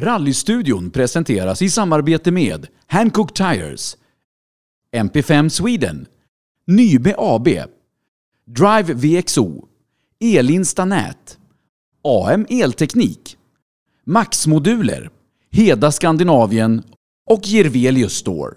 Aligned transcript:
Rallystudion 0.00 0.90
presenteras 0.90 1.62
i 1.62 1.70
samarbete 1.70 2.30
med 2.30 2.66
Hancock 2.86 3.34
Tires, 3.34 3.96
MP5 4.96 5.48
Sweden, 5.48 6.06
Nybe 6.66 7.14
AB, 7.18 7.48
Drive 8.46 8.94
VXO, 8.94 9.68
Elinsta 10.20 10.84
Nät, 10.84 11.38
AM 12.04 12.46
Elteknik, 12.48 13.36
Max-moduler, 14.04 15.10
Heda 15.50 15.92
Skandinavien 15.92 16.82
och 17.26 17.40
Gervelius 17.42 18.12
Store. 18.12 18.54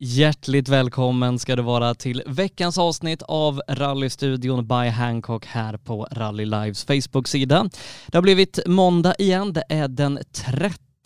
Hjärtligt 0.00 0.68
välkommen 0.68 1.38
ska 1.38 1.56
du 1.56 1.62
vara 1.62 1.94
till 1.94 2.22
veckans 2.26 2.78
avsnitt 2.78 3.22
av 3.22 3.62
Rallystudion 3.68 4.66
by 4.66 4.74
Hancock 4.74 5.46
här 5.46 5.76
på 5.76 6.08
Rally 6.10 6.44
Lives 6.44 6.84
Facebook-sida. 6.84 7.70
Det 8.06 8.16
har 8.16 8.22
blivit 8.22 8.58
måndag 8.66 9.14
igen, 9.18 9.52
det 9.52 9.64
är 9.68 9.88
den 9.88 10.18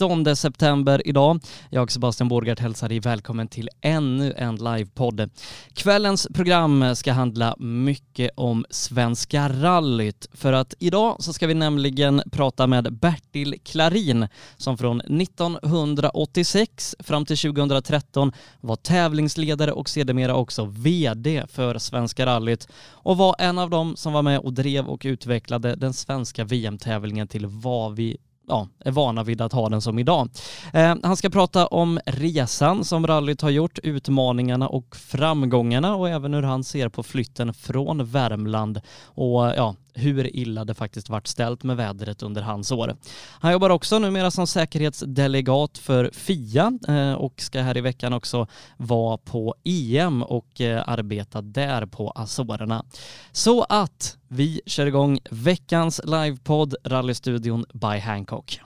19 0.00 0.36
september 0.36 1.02
idag. 1.04 1.40
Jag 1.70 1.92
Sebastian 1.92 2.28
Borgart 2.28 2.58
hälsar 2.58 2.88
dig 2.88 3.00
välkommen 3.00 3.48
till 3.48 3.68
ännu 3.80 4.34
en 4.36 4.56
livepodd. 4.56 5.30
Kvällens 5.74 6.28
program 6.34 6.96
ska 6.96 7.12
handla 7.12 7.56
mycket 7.58 8.30
om 8.36 8.64
Svenska 8.70 9.48
rallyt 9.48 10.28
för 10.32 10.52
att 10.52 10.74
idag 10.78 11.16
så 11.18 11.32
ska 11.32 11.46
vi 11.46 11.54
nämligen 11.54 12.22
prata 12.32 12.66
med 12.66 12.92
Bertil 12.92 13.54
Klarin 13.64 14.28
som 14.56 14.78
från 14.78 15.00
1986 15.00 16.96
fram 16.98 17.26
till 17.26 17.38
2013 17.38 18.32
var 18.60 18.76
tävlingsledare 18.76 19.72
och 19.72 19.88
sedermera 19.88 20.34
också 20.34 20.64
VD 20.64 21.44
för 21.48 21.78
Svenska 21.78 22.26
rallyt 22.26 22.68
och 22.90 23.16
var 23.16 23.36
en 23.38 23.58
av 23.58 23.70
dem 23.70 23.96
som 23.96 24.12
var 24.12 24.22
med 24.22 24.38
och 24.38 24.52
drev 24.52 24.86
och 24.86 25.02
utvecklade 25.04 25.76
den 25.76 25.92
svenska 25.92 26.44
VM-tävlingen 26.44 27.28
till 27.28 27.46
vad 27.46 27.96
vi 27.96 28.16
ja, 28.52 28.68
är 28.84 28.90
vana 28.90 29.22
vid 29.22 29.40
att 29.40 29.52
ha 29.52 29.68
den 29.68 29.80
som 29.80 29.98
idag. 29.98 30.28
Eh, 30.72 30.94
han 31.02 31.16
ska 31.16 31.30
prata 31.30 31.66
om 31.66 32.00
resan 32.06 32.84
som 32.84 33.06
rallyt 33.06 33.42
har 33.42 33.50
gjort, 33.50 33.78
utmaningarna 33.82 34.68
och 34.68 34.96
framgångarna 34.96 35.96
och 35.96 36.08
även 36.08 36.34
hur 36.34 36.42
han 36.42 36.64
ser 36.64 36.88
på 36.88 37.02
flytten 37.02 37.54
från 37.54 38.04
Värmland 38.04 38.80
och 39.04 39.42
ja, 39.56 39.74
hur 39.94 40.36
illa 40.36 40.64
det 40.64 40.74
faktiskt 40.74 41.08
varit 41.08 41.26
ställt 41.26 41.62
med 41.62 41.76
vädret 41.76 42.22
under 42.22 42.42
hans 42.42 42.72
år. 42.72 42.96
Han 43.40 43.52
jobbar 43.52 43.70
också 43.70 43.98
numera 43.98 44.30
som 44.30 44.46
säkerhetsdelegat 44.46 45.78
för 45.78 46.10
FIA 46.12 46.78
eh, 46.88 47.12
och 47.12 47.40
ska 47.40 47.60
här 47.60 47.76
i 47.76 47.80
veckan 47.80 48.12
också 48.12 48.46
vara 48.76 49.16
på 49.16 49.54
EM 49.64 50.22
och 50.22 50.60
eh, 50.60 50.82
arbeta 50.86 51.42
där 51.42 51.86
på 51.86 52.12
Azorerna. 52.14 52.84
Så 53.32 53.62
att 53.62 54.16
vi 54.28 54.60
kör 54.66 54.86
igång 54.86 55.18
veckans 55.30 56.00
livepodd 56.04 56.74
Rallystudion 56.84 57.64
by 57.72 57.98
Hancock. 57.98 58.60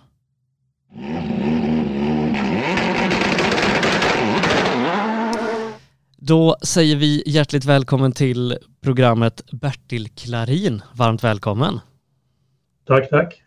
Då 6.29 6.57
säger 6.63 6.97
vi 6.97 7.23
hjärtligt 7.27 7.65
välkommen 7.65 8.13
till 8.13 8.59
programmet 8.83 9.43
Bertil 9.53 10.09
Klarin. 10.09 10.83
Varmt 10.97 11.25
välkommen. 11.25 11.81
Tack, 12.87 13.09
tack. 13.09 13.43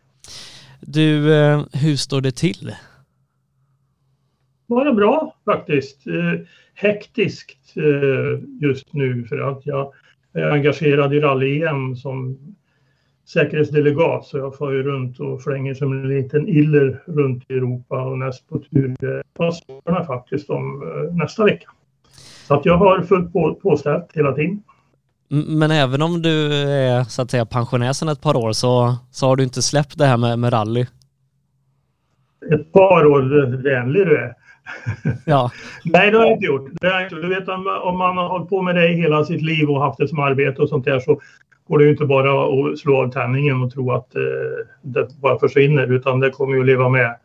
Du, 0.81 1.33
eh, 1.33 1.61
hur 1.73 1.95
står 1.95 2.22
det 2.22 2.31
till? 2.31 2.72
Bara 4.67 4.94
bra 4.94 5.35
faktiskt. 5.45 6.07
Eh, 6.07 6.39
hektiskt 6.73 7.77
eh, 7.77 8.39
just 8.61 8.94
nu 8.94 9.25
för 9.25 9.39
att 9.39 9.66
jag 9.66 9.94
är 10.33 10.52
engagerad 10.52 11.13
i 11.13 11.19
rally-EM 11.19 11.95
som 11.95 12.38
säkerhetsdelegat 13.25 14.25
så 14.25 14.38
jag 14.38 14.57
får 14.57 14.73
ju 14.73 14.83
runt 14.83 15.19
och 15.19 15.44
flänger 15.44 15.73
som 15.73 15.91
en 15.91 16.09
liten 16.09 16.47
iller 16.47 17.03
runt 17.05 17.44
i 17.50 17.53
Europa 17.53 18.03
och 18.03 18.17
näst 18.17 18.50
på 18.50 18.59
tur 18.59 18.95
är 19.00 20.05
faktiskt 20.05 20.50
om 20.50 20.83
nästa 21.13 21.45
vecka. 21.45 21.69
Så 22.50 22.55
att 22.55 22.66
jag 22.66 22.78
har 22.78 23.02
fullt 23.02 23.33
på, 23.33 23.55
påställt 23.55 24.09
hela 24.14 24.33
tiden. 24.33 24.64
Men 25.47 25.72
även 25.72 26.01
om 26.01 26.22
du 26.22 26.53
är 26.63 27.03
så 27.03 27.22
att 27.22 27.31
säga 27.31 27.46
pensionär 27.46 27.94
sedan 27.94 28.09
ett 28.09 28.22
par 28.22 28.38
år 28.38 28.51
så, 28.51 28.96
så 29.12 29.28
har 29.28 29.35
du 29.35 29.44
inte 29.44 29.62
släppt 29.62 29.97
det 29.97 30.06
här 30.06 30.18
med, 30.18 30.40
med 30.40 30.53
rally? 30.53 30.85
Ett 32.53 32.73
par 32.73 33.06
år, 33.06 33.22
vänlig 33.63 34.06
du 34.06 34.18
är. 34.18 34.34
Ja. 35.25 35.51
Nej, 35.84 36.12
det 36.12 36.18
har 36.18 36.25
jag 36.25 36.34
inte 36.34 36.46
gjort. 36.46 36.69
Du 37.09 37.29
vet 37.29 37.47
om 37.84 37.97
man 37.97 38.18
har 38.18 38.28
hållit 38.28 38.50
på 38.50 38.62
med 38.62 38.75
det 38.75 38.88
hela 38.88 39.25
sitt 39.25 39.41
liv 39.41 39.69
och 39.69 39.81
haft 39.81 39.97
det 39.97 40.07
som 40.07 40.19
arbete 40.19 40.62
och 40.62 40.69
sånt 40.69 40.85
där 40.85 41.00
så 41.00 41.22
går 41.68 41.78
det 41.78 41.84
ju 41.84 41.91
inte 41.91 42.06
bara 42.06 42.72
att 42.72 42.79
slå 42.79 43.03
av 43.03 43.12
tändningen 43.12 43.63
och 43.63 43.72
tro 43.72 43.91
att 43.91 44.16
eh, 44.16 44.22
det 44.81 45.19
bara 45.22 45.40
försvinner 45.40 45.94
utan 45.94 46.19
det 46.19 46.29
kommer 46.29 46.53
ju 46.53 46.59
att 46.59 46.66
leva 46.66 46.90
med 46.90 47.16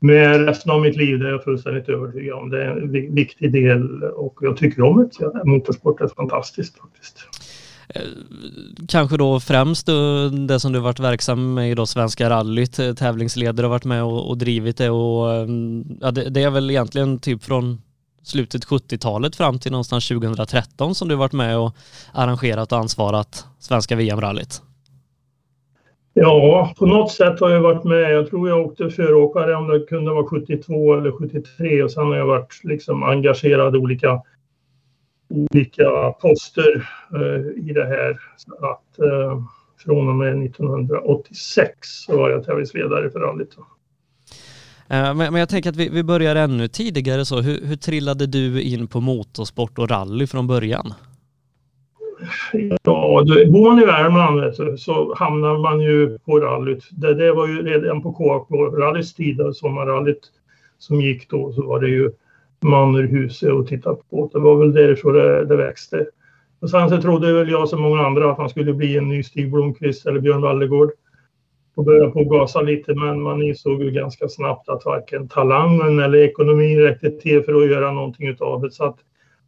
med 0.00 0.46
resten 0.46 0.72
av 0.72 0.80
mitt 0.80 0.96
liv, 0.96 1.18
det 1.18 1.26
är 1.26 1.30
jag 1.30 1.44
fullständigt 1.44 1.88
övertygad 1.88 2.38
om. 2.38 2.50
Det 2.50 2.64
är 2.64 2.70
en 2.70 3.14
viktig 3.14 3.52
del 3.52 4.02
och 4.02 4.38
jag 4.40 4.56
tycker 4.56 4.82
om 4.82 4.96
det. 4.98 5.10
Ja, 5.18 5.44
motorsport 5.44 6.00
är 6.00 6.08
fantastiskt 6.08 6.78
faktiskt. 6.78 7.18
Eh, 7.94 8.02
kanske 8.88 9.16
då 9.16 9.40
främst 9.40 9.88
eh, 9.88 10.24
det 10.24 10.60
som 10.60 10.72
du 10.72 10.78
varit 10.78 11.00
verksam 11.00 11.54
med 11.54 11.70
i 11.70 11.74
då 11.74 11.86
Svenska 11.86 12.30
rallyt, 12.30 12.78
eh, 12.78 12.94
tävlingsledare 12.94 13.64
har 13.64 13.70
varit 13.70 13.84
med 13.84 14.04
och, 14.04 14.28
och 14.28 14.38
drivit 14.38 14.76
det 14.76 14.90
och 14.90 15.34
ehm, 15.34 15.84
ja, 16.00 16.10
det, 16.10 16.30
det, 16.30 16.42
är 16.42 16.50
väl 16.50 16.70
egentligen 16.70 17.18
typ 17.18 17.44
från 17.44 17.82
slutet 18.22 18.66
70-talet 18.66 19.36
fram 19.36 19.58
till 19.58 19.72
någonstans 19.72 20.08
2013 20.08 20.94
som 20.94 21.08
du 21.08 21.14
varit 21.14 21.32
med 21.32 21.58
och 21.58 21.76
arrangerat 22.12 22.72
och 22.72 22.78
ansvarat 22.78 23.46
Svenska 23.58 23.96
VM-rallyt. 23.96 24.62
Ja, 26.14 26.74
på 26.78 26.86
något 26.86 27.12
sätt 27.12 27.40
har 27.40 27.50
jag 27.50 27.60
varit 27.60 27.84
med. 27.84 28.12
Jag 28.12 28.30
tror 28.30 28.48
jag 28.48 28.66
åkte 28.66 28.90
föråkare 28.90 29.56
om 29.56 29.68
det 29.68 29.80
kunde 29.80 30.10
vara 30.10 30.26
72 30.26 30.94
eller 30.94 31.12
73 31.12 31.82
och 31.82 31.92
sen 31.92 32.06
har 32.06 32.16
jag 32.16 32.26
varit 32.26 32.60
liksom 32.64 33.02
engagerad 33.02 33.74
i 33.76 33.78
olika, 33.78 34.22
olika 35.28 36.12
poster 36.20 36.88
eh, 37.14 37.68
i 37.68 37.72
det 37.72 37.86
här. 37.86 38.20
Så 38.36 38.54
att, 38.54 38.98
eh, 38.98 39.42
från 39.84 40.08
och 40.08 40.14
med 40.14 40.44
1986 40.44 41.88
så 41.88 42.16
var 42.16 42.30
jag 42.30 42.44
tävlingsledare 42.44 43.10
för 43.10 43.20
rallyt. 43.20 43.56
Eh, 44.88 45.14
men, 45.14 45.16
men, 45.16 45.34
jag 45.34 45.48
tänker 45.48 45.70
att 45.70 45.76
vi, 45.76 45.88
vi 45.88 46.02
börjar 46.02 46.36
ännu 46.36 46.68
tidigare 46.68 47.24
så. 47.24 47.40
Hur, 47.40 47.66
hur 47.66 47.76
trillade 47.76 48.26
du 48.26 48.62
in 48.62 48.86
på 48.86 49.00
motorsport 49.00 49.78
och 49.78 49.90
rally 49.90 50.26
från 50.26 50.46
början? 50.46 50.94
Ja, 52.82 53.24
bor 53.46 53.68
man 53.68 53.82
i 53.82 53.86
Värmland 53.86 54.54
du, 54.56 54.76
så 54.76 55.14
hamnar 55.14 55.58
man 55.58 55.80
ju 55.80 56.18
på 56.18 56.40
rallyt. 56.40 56.88
Det, 56.90 57.14
det 57.14 57.32
var 57.32 57.46
ju 57.46 57.62
redan 57.62 58.02
på 58.02 58.12
KAK-rallyts 58.12 59.14
tid, 59.14 59.40
sommarrallyt 59.54 60.20
som 60.78 61.00
gick 61.00 61.30
då, 61.30 61.52
så 61.52 61.66
var 61.66 61.80
det 61.80 61.88
ju 61.88 62.10
man 62.60 62.96
ur 62.96 63.08
huset 63.08 63.52
och 63.52 63.66
titta 63.66 63.94
på. 64.10 64.30
Det 64.32 64.38
var 64.38 64.56
väl 64.56 64.72
därifrån 64.72 65.12
det, 65.12 65.44
det 65.44 65.56
växte. 65.56 66.06
Och 66.60 66.70
sen 66.70 66.88
så 66.90 67.02
trodde 67.02 67.32
väl 67.32 67.50
jag 67.50 67.68
som 67.68 67.82
många 67.82 68.06
andra 68.06 68.32
att 68.32 68.38
man 68.38 68.48
skulle 68.48 68.72
bli 68.72 68.96
en 68.96 69.08
ny 69.08 69.22
Stig 69.22 69.52
Blomqvist 69.52 70.06
eller 70.06 70.20
Björn 70.20 70.40
Wallegård 70.40 70.90
och 71.74 71.84
börja 71.84 72.10
på 72.10 72.24
gasa 72.24 72.60
lite 72.60 72.94
men 72.94 73.22
man 73.22 73.42
insåg 73.42 73.82
ju 73.82 73.90
ganska 73.90 74.28
snabbt 74.28 74.68
att 74.68 74.84
varken 74.84 75.28
talangen 75.28 75.98
eller 75.98 76.18
ekonomin 76.18 76.80
räckte 76.80 77.10
till 77.10 77.42
för 77.42 77.54
att 77.54 77.70
göra 77.70 77.92
någonting 77.92 78.28
utav 78.28 78.62
det. 78.62 78.70
Så 78.70 78.84
att 78.84 78.96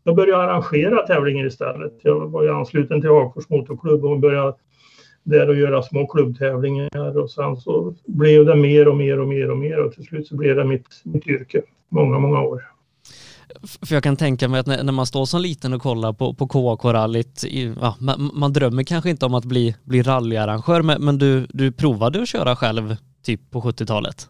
jag 0.04 0.16
började 0.16 0.42
arrangera 0.42 1.06
tävlingar 1.06 1.46
istället. 1.46 1.92
Jag 2.02 2.30
var 2.30 2.42
ju 2.42 2.50
ansluten 2.50 3.00
till 3.00 3.10
Hagfors 3.10 3.48
Motorklubb 3.48 4.04
och 4.04 4.18
började 4.18 4.54
där 5.22 5.48
och 5.48 5.56
göra 5.56 5.82
små 5.82 6.06
klubbtävlingar 6.06 7.18
och 7.18 7.30
sen 7.30 7.56
så 7.56 7.94
blev 8.06 8.46
det 8.46 8.56
mer 8.56 8.88
och 8.88 8.96
mer 8.96 9.18
och 9.18 9.28
mer 9.28 9.50
och 9.50 9.58
mer 9.58 9.78
och 9.78 9.92
till 9.92 10.04
slut 10.04 10.26
så 10.26 10.36
blev 10.36 10.56
det 10.56 10.64
mitt, 10.64 10.86
mitt 11.04 11.26
yrke 11.26 11.62
många, 11.88 12.18
många 12.18 12.40
år. 12.40 12.62
För 13.86 13.94
jag 13.94 14.02
kan 14.02 14.16
tänka 14.16 14.48
mig 14.48 14.60
att 14.60 14.66
när, 14.66 14.92
man 14.92 15.06
står 15.06 15.24
som 15.24 15.40
liten 15.40 15.72
och 15.72 15.82
kollar 15.82 16.12
på, 16.12 16.34
på 16.34 16.48
KAK-rallyt, 16.48 17.44
ja, 17.80 17.96
man, 18.00 18.30
man, 18.34 18.52
drömmer 18.52 18.82
kanske 18.82 19.10
inte 19.10 19.26
om 19.26 19.34
att 19.34 19.44
bli, 19.44 19.76
bli 19.84 20.02
rallyarrangör, 20.02 20.82
men, 20.82 21.04
men 21.04 21.18
du, 21.18 21.46
du 21.48 21.72
provade 21.72 22.22
att 22.22 22.28
köra 22.28 22.56
själv 22.56 22.96
typ 23.22 23.50
på 23.50 23.60
70-talet? 23.60 24.28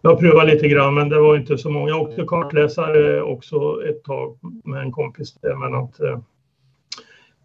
Jag 0.00 0.18
prövade 0.18 0.54
lite 0.54 0.68
grann 0.68 0.94
men 0.94 1.08
det 1.08 1.20
var 1.20 1.36
inte 1.36 1.58
så 1.58 1.70
många. 1.70 1.88
Jag 1.88 2.02
åkte 2.02 2.24
kartläsare 2.26 3.22
också 3.22 3.82
ett 3.88 4.04
tag 4.04 4.38
med 4.64 4.82
en 4.82 4.92
kompis 4.92 5.34
där 5.34 5.56
men 5.56 5.74
att 5.74 6.00
eh, 6.00 6.18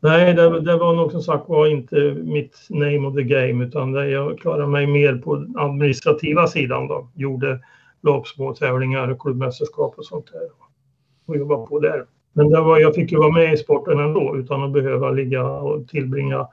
Nej, 0.03 0.33
det, 0.33 0.59
det, 0.59 0.77
var 0.77 0.93
nog 0.93 1.11
som 1.11 1.21
sagt 1.21 1.49
var 1.49 1.67
inte 1.67 1.95
mitt 2.23 2.67
name 2.69 3.07
of 3.07 3.15
the 3.15 3.23
game 3.23 3.65
utan 3.65 3.91
det, 3.91 4.09
jag 4.09 4.39
klarade 4.39 4.67
mig 4.67 4.87
mer 4.87 5.15
på 5.15 5.45
administrativa 5.55 6.47
sidan 6.47 6.87
då. 6.87 7.09
Gjorde 7.15 7.59
lopp, 8.01 8.27
små 8.27 8.53
tävlingar, 8.53 9.17
klubbmästerskap 9.19 9.97
och 9.97 10.05
sånt 10.05 10.31
där. 10.31 10.41
Och 11.25 11.37
jobbade 11.37 11.67
på 11.67 11.79
där. 11.79 12.05
Men 12.33 12.49
det 12.49 12.61
var, 12.61 12.79
jag 12.79 12.95
fick 12.95 13.11
ju 13.11 13.17
vara 13.17 13.31
med 13.31 13.53
i 13.53 13.57
sporten 13.57 13.99
ändå 13.99 14.37
utan 14.37 14.63
att 14.63 14.71
behöva 14.71 15.11
ligga 15.11 15.43
och 15.43 15.87
tillbringa 15.87 16.47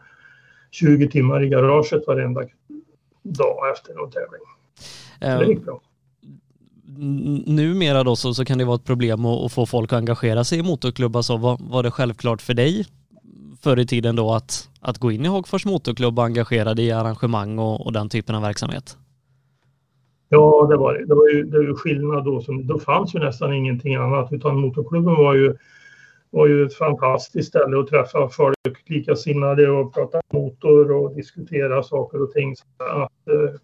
20 0.71 1.09
timmar 1.09 1.43
i 1.43 1.49
garaget 1.49 2.06
varenda 2.06 2.41
dag 3.23 3.71
efter 3.73 3.95
någon 3.95 4.11
tävling. 4.11 4.41
Så 5.21 5.45
det 5.45 5.47
gick 5.47 5.65
bra 5.65 5.81
numera 7.47 8.05
då 8.05 8.17
så, 8.17 8.35
så 8.35 8.45
kan 8.45 8.59
det 8.59 8.65
vara 8.65 8.77
ett 8.77 8.85
problem 8.85 9.25
att, 9.25 9.45
att 9.45 9.53
få 9.53 9.67
folk 9.67 9.93
att 9.93 9.99
engagera 9.99 10.45
sig 10.45 10.59
i 10.59 10.62
motorklubbar. 10.62 11.23
Så 11.23 11.37
var, 11.37 11.59
var 11.61 11.83
det 11.83 11.91
självklart 11.91 12.43
för 12.43 12.55
dig 12.55 12.87
förr 13.61 13.79
i 13.79 13.87
tiden 13.87 14.17
då 14.17 14.33
att, 14.33 14.69
att 14.81 14.99
gå 14.99 15.12
in 15.12 15.25
i 15.25 15.29
Hagfors 15.29 15.65
motorklubb 15.65 16.19
och 16.19 16.25
engagera 16.25 16.75
dig 16.75 16.85
i 16.85 16.93
arrangemang 16.93 17.59
och, 17.59 17.87
och 17.87 17.93
den 17.93 18.09
typen 18.09 18.35
av 18.35 18.43
verksamhet? 18.43 18.97
Ja, 20.29 20.67
det 20.71 20.77
var 20.77 20.95
det. 20.95 21.06
Det 21.06 21.15
var 21.15 21.29
ju, 21.29 21.45
det 21.45 21.59
var 21.59 21.65
ju 21.65 21.75
skillnad 21.75 22.25
då. 22.25 22.41
Som, 22.41 22.67
då 22.67 22.79
fanns 22.79 23.15
ju 23.15 23.19
nästan 23.19 23.53
ingenting 23.53 23.95
annat 23.95 24.33
utan 24.33 24.61
motorklubben 24.61 25.15
var 25.15 25.35
ju, 25.35 25.56
var 26.31 26.47
ju 26.47 26.67
ett 26.67 26.75
fantastiskt 26.75 27.49
ställe 27.49 27.81
att 27.81 27.89
träffa 27.89 28.29
folk 28.29 28.56
likasinnade 28.87 29.71
och 29.71 29.95
prata 29.95 30.21
motor 30.33 30.93
och 30.93 31.15
diskutera 31.15 31.83
saker 31.83 32.23
och 32.23 32.33
ting. 32.33 32.56
Så 32.56 32.65
att, 32.85 33.29
eh, 33.29 33.61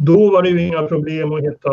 då 0.00 0.30
var 0.30 0.42
det 0.42 0.48
ju 0.48 0.66
inga 0.66 0.82
problem 0.82 1.32
att 1.32 1.42
hitta 1.42 1.70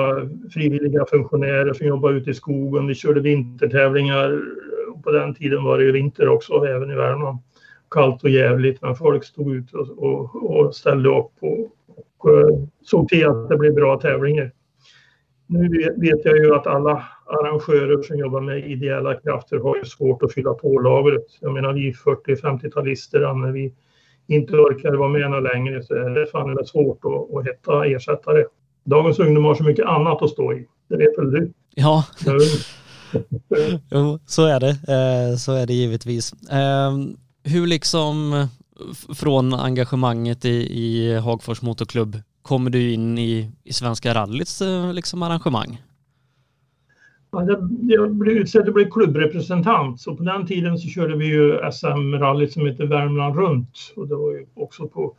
frivilliga 0.53 1.05
funktionärer 1.05 1.73
som 1.73 1.87
jobbade 1.87 2.17
ute 2.17 2.29
i 2.29 2.33
skogen. 2.33 2.87
Vi 2.87 2.95
körde 2.95 3.19
vintertävlingar. 3.19 4.41
På 5.03 5.11
den 5.11 5.35
tiden 5.35 5.63
var 5.63 5.77
det 5.77 5.83
ju 5.83 5.91
vinter 5.91 6.27
också, 6.27 6.53
även 6.53 6.91
i 6.91 6.95
Värmland. 6.95 7.39
Kallt 7.91 8.23
och 8.23 8.29
jävligt, 8.29 8.81
men 8.81 8.95
folk 8.95 9.23
stod 9.23 9.55
ute 9.55 9.77
och, 9.77 10.03
och, 10.03 10.49
och 10.49 10.75
ställde 10.75 11.09
upp 11.09 11.31
och, 11.39 11.71
och 12.17 12.69
såg 12.83 13.07
till 13.09 13.27
att 13.27 13.49
det 13.49 13.57
blev 13.57 13.73
bra 13.73 13.99
tävlingar. 13.99 14.51
Nu 15.47 15.67
vet 15.97 16.25
jag 16.25 16.37
ju 16.37 16.55
att 16.55 16.67
alla 16.67 17.03
arrangörer 17.25 18.01
som 18.01 18.17
jobbar 18.17 18.41
med 18.41 18.71
ideella 18.71 19.13
krafter 19.13 19.57
har 19.57 19.75
ju 19.75 19.85
svårt 19.85 20.23
att 20.23 20.33
fylla 20.33 20.53
på 20.53 20.79
lagret. 20.79 21.25
Jag 21.39 21.53
menar 21.53 21.73
vi 21.73 21.91
40-50-talister 21.91 23.33
när 23.33 23.51
vi 23.51 23.73
inte 24.27 24.53
orkar 24.53 24.93
vara 24.93 25.09
med 25.09 25.31
något 25.31 25.53
längre 25.53 25.83
så 25.83 25.93
är 25.93 26.09
det 26.09 26.25
fan 26.31 26.65
svårt 26.65 26.99
att, 27.05 27.37
att 27.37 27.47
hitta 27.47 27.85
ersättare. 27.85 28.43
Dagens 28.85 29.19
ungdomar 29.19 29.47
har 29.47 29.55
så 29.55 29.63
mycket 29.63 29.85
annat 29.85 30.21
att 30.21 30.29
stå 30.29 30.53
i. 30.53 30.67
Det 30.89 30.97
vet 30.97 31.17
väl 31.17 31.31
du? 31.31 31.53
Ja, 31.75 32.03
jo, 33.91 34.19
så 34.25 34.45
är 34.45 34.59
det. 34.59 34.69
Eh, 34.69 35.37
så 35.37 35.53
är 35.53 35.65
det 35.65 35.73
givetvis. 35.73 36.33
Ehm, 36.51 37.17
hur 37.43 37.67
liksom 37.67 38.47
från 39.15 39.53
engagemanget 39.53 40.45
i, 40.45 40.79
i 40.81 41.15
Hagfors 41.15 41.61
Motorklubb 41.61 42.21
kommer 42.41 42.69
du 42.69 42.91
in 42.93 43.17
i, 43.17 43.51
i 43.63 43.73
Svenska 43.73 44.13
rallyts 44.13 44.61
eh, 44.61 44.93
liksom 44.93 45.23
arrangemang? 45.23 45.81
Jag 47.81 48.11
blev 48.11 48.37
utsedd 48.37 48.67
att 48.67 48.73
bli 48.73 48.85
klubbrepresentant. 48.85 50.01
Så 50.01 50.15
på 50.15 50.23
den 50.23 50.47
tiden 50.47 50.77
så 50.77 50.87
körde 50.87 51.15
vi 51.15 51.25
ju 51.25 51.71
SM-rallyt 51.71 52.53
som 52.53 52.65
heter 52.65 52.85
Värmland 52.85 53.35
runt. 53.35 53.93
Och 53.95 54.07
det 54.07 54.15
var 54.15 54.31
ju 54.31 54.45
också 54.53 54.87
på, 54.87 55.13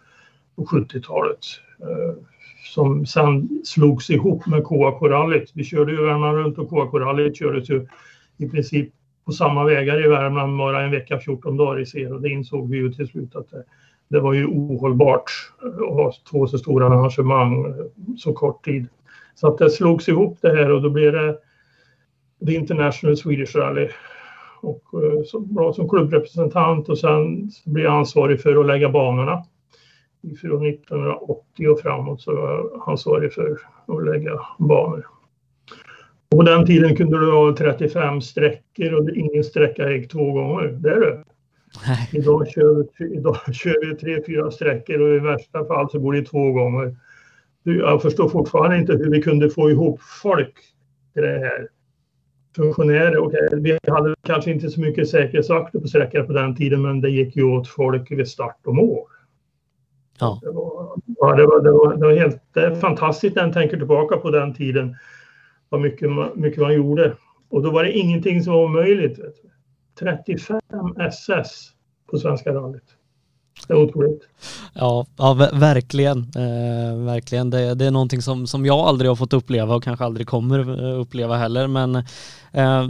på 0.57 0.65
70-talet. 0.65 1.39
Eh, 1.81 2.23
som 2.75 3.07
sen 3.07 3.49
slogs 3.65 4.11
ihop 4.11 4.47
med 4.47 4.65
KAK-rallyt. 4.65 5.51
Vi 5.55 5.65
körde 5.65 5.93
ju 5.93 6.05
Värmland 6.05 6.37
runt 6.37 6.59
och 6.59 6.71
KAK-rallyt 6.71 7.37
kördes 7.37 7.71
ju 7.71 7.87
i 8.39 8.49
princip 8.49 8.89
på 9.25 9.33
samma 9.33 9.65
vägar 9.65 10.05
i 10.05 10.09
Värmland 10.09 10.59
bara 10.59 10.83
en 10.83 10.91
vecka, 10.91 11.19
14 11.19 11.57
dagar 11.57 11.81
i 11.81 11.87
serien. 11.87 12.13
Och 12.13 12.21
det 12.21 12.29
insåg 12.29 12.71
vi 12.71 12.77
ju 12.77 12.93
till 12.93 13.09
slut 13.09 13.37
att 13.37 13.51
det, 13.51 13.65
det 14.09 14.21
var 14.21 14.33
ju 14.33 14.47
ohållbart 14.47 15.31
eh, 15.63 15.69
att 15.69 15.95
ha 15.95 16.13
två 16.31 16.47
så 16.47 16.59
stora 16.59 16.87
arrangemang 16.87 17.65
eh, 17.65 17.75
så 18.17 18.33
kort 18.33 18.65
tid. 18.65 18.87
Så 19.35 19.49
att 19.49 19.59
det 19.59 19.71
slogs 19.71 20.09
ihop 20.09 20.39
det 20.41 20.49
här 20.49 20.71
och 20.73 20.83
då 20.83 20.91
blev 20.91 21.13
det 21.13 21.39
The 22.47 22.55
International 22.55 23.17
Swedish 23.17 23.57
Rally. 23.57 23.89
Och 24.61 24.83
eh, 25.03 25.23
så, 25.25 25.73
som 25.73 25.89
klubbrepresentant 25.89 26.89
och 26.89 26.99
sen 26.99 27.51
blir 27.65 27.85
jag 27.85 27.95
ansvarig 27.95 28.41
för 28.41 28.61
att 28.61 28.67
lägga 28.67 28.89
banorna. 28.89 29.45
Från 30.41 30.67
1980 30.67 31.69
och 31.69 31.81
framåt 31.81 32.21
så 32.21 32.35
var 32.35 32.51
jag 32.51 32.83
ansvarig 32.87 33.33
för 33.33 33.59
att 33.87 34.05
lägga 34.05 34.41
banor. 34.59 35.07
Och 36.31 36.39
på 36.39 36.43
den 36.43 36.67
tiden 36.67 36.97
kunde 36.97 37.21
du 37.21 37.33
ha 37.33 37.57
35 37.57 38.21
sträckor 38.21 38.95
och 38.95 39.11
ingen 39.11 39.45
sträcka 39.45 39.91
gick 39.91 40.11
två 40.11 40.33
gånger. 40.33 40.67
Det 40.67 40.91
är 40.91 41.01
det. 41.01 41.25
Idag 42.13 42.49
kör, 42.49 42.87
vi, 42.99 43.15
idag 43.15 43.37
kör 43.53 43.87
vi 43.87 43.97
tre, 43.97 44.23
fyra 44.27 44.51
sträckor 44.51 45.01
och 45.01 45.17
i 45.17 45.19
värsta 45.19 45.65
fall 45.65 45.91
så 45.91 45.99
går 45.99 46.13
det 46.13 46.23
två 46.23 46.53
gånger. 46.53 46.97
Jag 47.63 48.03
förstår 48.03 48.29
fortfarande 48.29 48.79
inte 48.79 48.93
hur 48.93 49.11
vi 49.11 49.23
kunde 49.23 49.51
få 49.51 49.71
ihop 49.71 50.01
folk 50.23 50.55
till 51.15 51.23
det 51.23 51.39
här 51.39 51.69
funktionärer. 52.57 53.19
Okay, 53.19 53.49
vi 53.53 53.79
hade 53.89 54.15
kanske 54.23 54.51
inte 54.51 54.71
så 54.71 54.81
mycket 54.81 55.09
säkerhetsvakter 55.09 55.79
på 55.79 55.89
sträckan 55.89 56.27
på 56.27 56.33
den 56.33 56.57
tiden 56.57 56.83
men 56.83 57.01
det 57.01 57.11
gick 57.11 57.37
ju 57.37 57.45
åt 57.45 57.69
folk 57.69 58.11
vid 58.11 58.29
start 58.29 58.61
och 58.65 58.75
mål. 58.75 59.09
Ja. 60.21 60.41
Det, 60.43 60.51
var, 60.51 60.99
ja, 61.07 61.37
det, 61.37 61.47
var, 61.47 61.61
det, 61.61 61.71
var, 61.71 61.97
det 61.97 62.07
var 62.07 62.15
helt 62.15 62.43
det 62.53 62.61
är 62.61 62.75
fantastiskt 62.75 63.37
när 63.37 63.43
man 63.43 63.53
tänker 63.53 63.77
tillbaka 63.77 64.17
på 64.17 64.31
den 64.31 64.55
tiden. 64.55 64.97
Vad 65.69 65.81
mycket, 65.81 66.11
mycket 66.35 66.63
man 66.63 66.75
gjorde. 66.75 67.17
Och 67.49 67.63
då 67.63 67.71
var 67.71 67.85
det 67.85 67.93
ingenting 67.93 68.43
som 68.43 68.53
var 68.53 68.65
omöjligt. 68.65 69.19
35 69.99 70.61
SS 71.01 71.71
på 72.11 72.19
Svenska 72.19 72.55
rallyt. 72.55 72.96
Det 73.67 73.73
är 73.73 73.83
otroligt. 73.83 74.23
Ja, 74.73 75.07
ja 75.17 75.35
verkligen. 75.53 76.19
Eh, 76.19 77.05
verkligen. 77.05 77.51
Det, 77.51 77.75
det, 77.75 77.87
är 77.87 77.91
någonting 77.91 78.23
som, 78.23 78.47
som 78.47 78.67
jag 78.67 78.79
aldrig 78.79 79.11
har 79.11 79.17
fått 79.17 79.33
uppleva 79.33 79.75
och 79.75 79.85
kanske 79.85 80.05
aldrig 80.05 80.27
kommer 80.27 80.85
eh, 80.85 81.01
uppleva 81.01 81.37
heller. 81.37 81.67
Men 81.67 81.97
eh, 82.53 82.89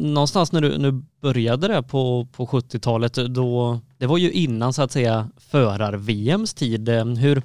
någonstans 0.00 0.52
när 0.52 0.60
du, 0.60 0.78
nu 0.78 1.02
började 1.20 1.68
det 1.68 1.82
på, 1.82 2.26
på 2.32 2.46
70-talet, 2.46 3.14
då, 3.14 3.80
det 3.98 4.06
var 4.06 4.18
ju 4.18 4.32
innan 4.32 4.72
så 4.72 4.82
att 4.82 4.92
säga 4.92 5.28
förar-VMs 5.36 6.54
tid. 6.54 6.88
Eh, 6.88 7.04
hur, 7.04 7.42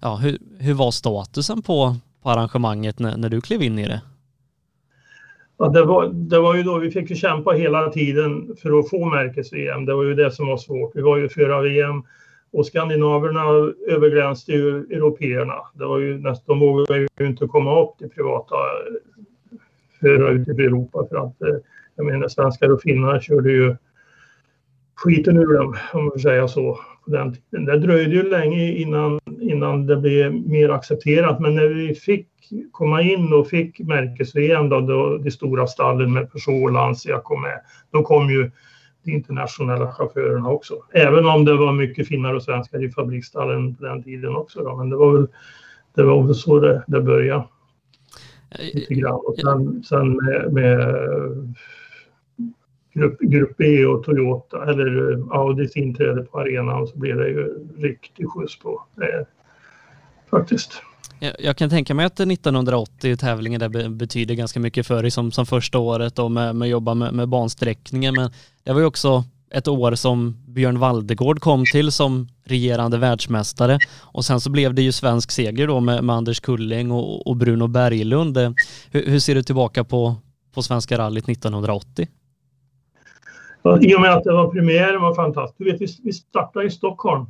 ja, 0.00 0.16
hur, 0.16 0.38
hur 0.58 0.74
var 0.74 0.90
statusen 0.90 1.62
på, 1.62 1.96
på 2.22 2.30
arrangemanget 2.30 2.98
när, 2.98 3.16
när 3.16 3.28
du 3.28 3.40
klev 3.40 3.62
in 3.62 3.78
i 3.78 3.88
det? 3.88 4.00
Ja, 5.58 5.68
det, 5.68 5.84
var, 5.84 6.06
det 6.06 6.38
var 6.38 6.54
ju 6.54 6.62
då 6.62 6.78
vi 6.78 6.90
fick 6.90 7.16
kämpa 7.16 7.50
hela 7.50 7.90
tiden 7.90 8.56
för 8.62 8.78
att 8.78 8.90
få 8.90 9.04
märkes-VM. 9.04 9.84
Det 9.86 9.94
var 9.94 10.02
ju 10.04 10.14
det 10.14 10.30
som 10.30 10.46
var 10.46 10.56
svårt. 10.56 10.90
Vi 10.94 11.02
var 11.02 11.16
ju 11.16 11.28
förra 11.28 11.60
VM 11.60 12.02
och 12.52 12.66
skandinaverna 12.66 13.42
överglänste 13.88 14.52
ju 14.52 14.78
européerna. 14.78 15.54
Det 15.74 15.86
var 15.86 15.98
ju 15.98 16.18
nästan, 16.18 16.58
de 16.58 16.66
vågade 16.66 16.98
ju 16.98 17.26
inte 17.26 17.46
komma 17.46 17.82
upp 17.82 17.98
till 17.98 18.10
privata 18.10 18.56
förare 20.00 20.34
ute 20.34 20.50
i 20.50 20.64
Europa 20.64 21.06
för 21.10 21.16
att 21.16 21.42
eh, 21.42 21.56
jag 21.96 22.06
menar 22.06 22.28
svenskar 22.28 22.72
och 22.72 22.82
finnar 22.82 23.20
körde 23.20 23.50
ju 23.50 23.76
skiten 24.94 25.36
ur 25.36 25.54
dem 25.54 25.76
om 25.92 26.04
man 26.04 26.12
får 26.12 26.18
säga 26.18 26.48
så. 26.48 26.78
På 27.04 27.10
den 27.10 27.32
tiden. 27.32 27.64
Det 27.64 27.78
dröjde 27.78 28.14
ju 28.14 28.22
länge 28.22 28.72
innan, 28.72 29.20
innan 29.56 29.86
det 29.86 29.96
blev 29.96 30.32
mer 30.32 30.68
accepterat 30.68 31.40
men 31.40 31.54
när 31.54 31.66
vi 31.66 31.94
fick 31.94 32.28
komma 32.72 33.02
in 33.02 33.32
och 33.32 33.48
fick 33.48 33.80
märkes-VM 33.80 34.68
då, 34.68 34.80
då 34.80 35.18
de 35.18 35.30
stora 35.30 35.66
stallen 35.66 36.12
med 36.12 36.32
Peugeot 36.32 36.64
och 36.64 36.72
Lancia 36.72 37.20
kom 37.20 37.42
med. 37.42 37.60
Då 37.90 38.02
kom 38.02 38.30
ju 38.30 38.50
de 39.04 39.12
internationella 39.12 39.92
chaufförerna 39.92 40.48
också. 40.48 40.74
Även 40.92 41.26
om 41.26 41.44
det 41.44 41.56
var 41.56 41.72
mycket 41.72 42.08
finnar 42.08 42.34
och 42.34 42.42
svenskar 42.42 42.84
i 42.84 42.90
fabriksstallen 42.90 43.74
på 43.74 43.84
den 43.84 44.02
tiden 44.02 44.36
också. 44.36 44.62
Då. 44.62 44.76
Men 44.76 44.90
det 44.90 44.96
var 44.96 45.12
väl, 45.12 45.26
det 45.94 46.02
var 46.02 46.22
väl 46.22 46.34
så 46.34 46.60
det, 46.60 46.84
det 46.86 47.00
började. 47.00 47.44
Lite 48.74 48.94
grann. 48.94 49.14
Och 49.14 49.36
sen, 49.38 49.82
sen 49.82 50.16
med, 50.16 50.52
med 50.52 51.54
grupp, 52.94 53.20
grupp 53.20 53.56
B 53.56 53.86
och 53.86 54.04
Toyota 54.04 54.70
eller 54.70 55.18
Audis 55.30 55.76
inträde 55.76 56.22
på 56.22 56.40
arenan 56.40 56.86
så 56.86 56.98
blev 56.98 57.16
det 57.16 57.28
ju 57.28 57.68
riktig 57.78 58.28
skjuts 58.28 58.58
på. 58.58 58.82
Det, 58.94 59.26
faktiskt. 60.38 60.82
Jag 61.38 61.56
kan 61.56 61.70
tänka 61.70 61.94
mig 61.94 62.06
att 62.06 62.20
1980 62.20 63.16
tävlingen 63.16 63.60
där 63.60 63.88
betyder 63.88 64.34
ganska 64.34 64.60
mycket 64.60 64.86
för 64.86 65.02
dig 65.02 65.10
som, 65.10 65.32
som 65.32 65.46
första 65.46 65.78
året 65.78 66.18
och 66.18 66.30
med, 66.30 66.56
med 66.56 66.68
jobba 66.68 66.94
med, 66.94 67.14
med 67.14 67.28
bansträckningen 67.28 68.14
men 68.14 68.30
det 68.64 68.72
var 68.72 68.80
ju 68.80 68.86
också 68.86 69.24
ett 69.50 69.68
år 69.68 69.94
som 69.94 70.36
Björn 70.48 70.78
Valdegård 70.78 71.40
kom 71.40 71.64
till 71.72 71.92
som 71.92 72.28
regerande 72.44 72.98
världsmästare 72.98 73.78
och 74.00 74.24
sen 74.24 74.40
så 74.40 74.50
blev 74.50 74.74
det 74.74 74.82
ju 74.82 74.92
svensk 74.92 75.30
seger 75.30 75.66
då 75.66 75.80
med, 75.80 76.04
med 76.04 76.16
Anders 76.16 76.40
Kulling 76.40 76.92
och, 76.92 77.26
och 77.26 77.36
Bruno 77.36 77.66
Berglund. 77.66 78.38
Hur, 78.90 79.06
hur, 79.06 79.18
ser 79.18 79.34
du 79.34 79.42
tillbaka 79.42 79.84
på, 79.84 80.14
på 80.54 80.62
Svenska 80.62 80.98
rallyt 80.98 81.28
1980? 81.28 82.08
I 83.80 83.94
och 83.94 84.00
med 84.00 84.12
att 84.12 84.24
det 84.24 84.32
var 84.32 84.52
premiär 84.52 84.98
var 84.98 85.14
fantastiskt. 85.14 85.58
Du 85.58 85.64
vet, 85.64 85.80
vi, 85.80 85.86
vi 86.02 86.12
startade 86.12 86.66
i 86.66 86.70
Stockholm 86.70 87.26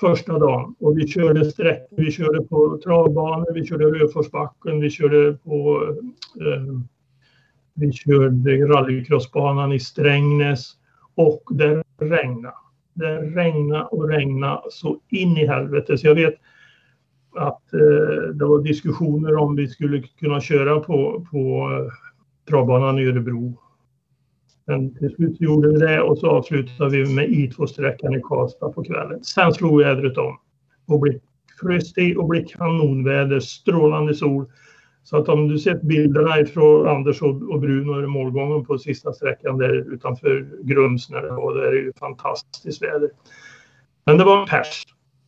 första 0.00 0.38
dagen. 0.38 0.74
Och 0.80 0.98
vi 0.98 1.08
körde 1.08 1.44
sträckor, 1.44 1.96
vi 1.96 2.10
körde 2.10 2.44
på 2.44 2.80
travbanor, 2.84 3.54
vi 3.54 3.66
körde 3.66 3.84
Röforsbacken, 3.84 4.80
vi 4.80 4.90
körde 4.90 5.32
på 5.44 5.82
eh, 6.40 6.80
vi 7.74 7.92
körde 7.92 8.56
rallycrossbanan 8.56 9.72
i 9.72 9.80
Strängnäs 9.80 10.72
och 11.14 11.42
det 11.50 11.82
regnade. 11.98 12.54
Det 12.94 13.16
regnade 13.16 13.84
och 13.84 14.08
regnade 14.08 14.60
så 14.70 15.00
in 15.08 15.36
i 15.36 15.46
helvete. 15.46 15.98
Så 15.98 16.06
jag 16.06 16.14
vet 16.14 16.34
att 17.36 17.74
eh, 17.74 18.28
det 18.34 18.44
var 18.44 18.62
diskussioner 18.62 19.36
om 19.36 19.56
vi 19.56 19.68
skulle 19.68 20.02
kunna 20.02 20.40
köra 20.40 20.80
på, 20.80 21.26
på 21.30 21.70
eh, 21.72 21.92
travbanan 22.48 22.98
i 22.98 23.06
Örebro 23.06 23.58
men 24.66 24.94
till 24.94 25.14
slut 25.14 25.40
gjorde 25.40 25.68
vi 25.68 25.78
det 25.78 26.00
och 26.00 26.18
så 26.18 26.30
avslutade 26.30 26.90
vi 26.90 27.14
med 27.14 27.28
I2-sträckan 27.28 28.16
i 28.16 28.20
Karlstad 28.20 28.68
på 28.68 28.84
kvällen. 28.84 29.24
Sen 29.24 29.52
slog 29.52 29.78
vädret 29.78 30.18
om 30.18 30.38
och 30.86 31.00
blev 31.00 31.20
frös 31.60 31.98
i 31.98 32.16
och 32.16 32.28
blev 32.28 32.44
kanonväder, 32.44 33.40
strålande 33.40 34.14
sol. 34.14 34.46
Så 35.04 35.16
att 35.16 35.28
om 35.28 35.48
du 35.48 35.58
sett 35.58 35.82
bilderna 35.82 36.46
från 36.46 36.88
Anders 36.88 37.22
och 37.22 37.60
Bruno 37.60 38.04
i 38.04 38.06
målgången 38.06 38.64
på 38.64 38.78
sista 38.78 39.12
sträckan 39.12 39.58
där 39.58 39.92
utanför 39.94 40.48
Grums 40.62 41.10
när 41.10 41.22
det 41.22 41.30
var, 41.30 41.54
där 41.54 41.62
är 41.62 41.72
det 41.72 41.78
ju 41.78 41.92
fantastiskt 41.92 42.82
väder. 42.82 43.10
Men 44.06 44.18
det 44.18 44.24
var 44.24 44.40
en 44.40 44.46
pers. 44.46 44.82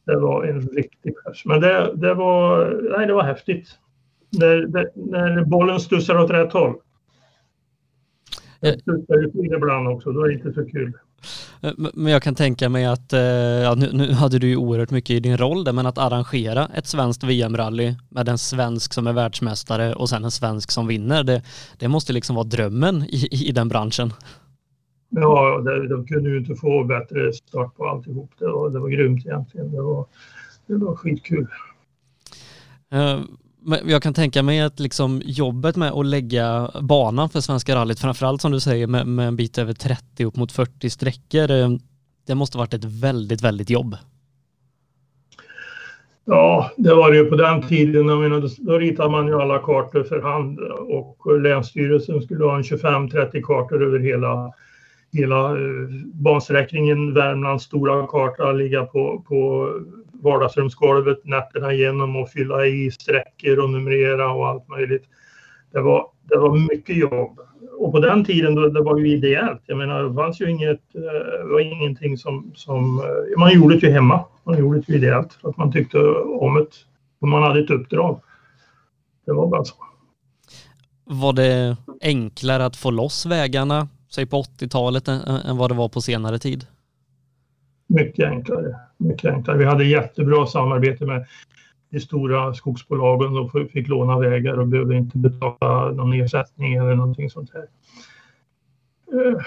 Det 0.06 0.16
var 0.16 0.44
en 0.44 0.60
riktig 0.60 1.14
pers. 1.24 1.44
Men 1.44 1.60
det, 1.60 1.92
det, 1.94 2.14
var, 2.14 2.66
nej, 2.98 3.06
det 3.06 3.12
var 3.12 3.22
häftigt. 3.22 3.68
När, 4.38 4.56
det, 4.56 4.90
när 4.94 5.44
bollen 5.44 5.80
studsar 5.80 6.18
åt 6.18 6.30
rätt 6.30 6.52
håll. 6.52 6.74
Eh. 8.60 8.74
studsar 8.78 9.14
ju 9.18 9.30
till 9.30 9.54
ibland 9.56 9.88
också, 9.88 10.12
då 10.12 10.22
är 10.24 10.28
det 10.28 10.34
inte 10.34 10.52
så 10.52 10.64
kul. 10.70 10.92
Eh, 11.60 11.72
Men 11.94 12.12
jag 12.12 12.22
kan 12.22 12.34
tänka 12.34 12.68
mig 12.68 12.86
att, 12.86 13.12
eh, 13.12 13.20
ja, 13.20 13.74
nu, 13.74 13.90
nu 13.92 14.12
hade 14.12 14.38
du 14.38 14.48
ju 14.48 14.56
oerhört 14.56 14.90
mycket 14.90 15.10
i 15.10 15.20
din 15.20 15.36
roll 15.36 15.64
där, 15.64 15.72
men 15.72 15.86
att 15.86 15.98
arrangera 15.98 16.68
ett 16.74 16.86
svenskt 16.86 17.24
VM-rally 17.24 17.94
med 18.08 18.28
en 18.28 18.38
svensk 18.38 18.92
som 18.92 19.06
är 19.06 19.12
världsmästare 19.12 19.94
och 19.94 20.08
sen 20.08 20.24
en 20.24 20.30
svensk 20.30 20.70
som 20.70 20.86
vinner, 20.86 21.24
det, 21.24 21.42
det 21.78 21.88
måste 21.88 22.12
liksom 22.12 22.36
vara 22.36 22.46
drömmen 22.46 23.02
i, 23.02 23.48
i 23.48 23.52
den 23.52 23.68
branschen. 23.68 24.12
Ja, 25.08 25.60
det, 25.64 25.88
de 25.88 26.06
kunde 26.06 26.30
ju 26.30 26.38
inte 26.38 26.54
få 26.54 26.84
bättre 26.84 27.32
start 27.32 27.76
på 27.76 27.88
alltihop. 27.88 28.30
Det 28.38 28.46
var, 28.46 28.70
det 28.70 28.78
var 28.78 28.88
grymt 28.88 29.26
egentligen. 29.26 29.70
Det 29.70 29.82
var, 29.82 30.06
det 30.66 30.76
var 30.76 30.96
skitkul. 30.96 31.46
Men 33.68 33.88
jag 33.88 34.02
kan 34.02 34.14
tänka 34.14 34.42
mig 34.42 34.60
att 34.60 34.80
liksom 34.80 35.22
jobbet 35.24 35.76
med 35.76 35.92
att 35.92 36.06
lägga 36.06 36.70
banan 36.80 37.28
för 37.28 37.40
Svenska 37.40 37.74
rallyt, 37.74 38.00
framförallt 38.00 38.42
som 38.42 38.52
du 38.52 38.60
säger 38.60 38.86
med, 38.86 39.06
med 39.06 39.28
en 39.28 39.36
bit 39.36 39.58
över 39.58 39.72
30 39.72 40.24
upp 40.24 40.36
mot 40.36 40.52
40 40.52 40.90
sträckor, 40.90 41.50
eh, 41.50 41.68
det 42.26 42.34
måste 42.34 42.58
varit 42.58 42.74
ett 42.74 42.84
väldigt, 42.84 43.42
väldigt 43.42 43.70
jobb. 43.70 43.96
Ja, 46.24 46.70
det 46.76 46.94
var 46.94 47.10
det 47.10 47.16
ju 47.16 47.24
på 47.24 47.36
den 47.36 47.62
tiden. 47.62 48.08
Jag 48.08 48.20
menar, 48.20 48.50
då 48.58 48.78
ritade 48.78 49.10
man 49.10 49.26
ju 49.26 49.40
alla 49.40 49.58
kartor 49.58 50.02
för 50.02 50.22
hand 50.22 50.58
och 50.88 51.40
Länsstyrelsen 51.40 52.22
skulle 52.22 52.44
ha 52.44 52.56
en 52.56 52.62
25-30 52.62 53.42
kartor 53.42 53.82
över 53.82 53.98
hela, 53.98 54.52
hela 55.12 55.50
eh, 55.50 55.88
bansträckningen. 56.14 57.14
Värmlands 57.14 57.64
stora 57.64 58.06
karta, 58.06 58.52
ligga 58.52 58.84
på, 58.84 59.24
på 59.28 59.70
vardagsrumsgolvet 60.22 61.24
nätterna 61.24 61.72
igenom 61.72 62.16
och 62.16 62.28
fylla 62.28 62.66
i 62.66 62.90
sträckor 62.90 63.58
och 63.58 63.70
numrera 63.70 64.32
och 64.32 64.48
allt 64.48 64.68
möjligt. 64.68 65.04
Det 65.72 65.80
var, 65.80 66.06
det 66.22 66.38
var 66.38 66.56
mycket 66.56 66.96
jobb. 66.96 67.40
Och 67.78 67.92
på 67.92 68.00
den 68.00 68.24
tiden 68.24 68.54
då, 68.54 68.68
det 68.68 68.82
var 68.82 68.98
ju 68.98 69.08
ideellt. 69.08 69.62
Jag 69.66 69.78
menar, 69.78 70.02
det 70.02 70.14
fanns 70.14 70.40
ju 70.40 70.50
inget, 70.50 70.94
eh, 70.94 71.44
det 71.46 71.52
var 71.52 71.60
ingenting 71.60 72.18
som, 72.18 72.52
som 72.54 72.98
eh, 72.98 73.38
man 73.38 73.54
gjorde 73.54 73.74
det 73.78 73.86
ju 73.86 73.92
hemma. 73.92 74.24
Man 74.44 74.58
gjorde 74.58 74.78
det 74.78 74.88
ju 74.88 74.98
ideellt 74.98 75.32
för 75.32 75.48
att 75.48 75.56
man 75.56 75.72
tyckte 75.72 75.98
om 76.40 76.54
det. 76.54 76.66
Och 77.20 77.28
man 77.28 77.42
hade 77.42 77.60
ett 77.60 77.70
uppdrag. 77.70 78.20
Det 79.26 79.32
var 79.32 79.46
bara 79.46 79.64
så. 79.64 79.74
Var 81.04 81.32
det 81.32 81.76
enklare 82.00 82.64
att 82.64 82.76
få 82.76 82.90
loss 82.90 83.26
vägarna, 83.26 83.88
säg 84.10 84.26
på 84.26 84.42
80-talet, 84.42 85.08
än, 85.08 85.20
än 85.20 85.56
vad 85.56 85.70
det 85.70 85.74
var 85.74 85.88
på 85.88 86.00
senare 86.00 86.38
tid? 86.38 86.66
Mycket 87.86 88.28
enklare 88.28 88.76
kränkta. 89.18 89.54
Vi 89.54 89.64
hade 89.64 89.84
jättebra 89.84 90.46
samarbete 90.46 91.06
med 91.06 91.26
de 91.90 92.00
stora 92.00 92.54
skogsbolagen 92.54 93.34
De 93.34 93.68
fick 93.68 93.88
låna 93.88 94.18
vägar 94.18 94.58
och 94.58 94.66
behövde 94.66 94.96
inte 94.96 95.18
betala 95.18 95.92
någon 95.92 96.12
ersättning 96.12 96.74
eller 96.74 96.94
någonting 96.94 97.30
sånt 97.30 97.50
här. 97.54 97.66
Eh, 99.12 99.38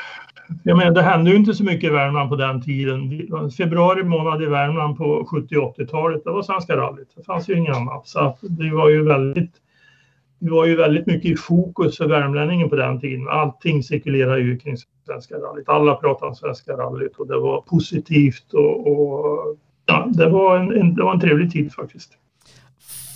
jag 0.63 0.77
menar, 0.77 0.91
det 0.91 1.01
hände 1.01 1.32
ju 1.32 1.38
inte 1.38 1.53
så 1.53 1.63
mycket 1.63 1.89
i 1.89 1.94
Värmland 1.94 2.29
på 2.29 2.36
den 2.36 2.62
tiden. 2.62 3.22
Februari 3.58 4.03
månad 4.03 4.44
i 4.44 4.46
Värmland 4.46 4.98
på 4.98 5.27
70 5.32 5.56
80-talet, 5.56 6.24
det 6.24 6.32
var 6.32 6.44
Svenska 6.44 6.77
rallyt. 6.77 7.13
Det 7.15 7.24
fanns 7.24 7.50
ju 7.50 7.58
inget 7.58 7.75
annat. 7.75 8.08
Så 8.08 8.38
det 8.41 8.72
var 8.72 8.89
ju 8.89 9.03
väldigt 9.03 9.53
det 10.39 10.51
var 10.51 10.65
ju 10.65 10.75
väldigt 10.75 11.06
mycket 11.06 11.32
i 11.32 11.36
fokus 11.36 11.98
för 11.98 12.08
värmlänningen 12.08 12.70
på 12.70 12.75
den 12.75 13.00
tiden. 13.00 13.27
Allting 13.29 13.84
cirkulerade 13.84 14.41
ju 14.41 14.58
kring 14.58 14.77
Svenska 15.10 15.36
rallyt. 15.36 15.70
Alla 15.70 15.96
pratade 15.96 16.30
om 16.30 16.36
Svenska 16.36 16.74
rallyt 16.74 17.16
och 17.16 17.28
det 17.28 17.39
var 17.39 17.62
positivt 17.62 18.54
och, 18.54 18.88
och 18.88 19.58
ja, 19.86 20.08
det, 20.13 20.30
var 20.30 20.58
en, 20.58 20.82
en, 20.82 20.96
det 20.96 21.04
var 21.04 21.13
en 21.13 21.20
trevlig 21.20 21.51
tid 21.51 21.74
faktiskt. 21.74 22.12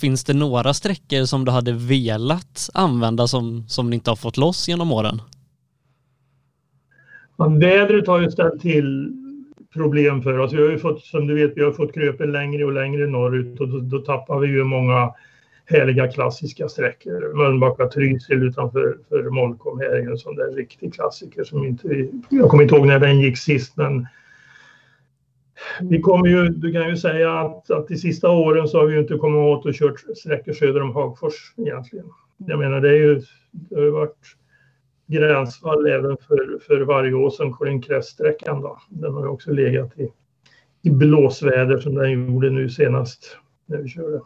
Finns 0.00 0.24
det 0.24 0.34
några 0.34 0.74
sträckor 0.74 1.24
som 1.24 1.44
du 1.44 1.50
hade 1.50 1.72
velat 1.72 2.70
använda 2.74 3.26
som, 3.26 3.64
som 3.68 3.90
ni 3.90 3.96
inte 3.96 4.10
har 4.10 4.16
fått 4.16 4.36
loss 4.36 4.68
genom 4.68 4.92
åren? 4.92 5.22
Men 7.36 7.58
vädret 7.58 8.06
har 8.06 8.20
ju 8.20 8.30
ställt 8.30 8.60
till 8.60 9.12
problem 9.72 10.22
för 10.22 10.38
oss. 10.38 10.52
Vi 10.52 10.62
har 10.62 10.70
ju 10.70 10.78
fått, 10.78 11.04
som 11.04 11.26
du 11.26 11.34
vet, 11.34 11.56
vi 11.56 11.64
har 11.64 11.72
fått 11.72 11.94
kröpen 11.94 12.32
längre 12.32 12.64
och 12.64 12.72
längre 12.72 13.06
norrut 13.06 13.60
och 13.60 13.68
då, 13.68 13.78
då 13.78 13.98
tappar 13.98 14.38
vi 14.38 14.48
ju 14.48 14.64
många 14.64 15.12
härliga 15.66 16.08
klassiska 16.08 16.68
sträckor. 16.68 17.34
Mölnbacka 17.36 17.88
Trysil 17.88 18.42
utanför 18.42 18.98
för 19.08 19.30
Molkom 19.30 19.80
här 19.80 19.90
är 19.90 20.10
en 20.10 20.18
sån 20.18 20.36
där 20.36 20.52
riktig 20.52 20.94
klassiker 20.94 21.44
som 21.44 21.64
inte 21.64 22.08
jag 22.30 22.50
kommer 22.50 22.62
inte 22.62 22.74
ihåg 22.74 22.86
när 22.86 22.98
den 22.98 23.20
gick 23.20 23.38
sist 23.38 23.76
men 23.76 24.06
vi 25.80 26.00
kommer 26.00 26.28
ju, 26.28 26.48
du 26.48 26.72
kan 26.72 26.88
ju 26.88 26.96
säga 26.96 27.32
att, 27.40 27.70
att 27.70 27.88
de 27.88 27.96
sista 27.96 28.30
åren 28.30 28.68
så 28.68 28.78
har 28.78 28.86
vi 28.86 28.94
ju 28.94 29.00
inte 29.00 29.16
kommit 29.16 29.38
åt 29.38 29.66
och 29.66 29.74
kört 29.74 30.00
sträckor 30.16 30.52
söder 30.52 30.82
om 30.82 30.92
Hagfors 30.92 31.54
egentligen. 31.56 32.06
Jag 32.36 32.58
menar 32.58 32.80
det 32.80 32.88
är 32.88 32.96
ju, 32.96 33.22
det 33.50 33.74
har 33.74 33.82
ju 33.82 33.90
varit 33.90 34.36
gränsfall 35.06 35.86
även 35.86 36.16
för, 36.16 36.58
för 36.66 36.80
Vargåsen, 36.80 37.52
Kolinkrest-sträckan 37.52 38.60
då. 38.60 38.78
Den 38.88 39.14
har 39.14 39.22
ju 39.22 39.28
också 39.28 39.52
legat 39.52 39.98
i, 39.98 40.08
i 40.82 40.90
blåsväder 40.90 41.78
som 41.78 41.94
den 41.94 42.10
gjorde 42.10 42.50
nu 42.50 42.68
senast 42.68 43.38
när 43.66 43.78
vi 43.78 43.88
körde. 43.88 44.20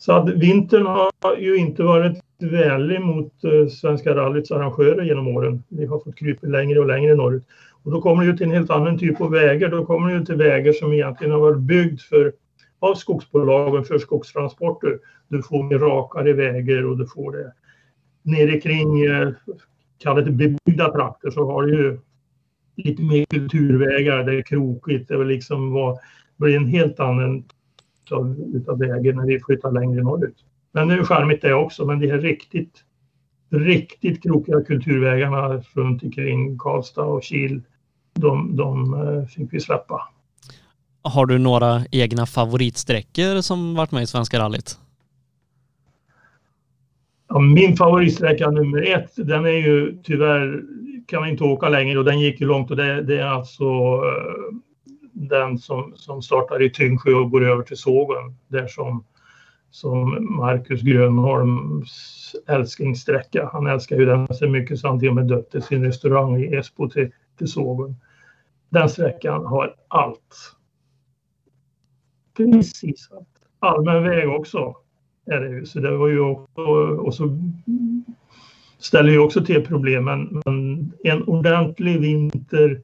Så 0.00 0.12
att 0.12 0.28
vintern 0.28 0.86
har 0.86 1.36
ju 1.38 1.56
inte 1.56 1.82
varit 1.82 2.20
vänlig 2.38 3.00
mot 3.00 3.44
eh, 3.44 3.68
Svenska 3.68 4.14
rallyts 4.14 4.50
arrangörer 4.50 5.02
genom 5.02 5.28
åren. 5.28 5.62
Vi 5.68 5.86
har 5.86 5.98
fått 5.98 6.16
krypa 6.16 6.46
längre 6.46 6.80
och 6.80 6.86
längre 6.86 7.14
norrut. 7.14 7.44
Och 7.82 7.90
då 7.90 8.00
kommer 8.00 8.22
det 8.22 8.30
ju 8.30 8.36
till 8.36 8.46
en 8.46 8.52
helt 8.52 8.70
annan 8.70 8.98
typ 8.98 9.20
av 9.20 9.30
vägar. 9.30 9.68
Då 9.68 9.86
kommer 9.86 10.08
det 10.08 10.18
ju 10.18 10.24
till 10.24 10.34
vägar 10.34 10.72
som 10.72 10.92
egentligen 10.92 11.32
har 11.32 11.40
varit 11.40 11.58
byggd 11.58 12.00
för, 12.00 12.32
av 12.78 12.94
skogsbolagen 12.94 13.84
för 13.84 13.98
skogstransporter. 13.98 14.98
Du 15.28 15.42
får 15.42 15.62
mer 15.62 15.78
rakare 15.78 16.32
vägar 16.32 16.86
och 16.86 16.98
du 16.98 17.06
får 17.06 17.32
det 17.32 17.52
nere 18.22 18.60
kring, 18.60 19.04
eh, 19.04 19.28
kallat 19.98 20.24
det 20.24 20.30
bebyggda 20.30 20.92
trakter, 20.92 21.30
så 21.30 21.44
har 21.52 21.62
du 21.62 21.74
ju 21.74 21.98
lite 22.76 23.02
mer 23.02 23.24
kulturvägar. 23.24 24.24
Det 24.24 24.38
är 24.38 24.42
krokigt. 24.42 25.08
Det 25.08 25.14
är 25.14 25.24
liksom 25.24 25.72
var, 25.72 25.92
det 25.92 26.44
blir 26.44 26.56
en 26.56 26.66
helt 26.66 27.00
annan 27.00 27.44
utav, 28.10 28.36
utav 28.54 28.78
vägen 28.78 29.16
när 29.16 29.26
vi 29.26 29.40
flyttar 29.40 29.72
längre 29.72 30.02
norrut. 30.02 30.36
Men 30.72 30.88
det 30.88 30.94
är 30.94 31.04
charmigt 31.04 31.42
det 31.42 31.54
också. 31.54 31.86
Men 31.86 32.00
de 32.00 32.10
här 32.10 32.18
riktigt, 32.18 32.84
riktigt 33.50 34.22
krokiga 34.22 34.60
kulturvägarna 34.60 35.62
runt 35.74 36.02
omkring 36.02 36.58
Karlstad 36.58 37.02
och 37.02 37.22
Kil, 37.22 37.62
de, 38.14 38.56
de 38.56 38.94
eh, 38.94 39.26
fick 39.26 39.52
vi 39.52 39.60
släppa. 39.60 40.08
Har 41.02 41.26
du 41.26 41.38
några 41.38 41.82
egna 41.90 42.26
favoritsträckor 42.26 43.40
som 43.40 43.74
varit 43.74 43.92
med 43.92 44.02
i 44.02 44.06
Svenska 44.06 44.38
rallyt? 44.38 44.78
Ja, 47.28 47.38
min 47.38 47.76
favoritsträcka 47.76 48.50
nummer 48.50 48.82
ett, 48.82 49.10
den 49.16 49.44
är 49.44 49.50
ju 49.50 49.98
tyvärr, 50.02 50.62
kan 51.06 51.20
man 51.20 51.28
inte 51.28 51.44
åka 51.44 51.68
längre 51.68 51.98
och 51.98 52.04
den 52.04 52.20
gick 52.20 52.40
ju 52.40 52.46
långt 52.46 52.70
och 52.70 52.76
det, 52.76 53.02
det 53.02 53.20
är 53.20 53.26
alltså 53.26 53.64
eh, 53.64 54.56
den 55.28 55.58
som, 55.58 55.92
som 55.96 56.22
startar 56.22 56.62
i 56.62 56.70
Tyngsjö 56.70 57.14
och 57.14 57.30
går 57.30 57.44
över 57.44 57.62
till 57.62 57.76
Sågen. 57.76 58.36
Där 58.48 58.66
som, 58.66 59.04
som 59.70 60.26
Marcus 60.36 60.82
Grönholms 60.82 62.34
älsklingssträcka. 62.48 63.50
Han 63.52 63.66
älskar 63.66 63.96
ju 63.96 64.04
den 64.04 64.26
så 64.30 64.48
mycket 64.48 64.78
så 64.78 64.88
han 64.88 65.00
till 65.00 65.08
och 65.08 65.14
med 65.14 65.26
döpte 65.26 65.60
sin 65.60 65.84
restaurang 65.84 66.42
i 66.42 66.54
Esbo 66.54 66.88
till, 66.88 67.10
till 67.38 67.48
Sågen. 67.48 67.96
Den 68.68 68.88
sträckan 68.88 69.46
har 69.46 69.74
allt. 69.88 70.56
Precis 72.36 73.08
allt. 73.12 73.28
Allmän 73.58 74.02
väg 74.02 74.28
också 74.28 74.76
är 75.26 75.40
det 75.40 75.48
ju. 75.48 75.66
Så 75.66 75.80
det 75.80 75.96
var 75.96 76.08
ju 76.08 76.20
också, 76.20 76.62
och 76.98 77.14
så 77.14 77.38
ställer 78.78 79.12
ju 79.12 79.18
också 79.18 79.44
till 79.44 79.66
problem. 79.66 80.04
Men, 80.04 80.42
men 80.44 80.92
en 81.04 81.22
ordentlig 81.22 82.00
vinter 82.00 82.82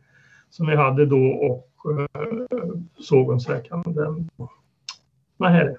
som 0.50 0.66
vi 0.66 0.76
hade 0.76 1.06
då 1.06 1.26
och 1.26 1.70
eh, 1.90 2.26
Sågenssträckan, 3.00 3.82
den 3.86 4.30
var 5.36 5.48
härlig. 5.48 5.76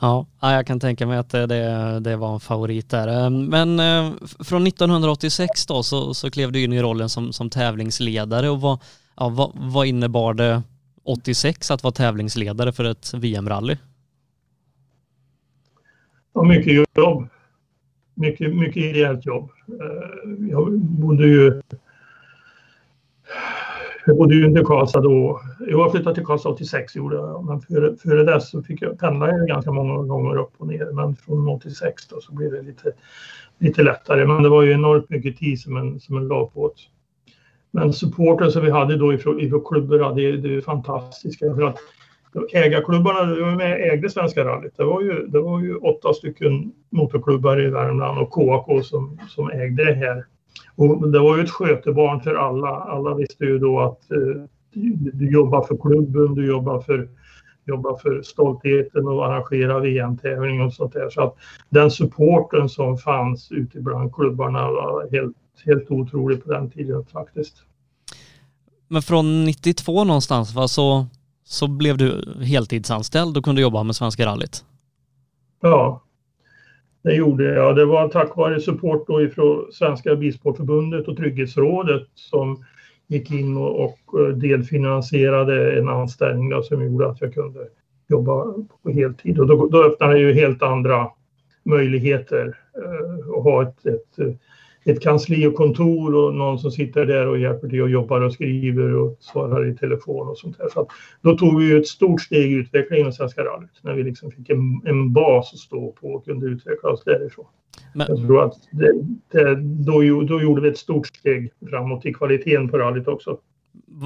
Ja, 0.00 0.26
ja, 0.40 0.52
jag 0.52 0.66
kan 0.66 0.80
tänka 0.80 1.06
mig 1.06 1.18
att 1.18 1.30
det, 1.30 1.46
det, 1.46 2.00
det 2.00 2.16
var 2.16 2.34
en 2.34 2.40
favorit 2.40 2.90
där. 2.90 3.24
Eh, 3.24 3.30
Men 3.30 3.80
eh, 3.80 4.12
från 4.44 4.66
1986 4.66 5.66
då 5.66 5.82
så, 5.82 6.14
så 6.14 6.30
klev 6.30 6.52
du 6.52 6.64
in 6.64 6.72
i 6.72 6.82
rollen 6.82 7.08
som, 7.08 7.32
som 7.32 7.50
tävlingsledare 7.50 8.48
och 8.50 8.60
vad, 8.60 8.78
ja, 9.16 9.28
vad, 9.28 9.50
vad 9.54 9.86
innebar 9.86 10.34
det 10.34 10.62
86 11.04 11.70
att 11.70 11.82
vara 11.82 11.92
tävlingsledare 11.92 12.72
för 12.72 12.84
ett 12.84 13.14
VM-rally? 13.14 13.76
Och 16.32 16.46
mycket 16.46 16.86
jobb. 16.96 17.28
Mycket, 18.14 18.56
mycket 18.56 18.82
ideellt 18.82 19.26
jobb. 19.26 19.50
Eh, 19.68 20.48
Jag 20.50 20.80
bodde 20.80 21.26
ju 21.26 21.62
jag 24.10 24.16
bodde 24.16 24.34
ju 24.34 24.46
inte 24.46 24.60
i 24.60 24.64
Karlstad 24.64 25.00
då. 25.00 25.40
Jag 25.68 25.92
flyttade 25.92 26.14
till 26.14 26.24
Karlstad 26.24 26.48
86 26.48 26.96
gjorde 26.96 27.16
jag. 27.16 27.44
Men 27.44 27.60
före, 27.60 27.96
före 27.96 28.24
dess 28.24 28.50
så 28.50 28.62
fick 28.62 28.82
jag 28.82 28.98
pendla 28.98 29.30
ganska 29.30 29.72
många 29.72 30.02
gånger 30.02 30.36
upp 30.36 30.52
och 30.58 30.66
ner. 30.66 30.92
Men 30.92 31.16
från 31.16 31.48
86 31.48 32.08
då 32.08 32.20
så 32.20 32.34
blev 32.34 32.52
det 32.52 32.62
lite, 32.62 32.92
lite 33.58 33.82
lättare. 33.82 34.26
Men 34.26 34.42
det 34.42 34.48
var 34.48 34.62
ju 34.62 34.72
enormt 34.72 35.10
mycket 35.10 35.38
tid 35.38 35.60
som 35.60 35.76
en, 35.76 36.00
som 36.00 36.16
en 36.16 36.28
la 36.28 36.46
på 36.46 36.68
det. 36.68 36.82
Men 37.70 37.92
supporten 37.92 38.52
som 38.52 38.64
vi 38.64 38.70
hade 38.70 38.96
då 38.96 39.12
ifrån, 39.12 39.40
ifrån 39.40 39.64
klubbar, 39.64 40.14
det, 40.14 40.36
det 40.36 40.54
är 40.54 40.60
fantastiska. 40.60 41.54
För 41.54 41.62
att 41.62 41.78
ägarklubbarna 42.52 43.24
det 43.24 43.42
var 43.42 43.56
med 43.56 43.92
ägde 43.92 44.10
Svenska 44.10 44.44
rallyt. 44.44 44.76
Det 44.76 44.84
var, 44.84 45.02
ju, 45.02 45.26
det 45.26 45.40
var 45.40 45.60
ju 45.60 45.76
åtta 45.76 46.12
stycken 46.12 46.72
motorklubbar 46.90 47.60
i 47.60 47.70
Värmland 47.70 48.18
och 48.18 48.30
KAK 48.32 48.84
som, 48.84 49.20
som 49.28 49.50
ägde 49.50 49.84
det 49.84 49.94
här. 49.94 50.24
Och 50.76 51.08
det 51.10 51.18
var 51.18 51.36
ju 51.36 51.42
ett 51.42 51.50
skötebarn 51.50 52.20
för 52.20 52.34
alla. 52.34 52.68
Alla 52.68 53.14
visste 53.14 53.44
ju 53.44 53.58
då 53.58 53.80
att 53.80 54.10
eh, 54.10 54.44
du 55.12 55.32
jobbar 55.32 55.62
för 55.62 55.76
klubben, 55.76 56.34
du 56.34 56.46
jobbar 56.46 56.80
för, 56.80 57.08
jobbar 57.66 57.96
för 57.96 58.22
stoltheten 58.22 59.08
och 59.08 59.26
arrangera 59.26 59.78
VM-tävling 59.78 60.62
och 60.62 60.72
sånt 60.72 60.92
där. 60.92 61.10
Så 61.10 61.22
att 61.22 61.36
den 61.68 61.90
supporten 61.90 62.68
som 62.68 62.98
fanns 62.98 63.52
ute 63.52 63.80
bland 63.80 64.14
klubbarna 64.14 64.70
var 64.70 65.08
helt, 65.12 65.36
helt 65.66 65.90
otrolig 65.90 66.44
på 66.44 66.52
den 66.52 66.70
tiden 66.70 67.04
faktiskt. 67.04 67.56
Men 68.88 69.02
från 69.02 69.44
92 69.44 70.04
någonstans 70.04 70.54
va, 70.54 70.68
så, 70.68 71.06
så 71.44 71.68
blev 71.68 71.96
du 71.96 72.34
heltidsanställd 72.42 73.36
och 73.36 73.44
kunde 73.44 73.60
jobba 73.60 73.82
med 73.82 73.96
Svenska 73.96 74.26
rallyt? 74.26 74.64
Ja, 75.60 76.02
det 77.02 77.14
gjorde 77.14 77.44
jag. 77.44 77.76
Det 77.76 77.84
var 77.84 78.08
tack 78.08 78.36
vare 78.36 78.60
support 78.60 79.06
då 79.06 79.22
ifrån 79.22 79.72
Svenska 79.72 80.16
Bilsportförbundet 80.16 81.08
och 81.08 81.16
Trygghetsrådet 81.16 82.08
som 82.14 82.64
gick 83.06 83.30
in 83.30 83.56
och, 83.56 83.84
och 83.84 84.20
eh, 84.20 84.28
delfinansierade 84.28 85.78
en 85.78 85.88
anställning 85.88 86.50
då, 86.50 86.62
som 86.62 86.84
gjorde 86.84 87.08
att 87.08 87.20
jag 87.20 87.34
kunde 87.34 87.60
jobba 88.08 88.44
på 88.82 88.90
heltid. 88.90 89.38
Och 89.38 89.46
då, 89.46 89.68
då 89.68 89.84
öppnade 89.84 90.12
det 90.12 90.20
ju 90.20 90.32
helt 90.32 90.62
andra 90.62 91.06
möjligheter 91.62 92.56
eh, 92.76 93.36
att 93.36 93.44
ha 93.44 93.62
ett, 93.62 93.86
ett 93.86 94.18
eh, 94.18 94.34
ett 94.84 95.00
kansli 95.00 95.46
och 95.46 95.54
kontor 95.54 96.14
och 96.14 96.34
någon 96.34 96.58
som 96.58 96.70
sitter 96.70 97.06
där 97.06 97.26
och 97.26 97.38
hjälper 97.38 97.68
till 97.68 97.82
och 97.82 97.90
jobbar 97.90 98.20
och 98.20 98.32
skriver 98.32 98.94
och 98.94 99.16
svarar 99.20 99.68
i 99.68 99.76
telefon 99.76 100.28
och 100.28 100.38
sånt 100.38 100.58
där. 100.58 100.68
Så 100.68 100.88
då 101.22 101.36
tog 101.36 101.60
vi 101.60 101.76
ett 101.78 101.86
stort 101.86 102.20
steg 102.20 102.52
i 102.52 102.54
utvecklingen 102.54 103.06
av 103.06 103.10
Svenska 103.10 103.44
rallyt 103.44 103.80
när 103.82 103.94
vi 103.94 104.02
liksom 104.02 104.30
fick 104.30 104.50
en, 104.50 104.82
en 104.84 105.12
bas 105.12 105.52
att 105.52 105.58
stå 105.58 105.92
på 105.92 106.06
och 106.06 106.24
kunde 106.24 106.46
utveckla 106.46 106.90
oss 106.90 107.04
därifrån. 107.04 107.46
Men... 107.94 108.06
Jag 108.08 108.18
tror 108.18 108.44
att 108.44 108.54
det, 108.72 108.92
det, 109.32 109.54
då, 109.62 110.22
då 110.22 110.42
gjorde 110.42 110.62
vi 110.62 110.68
ett 110.68 110.78
stort 110.78 111.06
steg 111.06 111.52
framåt 111.70 112.06
i 112.06 112.14
kvaliteten 112.14 112.68
på 112.68 112.78
rallyt 112.78 113.08
också. 113.08 113.38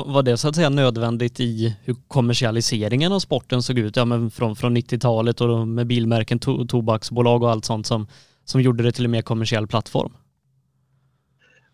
Var 0.07 0.23
det 0.23 0.37
så 0.37 0.49
att 0.49 0.54
säga 0.54 0.71
nödvändigt 0.71 1.40
i 1.40 1.76
hur 1.85 1.97
kommersialiseringen 2.09 3.12
av 3.12 3.19
sporten 3.19 3.62
såg 3.62 3.78
ut? 3.78 3.97
Ja, 3.97 4.04
men 4.04 4.31
från, 4.31 4.57
från 4.57 4.76
90-talet 4.76 5.40
och 5.40 5.69
med 5.69 5.87
bilmärken, 5.87 6.38
to, 6.38 6.66
tobaksbolag 6.66 7.43
och 7.43 7.50
allt 7.50 7.64
sånt 7.64 7.87
som, 7.87 8.07
som 8.45 8.61
gjorde 8.61 8.83
det 8.85 8.93
till 8.93 9.04
en 9.04 9.11
mer 9.11 9.23
kommersiell 9.23 9.66
plattform? 9.66 10.12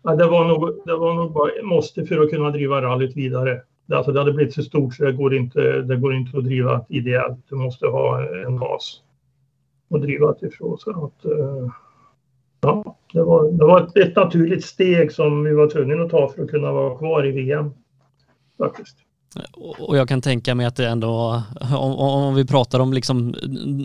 Ja, 0.03 0.15
det, 0.15 0.27
var 0.27 0.47
nog, 0.47 0.81
det 0.85 0.95
var 0.95 1.13
nog 1.13 1.31
bara 1.33 1.49
ett 1.51 1.65
måste 1.65 2.05
för 2.05 2.21
att 2.21 2.29
kunna 2.29 2.49
driva 2.49 2.81
rallyt 2.81 3.17
vidare. 3.17 3.61
Alltså 3.93 4.11
det 4.11 4.19
hade 4.19 4.33
blivit 4.33 4.53
så 4.53 4.63
stort 4.63 4.95
så 4.95 5.03
det 5.03 5.11
går 5.11 5.35
inte, 5.35 5.81
det 5.81 5.95
går 5.95 6.15
inte 6.15 6.37
att 6.37 6.43
driva 6.43 6.85
ideellt. 6.89 7.39
Du 7.49 7.55
måste 7.55 7.87
ha 7.87 8.27
en 8.45 8.59
bas 8.59 9.01
att 9.93 10.01
driva 10.01 10.35
ifrån. 10.41 10.77
Så 10.79 10.89
att, 11.05 11.25
eh, 11.25 11.71
ja, 12.61 12.97
det 13.13 13.23
var, 13.23 13.51
det 13.51 13.65
var 13.65 13.81
ett, 13.81 13.97
ett 13.97 14.15
naturligt 14.15 14.65
steg 14.65 15.11
som 15.11 15.43
vi 15.43 15.53
var 15.53 15.69
tvungna 15.69 16.03
att 16.03 16.09
ta 16.09 16.29
för 16.29 16.43
att 16.43 16.49
kunna 16.49 16.71
vara 16.71 16.97
kvar 16.97 17.27
i 17.27 17.31
VM. 17.31 17.71
Faktiskt. 18.57 18.97
Och 19.79 19.97
jag 19.97 20.07
kan 20.07 20.21
tänka 20.21 20.55
mig 20.55 20.65
att 20.65 20.75
det 20.75 20.87
ändå, 20.87 21.41
om, 21.77 21.93
om 21.95 22.35
vi 22.35 22.47
pratar 22.47 22.79
om 22.79 22.93
liksom 22.93 23.35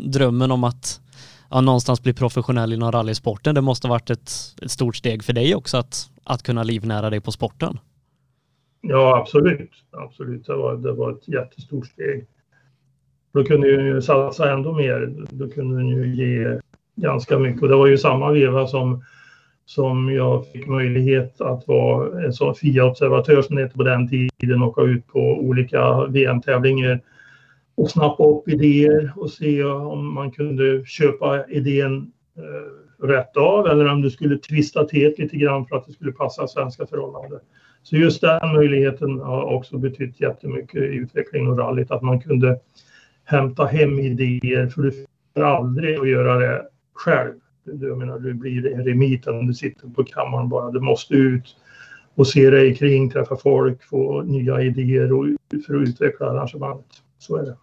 drömmen 0.07 0.51
om 0.51 0.65
att 0.65 1.01
ja, 1.51 1.61
någonstans 1.61 2.03
bli 2.03 2.15
professionell 2.15 2.73
inom 2.73 2.93
rallysporten. 2.93 3.55
Det 3.55 3.61
måste 3.61 3.87
ha 3.87 3.95
varit 3.95 4.11
ett, 4.11 4.31
ett 4.63 4.71
stort 4.71 4.97
steg 4.97 5.25
för 5.25 5.33
dig 5.33 5.55
också 5.55 5.77
att, 5.77 6.11
att 6.25 6.43
kunna 6.43 6.63
livnära 6.63 7.11
dig 7.11 7.21
på 7.21 7.33
sporten. 7.33 7.79
Ja, 8.81 9.17
absolut. 9.17 9.71
Absolut, 9.91 10.47
det 10.47 10.57
var, 10.57 10.77
det 10.77 10.93
var 10.93 11.13
ett 11.13 11.29
jättestort 11.29 11.87
steg. 11.87 12.27
Då 13.33 13.45
kunde 13.45 13.69
ju 13.69 14.03
satsa 14.03 14.53
ändå 14.53 14.73
mer. 14.73 15.15
Då 15.31 15.49
kunde 15.49 15.77
den 15.77 15.89
ju 15.89 16.15
ge 16.15 16.61
ganska 16.97 17.39
mycket. 17.39 17.63
Och 17.63 17.69
det 17.69 17.77
var 17.77 17.87
ju 17.87 17.99
samma 17.99 18.33
veva 18.33 18.67
som, 18.67 19.05
som 19.65 20.13
jag 20.13 20.47
fick 20.47 20.67
möjlighet 20.67 21.41
att 21.41 21.69
vara 21.69 22.25
en 22.25 22.33
sån 22.33 22.55
FIA-observatör 22.55 23.43
som 23.43 23.57
det 23.57 23.63
hette 23.63 23.77
på 23.77 23.83
den 23.83 24.09
tiden 24.09 24.63
och 24.63 24.69
åka 24.69 24.83
ut 24.83 25.07
på 25.07 25.21
olika 25.21 26.07
VM-tävlingar 26.07 27.01
och 27.77 27.91
snappa 27.91 28.25
upp 28.25 28.49
idéer 28.49 29.13
och 29.17 29.31
se 29.31 29.65
om 29.65 30.15
man 30.15 30.31
kunde 30.31 30.85
köpa 30.87 31.47
idén 31.49 32.13
eh, 32.37 33.07
rätt 33.07 33.37
av 33.37 33.67
eller 33.67 33.93
om 33.93 34.03
du 34.03 34.11
skulle 34.11 34.39
twista 34.39 34.85
till 34.85 35.15
lite 35.19 35.37
grann 35.37 35.67
för 35.67 35.77
att 35.77 35.87
det 35.87 35.93
skulle 35.93 36.13
passa 36.13 36.49
svenska 36.49 36.87
förhållanden. 36.87 37.41
Så 37.83 37.97
just 37.97 38.21
den 38.21 38.53
möjligheten 38.53 39.21
har 39.21 39.43
också 39.43 39.79
betytt 39.79 40.21
jättemycket 40.21 40.83
i 40.83 40.95
utvecklingen 40.95 41.51
och 41.51 41.59
rallyt, 41.59 41.91
att 41.91 42.03
man 42.03 42.21
kunde 42.21 42.61
hämta 43.25 43.65
hem 43.65 43.99
idéer 43.99 44.69
för 44.69 44.83
du 44.83 44.93
får 45.35 45.43
aldrig 45.43 45.99
att 45.99 46.09
göra 46.09 46.39
det 46.39 46.63
själv. 46.93 47.33
Jag 47.65 47.99
menar, 47.99 48.19
du 48.19 48.35
blir 48.35 48.73
en 48.73 48.85
remit 48.85 49.27
om 49.27 49.47
du 49.47 49.55
sitter 49.55 49.89
på 49.89 50.05
kammaren 50.05 50.49
bara. 50.49 50.71
Du 50.71 50.81
måste 50.81 51.15
ut 51.15 51.57
och 52.15 52.27
se 52.27 52.51
dig 52.51 52.75
kring, 52.75 53.11
träffa 53.11 53.37
folk, 53.37 53.83
få 53.83 54.23
nya 54.23 54.63
idéer 54.63 55.13
och, 55.13 55.27
för 55.67 55.75
att 55.75 55.89
utveckla 55.89 56.27
arrangemanget. 56.27 56.87
Så 57.19 57.37
är 57.37 57.43
det. 57.43 57.57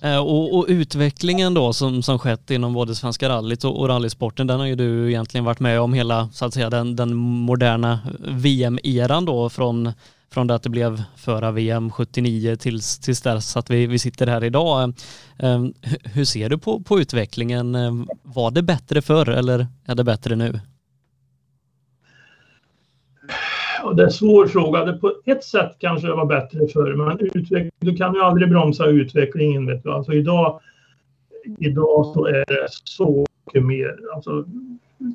Eh, 0.00 0.18
och, 0.18 0.54
och, 0.58 0.64
utvecklingen 0.68 1.54
då 1.54 1.72
som, 1.72 2.02
som 2.02 2.18
skett 2.18 2.50
inom 2.50 2.72
både 2.72 2.94
Svenska 2.94 3.28
rallyt 3.28 3.64
och, 3.64 3.80
och 3.80 3.88
rallysporten, 3.88 4.46
den 4.46 4.58
har 4.58 4.66
ju 4.66 4.74
du 4.74 5.08
egentligen 5.08 5.44
varit 5.44 5.60
med 5.60 5.80
om 5.80 5.92
hela, 5.92 6.28
så 6.32 6.44
att 6.44 6.54
säga, 6.54 6.70
den, 6.70 6.96
den 6.96 7.14
moderna 7.14 8.00
VM-eran 8.18 9.24
då 9.24 9.48
från, 9.48 9.92
från 10.30 10.46
det 10.46 10.54
att 10.54 10.62
det 10.62 10.68
blev 10.70 11.02
föra 11.16 11.50
VM 11.50 11.90
79 11.90 12.56
tills, 12.56 12.98
tills 12.98 13.22
dess 13.22 13.56
att 13.56 13.70
vi, 13.70 13.86
vi 13.86 13.98
sitter 13.98 14.26
här 14.26 14.44
idag. 14.44 14.94
Eh, 15.38 15.50
eh, 15.50 15.64
hur 16.04 16.24
ser 16.24 16.48
du 16.48 16.58
på, 16.58 16.80
på 16.80 17.00
utvecklingen? 17.00 17.76
Var 18.22 18.50
det 18.50 18.62
bättre 18.62 19.02
förr 19.02 19.28
eller 19.28 19.66
är 19.86 19.94
det 19.94 20.04
bättre 20.04 20.36
nu? 20.36 20.60
Det 23.94 24.02
är 24.02 24.06
en 24.06 24.12
svår 24.12 24.46
fråga. 24.46 24.92
På 24.92 25.12
ett 25.26 25.44
sätt 25.44 25.76
kanske 25.78 26.06
det 26.06 26.14
var 26.14 26.26
bättre 26.26 26.68
förr, 26.68 26.94
men 26.94 27.18
du 27.80 27.96
kan 27.96 28.14
ju 28.14 28.20
aldrig 28.20 28.48
bromsa 28.48 28.86
utvecklingen. 28.86 29.66
Vet 29.66 29.82
du. 29.82 29.92
Alltså 29.92 30.12
idag, 30.12 30.60
idag 31.58 32.06
så 32.06 32.26
är 32.26 32.44
det 32.46 32.66
så 32.84 33.26
mycket 33.46 33.66
mer. 33.66 33.98
Alltså, 34.14 34.44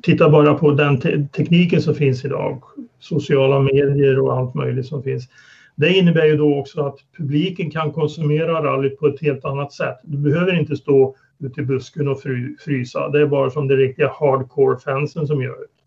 titta 0.02 0.30
bara 0.30 0.54
på 0.54 0.70
den 0.70 1.00
te 1.00 1.26
tekniken 1.32 1.82
som 1.82 1.94
finns 1.94 2.24
idag. 2.24 2.62
Sociala 2.98 3.60
medier 3.60 4.18
och 4.18 4.36
allt 4.36 4.54
möjligt 4.54 4.86
som 4.86 5.02
finns. 5.02 5.28
Det 5.74 5.92
innebär 5.92 6.24
ju 6.24 6.36
då 6.36 6.58
också 6.58 6.82
att 6.82 6.98
publiken 7.18 7.70
kan 7.70 7.92
konsumera 7.92 8.64
rallyt 8.64 8.98
på 8.98 9.06
ett 9.06 9.20
helt 9.20 9.44
annat 9.44 9.72
sätt. 9.72 9.96
Du 10.02 10.18
behöver 10.18 10.58
inte 10.60 10.76
stå 10.76 11.16
ute 11.38 11.60
i 11.60 11.64
busken 11.64 12.08
och 12.08 12.20
frysa. 12.64 13.08
Det 13.08 13.20
är 13.20 13.26
bara 13.26 13.50
som 13.50 13.68
det 13.68 13.76
riktiga 13.76 14.08
hardcore-fansen 14.08 15.26
som 15.26 15.42
gör 15.42 15.56
det 15.60 15.81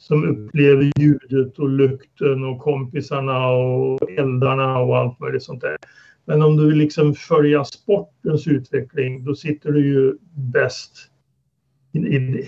som 0.00 0.28
upplever 0.28 0.90
ljudet 0.98 1.58
och 1.58 1.68
lukten 1.68 2.44
och 2.44 2.58
kompisarna 2.58 3.48
och 3.48 4.10
eldarna 4.10 4.78
och 4.78 4.96
allt 4.98 5.20
möjligt 5.20 5.42
sånt 5.42 5.60
där. 5.60 5.76
Men 6.24 6.42
om 6.42 6.56
du 6.56 6.68
vill 6.68 6.78
liksom 6.78 7.14
följa 7.14 7.64
sportens 7.64 8.46
utveckling, 8.46 9.24
då 9.24 9.34
sitter 9.34 9.72
du 9.72 9.86
ju 9.86 10.14
bäst 10.34 11.10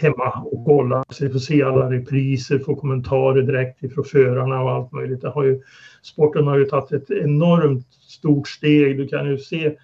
hemma 0.00 0.30
och 0.30 0.64
kollar, 0.64 1.04
så 1.08 1.24
du 1.24 1.30
får 1.30 1.38
se 1.38 1.62
alla 1.62 1.90
repriser, 1.90 2.58
få 2.58 2.74
kommentarer 2.74 3.42
direkt 3.42 3.82
ifrån 3.82 4.04
förarna 4.04 4.62
och 4.62 4.70
allt 4.70 4.92
möjligt. 4.92 5.20
Det 5.20 5.28
har 5.28 5.44
ju, 5.44 5.62
sporten 6.02 6.46
har 6.46 6.58
ju 6.58 6.64
tagit 6.64 6.92
ett 6.92 7.10
enormt 7.10 7.86
stort 7.92 8.48
steg. 8.48 8.96
Du 8.96 9.08
kan 9.08 9.30
ju 9.30 9.38
se 9.38 9.76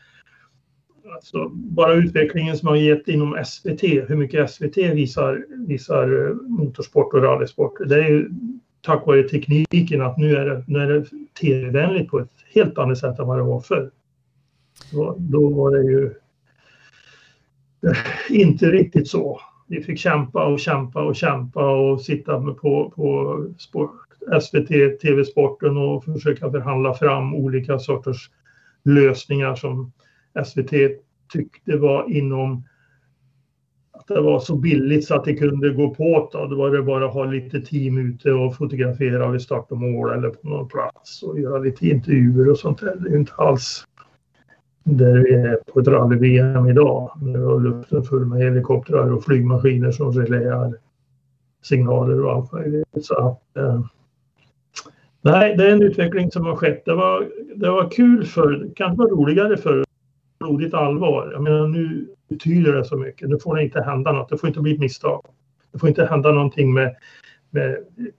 Alltså, 1.15 1.49
bara 1.49 1.95
utvecklingen 1.95 2.57
som 2.57 2.69
har 2.69 2.77
gett 2.77 3.09
inom 3.09 3.45
SVT, 3.47 3.83
hur 3.83 4.17
mycket 4.17 4.51
SVT 4.51 4.77
visar, 4.77 5.45
visar 5.69 6.29
eh, 6.29 6.35
motorsport 6.35 7.15
och 7.15 7.23
rallysport. 7.23 7.79
Det 7.87 8.05
är 8.05 8.09
ju 8.09 8.31
tack 8.81 9.07
vare 9.07 9.23
tekniken 9.23 10.03
att 10.03 10.19
nu 10.19 10.37
är 10.37 10.47
det, 10.47 10.65
nu 10.67 10.79
är 10.79 10.87
det 10.87 11.05
tv-vänligt 11.41 12.09
på 12.09 12.19
ett 12.19 12.33
helt 12.55 12.79
annat 12.79 12.99
sätt 12.99 13.19
än 13.19 13.27
vad 13.27 13.39
det 13.39 13.43
var 13.43 13.61
förr. 13.61 13.91
Då, 14.93 15.17
då 15.19 15.49
var 15.49 15.71
det 15.71 15.83
ju 15.83 16.07
eh, 17.87 18.41
inte 18.41 18.67
riktigt 18.67 19.09
så. 19.09 19.41
Vi 19.67 19.83
fick 19.83 19.99
kämpa 19.99 20.47
och 20.47 20.61
kämpa 20.61 21.03
och 21.03 21.17
kämpa 21.17 21.71
och 21.71 22.01
sitta 22.01 22.41
på, 22.41 22.93
på 22.97 23.47
sport, 23.59 23.91
SVT, 24.43 25.01
TV-sporten 25.01 25.77
och 25.77 26.05
försöka 26.05 26.51
förhandla 26.51 26.95
fram 26.95 27.35
olika 27.35 27.79
sorters 27.79 28.31
lösningar 28.85 29.55
som 29.55 29.93
SVT 30.45 30.73
tyckte 31.33 31.77
var 31.77 32.11
inom 32.11 32.65
att 33.93 34.07
det 34.07 34.21
var 34.21 34.41
så 34.41 34.57
billigt 34.57 35.07
så 35.07 35.15
att 35.15 35.25
det 35.25 35.35
kunde 35.35 35.71
gå 35.71 35.95
på. 35.95 36.29
Då, 36.33 36.47
då 36.47 36.57
var 36.57 36.71
det 36.71 36.83
bara 36.83 37.07
att 37.07 37.13
ha 37.15 37.25
lite 37.25 37.61
team 37.61 37.99
ute 37.99 38.33
och 38.33 38.57
fotografera 38.57 39.31
vid 39.31 39.43
start 39.43 39.67
och 39.71 39.79
mål 39.79 40.13
eller 40.13 40.31
på 40.31 40.49
någon 40.49 40.69
plats 40.69 41.23
och 41.23 41.41
göra 41.41 41.59
lite 41.59 41.89
intervjuer 41.89 42.51
och 42.51 42.59
sånt 42.59 42.81
där. 42.81 42.97
Det 42.97 43.11
är 43.11 43.19
inte 43.19 43.33
alls 43.37 43.85
där 44.85 45.19
vi 45.19 45.35
är 45.35 45.59
på 45.73 45.81
ett 45.81 45.89
rally-VM 45.89 46.69
idag. 46.69 47.11
Nu 47.23 47.39
har 47.39 47.61
luften 47.61 48.03
full 48.03 48.27
med 48.27 48.39
helikoptrar 48.39 49.13
och 49.13 49.25
flygmaskiner 49.25 49.91
som 49.91 50.13
reläar 50.13 50.75
signaler 51.63 52.25
och 52.25 52.33
allt 52.33 52.53
möjligt. 52.53 52.87
Så 53.03 53.15
att, 53.15 53.57
eh, 53.57 53.81
nej, 55.23 55.57
det 55.57 55.67
är 55.67 55.73
en 55.73 55.83
utveckling 55.83 56.31
som 56.31 56.47
har 56.47 56.57
skett. 56.57 56.85
Det 56.85 56.95
var, 56.95 57.29
det 57.57 57.71
var 57.71 57.91
kul 57.91 58.25
för, 58.25 58.71
kanske 58.77 58.97
var 58.97 59.09
roligare 59.11 59.57
förr 59.57 59.88
blodigt 60.41 60.75
allvar. 60.75 61.31
Jag 61.33 61.43
menar 61.43 61.69
nu 61.69 62.09
betyder 62.29 62.73
det 62.73 62.85
så 62.85 62.97
mycket. 62.97 63.29
Nu 63.29 63.39
får 63.39 63.57
det 63.57 63.63
inte 63.63 63.83
hända 63.83 64.13
något. 64.13 64.29
Det 64.29 64.39
får 64.39 64.49
inte 64.49 64.61
bli 64.61 64.73
ett 64.73 64.81
misstag. 64.81 65.25
Det 65.73 65.79
får 65.79 65.89
inte 65.89 66.05
hända 66.05 66.33
någonting 66.33 66.75
med, 66.75 66.97
med 67.51 67.77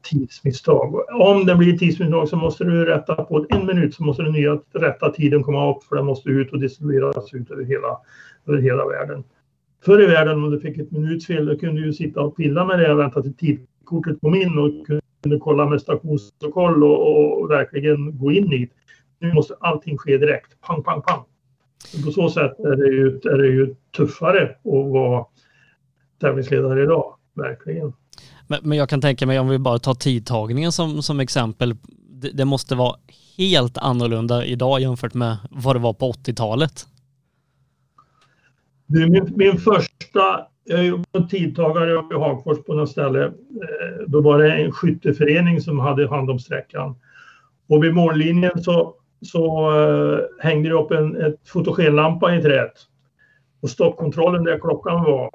tidsmisstag. 0.10 0.96
Om 1.22 1.46
det 1.46 1.56
blir 1.56 1.74
ett 1.74 1.80
tidsmisstag 1.80 2.30
så 2.30 2.36
måste 2.36 2.64
du 2.64 2.86
rätta 2.86 3.16
på 3.16 3.46
en 3.50 3.66
minut 3.66 3.96
så 3.96 4.04
måste 4.04 4.24
den 4.24 4.32
nya 4.32 4.60
rätta 4.74 5.12
tiden 5.12 5.44
komma 5.44 5.72
upp 5.72 5.84
för 5.84 5.96
den 5.96 6.06
måste 6.06 6.30
ut 6.30 6.52
och 6.54 6.60
distribueras 6.60 7.34
ut 7.34 7.52
över 7.52 7.64
hela, 7.64 7.98
över 8.48 8.62
hela 8.62 8.88
världen. 8.88 9.24
Förr 9.86 10.04
i 10.04 10.06
världen 10.06 10.44
om 10.44 10.52
du 10.52 10.60
fick 10.60 10.78
ett 10.78 10.92
minutsfel 10.92 11.46
då 11.46 11.58
kunde 11.58 11.82
du 11.82 11.94
sitta 11.94 12.22
och 12.22 12.38
pilla 12.38 12.66
med 12.66 12.80
det 12.80 12.94
och 12.94 13.00
vänta 13.00 13.22
till 13.22 13.36
tidkortet 13.36 14.22
kom 14.22 14.36
in 14.36 14.58
och 14.58 14.88
kunde 15.22 15.40
kolla 15.40 15.66
med 15.66 15.82
stationsprotokoll 15.82 16.84
och, 16.84 17.42
och 17.42 17.52
verkligen 17.52 18.18
gå 18.18 18.32
in 18.32 18.54
i 18.54 18.58
det. 18.58 18.70
Nu 19.20 19.34
måste 19.34 19.56
allting 19.60 19.98
ske 19.98 20.18
direkt. 20.18 20.62
Pang, 20.62 20.84
pang, 20.84 21.02
pang. 21.02 21.24
På 22.06 22.12
så 22.12 22.30
sätt 22.30 22.60
är 22.60 22.76
det 22.76 22.88
ju, 22.88 23.08
är 23.08 23.38
det 23.38 23.48
ju 23.48 23.76
tuffare 23.98 24.44
att 24.44 24.92
vara 24.92 25.26
tävlingsledare 26.22 26.84
idag, 26.84 27.16
verkligen. 27.34 27.94
Men, 28.48 28.60
men, 28.64 28.78
jag 28.78 28.90
kan 28.90 29.02
tänka 29.02 29.26
mig 29.26 29.40
om 29.40 29.50
vi 29.50 29.58
bara 29.58 29.80
tar 29.80 29.94
tidtagningen 29.94 30.72
som, 30.72 31.02
som 31.02 31.20
exempel. 31.20 31.76
Det, 32.10 32.30
det 32.30 32.46
måste 32.46 32.76
vara 32.76 32.96
helt 33.38 33.78
annorlunda 33.78 34.46
idag 34.46 34.82
jämfört 34.82 35.14
med 35.14 35.38
vad 35.50 35.76
det 35.76 35.80
var 35.80 35.94
på 35.94 36.12
80-talet. 36.12 36.88
Min, 38.86 39.34
min 39.36 39.58
första, 39.58 40.48
jag 40.64 40.86
jobbade 40.86 41.30
tidtagare 41.30 41.92
i 41.92 42.20
Hagfors 42.20 42.58
på 42.66 42.74
något 42.74 42.90
ställe. 42.90 43.26
Eh, 43.26 43.32
då 44.08 44.22
var 44.22 44.40
det 44.40 44.54
en 44.54 44.72
skytteförening 44.72 45.62
som 45.62 45.80
hade 45.80 46.10
hand 46.10 46.30
om 46.30 46.40
sträckan. 46.40 46.96
Och 47.68 47.84
vid 47.84 47.94
mållinjen 47.94 48.64
så 48.64 48.96
så 49.22 49.72
eh, 49.72 50.20
hängde 50.40 50.70
det 50.70 50.76
upp 50.76 50.92
en 50.92 51.22
ett 51.22 51.50
fotogenlampa 51.50 52.36
i 52.36 52.42
trädet. 52.42 52.74
Och 53.62 53.70
stoppkontrollen 53.70 54.44
där 54.44 54.60
klockan 54.60 55.04
var, 55.04 55.30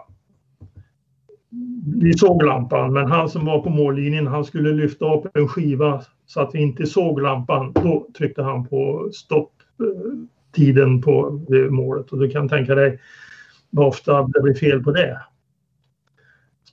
vi 2.00 2.18
såg 2.18 2.42
lampan, 2.42 2.92
men 2.92 3.06
han 3.06 3.28
som 3.28 3.44
var 3.44 3.60
på 3.60 3.70
mållinjen, 3.70 4.26
han 4.26 4.44
skulle 4.44 4.72
lyfta 4.72 5.14
upp 5.14 5.36
en 5.36 5.48
skiva 5.48 6.02
så 6.26 6.40
att 6.40 6.54
vi 6.54 6.62
inte 6.62 6.86
såg 6.86 7.20
lampan. 7.20 7.72
Då 7.72 8.06
tryckte 8.18 8.42
han 8.42 8.66
på 8.68 9.10
stopptiden 9.12 10.94
eh, 10.96 11.00
på 11.00 11.40
målet 11.70 12.10
och 12.10 12.18
du 12.18 12.30
kan 12.30 12.48
tänka 12.48 12.74
dig 12.74 13.00
vad 13.70 13.86
ofta 13.86 14.22
det 14.22 14.42
blir 14.42 14.54
fel 14.54 14.82
på 14.82 14.92
det. 14.92 15.20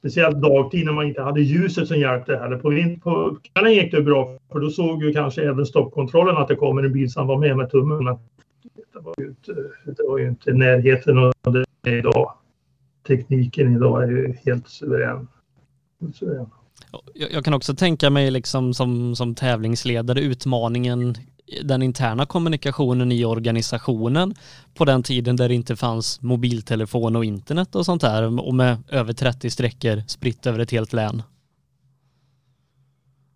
Speciellt 0.02 0.42
dagtid 0.42 0.86
när 0.86 0.94
man 0.94 1.08
inte 1.08 1.22
hade 1.22 1.42
ljuset 1.42 1.88
som 1.88 2.00
hjälpte 2.00 2.38
heller. 2.38 2.58
På, 2.58 3.00
på 3.04 3.38
kvällen 3.42 3.74
gick 3.74 3.92
det 3.92 4.02
bra 4.02 4.38
för 4.52 4.60
då 4.60 4.70
såg 4.70 5.04
ju 5.04 5.14
kanske 5.14 5.50
även 5.50 5.66
stoppkontrollen 5.66 6.38
att 6.38 6.48
det 6.48 6.56
kommer 6.56 6.84
en 6.84 6.94
bil 6.94 7.12
som 7.12 7.28
var 7.28 7.38
med 7.38 7.58
med 7.58 7.72
tummen. 7.72 8.04
Men 8.04 8.16
det 8.94 9.00
var 9.00 9.14
ju 9.18 9.28
inte, 9.28 9.54
det 9.86 10.04
var 10.10 10.18
ju 10.18 10.28
inte 10.28 10.54
närheten 10.54 11.18
av 11.18 11.34
det 11.82 11.92
idag. 11.92 12.34
Tekniken 13.08 13.76
idag 13.76 14.04
är 14.04 14.08
ju 14.08 14.36
helt 14.46 14.68
suverän. 14.68 15.28
Helt 16.02 16.16
suverän. 16.16 16.50
Jag 17.14 17.46
kan 17.46 17.54
också 17.54 17.76
tänka 17.76 18.10
mig 18.10 18.32
liksom 18.32 18.74
som, 18.74 19.16
som 19.16 19.36
tävlingsledare 19.36 20.22
utmaningen 20.22 21.16
den 21.64 21.82
interna 21.82 22.26
kommunikationen 22.26 23.12
i 23.12 23.26
organisationen 23.26 24.34
på 24.74 24.86
den 24.86 25.04
tiden 25.04 25.36
där 25.36 25.50
det 25.50 25.56
inte 25.56 25.76
fanns 25.76 26.22
mobiltelefon 26.22 27.16
och 27.16 27.26
internet 27.26 27.76
och 27.76 27.86
sånt 27.86 28.02
där 28.02 28.48
och 28.48 28.56
med 28.56 28.78
över 28.90 29.14
30 29.14 29.50
sträckor 29.50 30.02
spritt 30.08 30.48
över 30.48 30.60
ett 30.60 30.72
helt 30.72 30.94
län? 30.94 31.24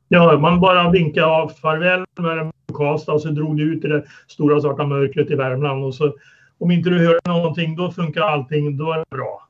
Ja, 0.07 0.37
man 0.39 0.59
bara 0.59 0.91
vinkade 0.91 1.27
av 1.27 1.49
farväl 1.49 2.05
med 2.19 2.51
Karlstad 2.73 3.13
och 3.13 3.21
så 3.21 3.29
drog 3.29 3.57
det 3.57 3.63
ut 3.63 3.85
i 3.85 3.87
det 3.87 4.05
stora 4.27 4.61
svarta 4.61 4.85
mörkret 4.85 5.31
i 5.31 5.35
Värmland 5.35 5.83
och 5.83 5.95
så 5.95 6.13
om 6.57 6.71
inte 6.71 6.89
du 6.89 6.99
hör 6.99 7.19
någonting 7.25 7.75
då 7.75 7.91
funkar 7.91 8.21
allting, 8.21 8.77
då 8.77 8.91
är 8.91 8.97
det 8.97 9.05
bra. 9.09 9.47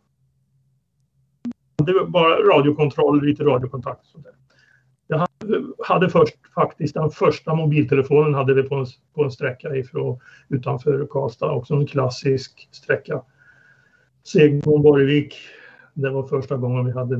Det 1.78 1.94
var 1.94 2.06
bara 2.06 2.36
radiokontroll, 2.36 3.26
lite 3.26 3.44
radiokontakt. 3.44 4.06
Och 4.14 4.22
hade 5.84 6.10
först 6.10 6.36
faktiskt 6.56 6.94
den 6.94 7.10
första 7.10 7.56
mobiltelefonen 7.56 8.34
hade 8.34 8.54
vi 8.54 8.64
på 8.64 8.76
en, 8.76 8.86
på 9.16 9.24
en 9.24 9.32
sträcka 9.32 9.76
ifrån, 9.76 10.20
utanför 10.50 11.08
Karlstad, 11.10 11.52
också 11.52 11.74
en 11.74 11.88
klassisk 11.88 12.70
sträcka. 12.72 13.22
Segmon 14.24 14.82
Borgvik, 14.82 15.36
det 15.94 16.10
var 16.10 16.28
första 16.28 16.58
gången 16.58 16.86
vi 16.86 16.92
hade 16.92 17.16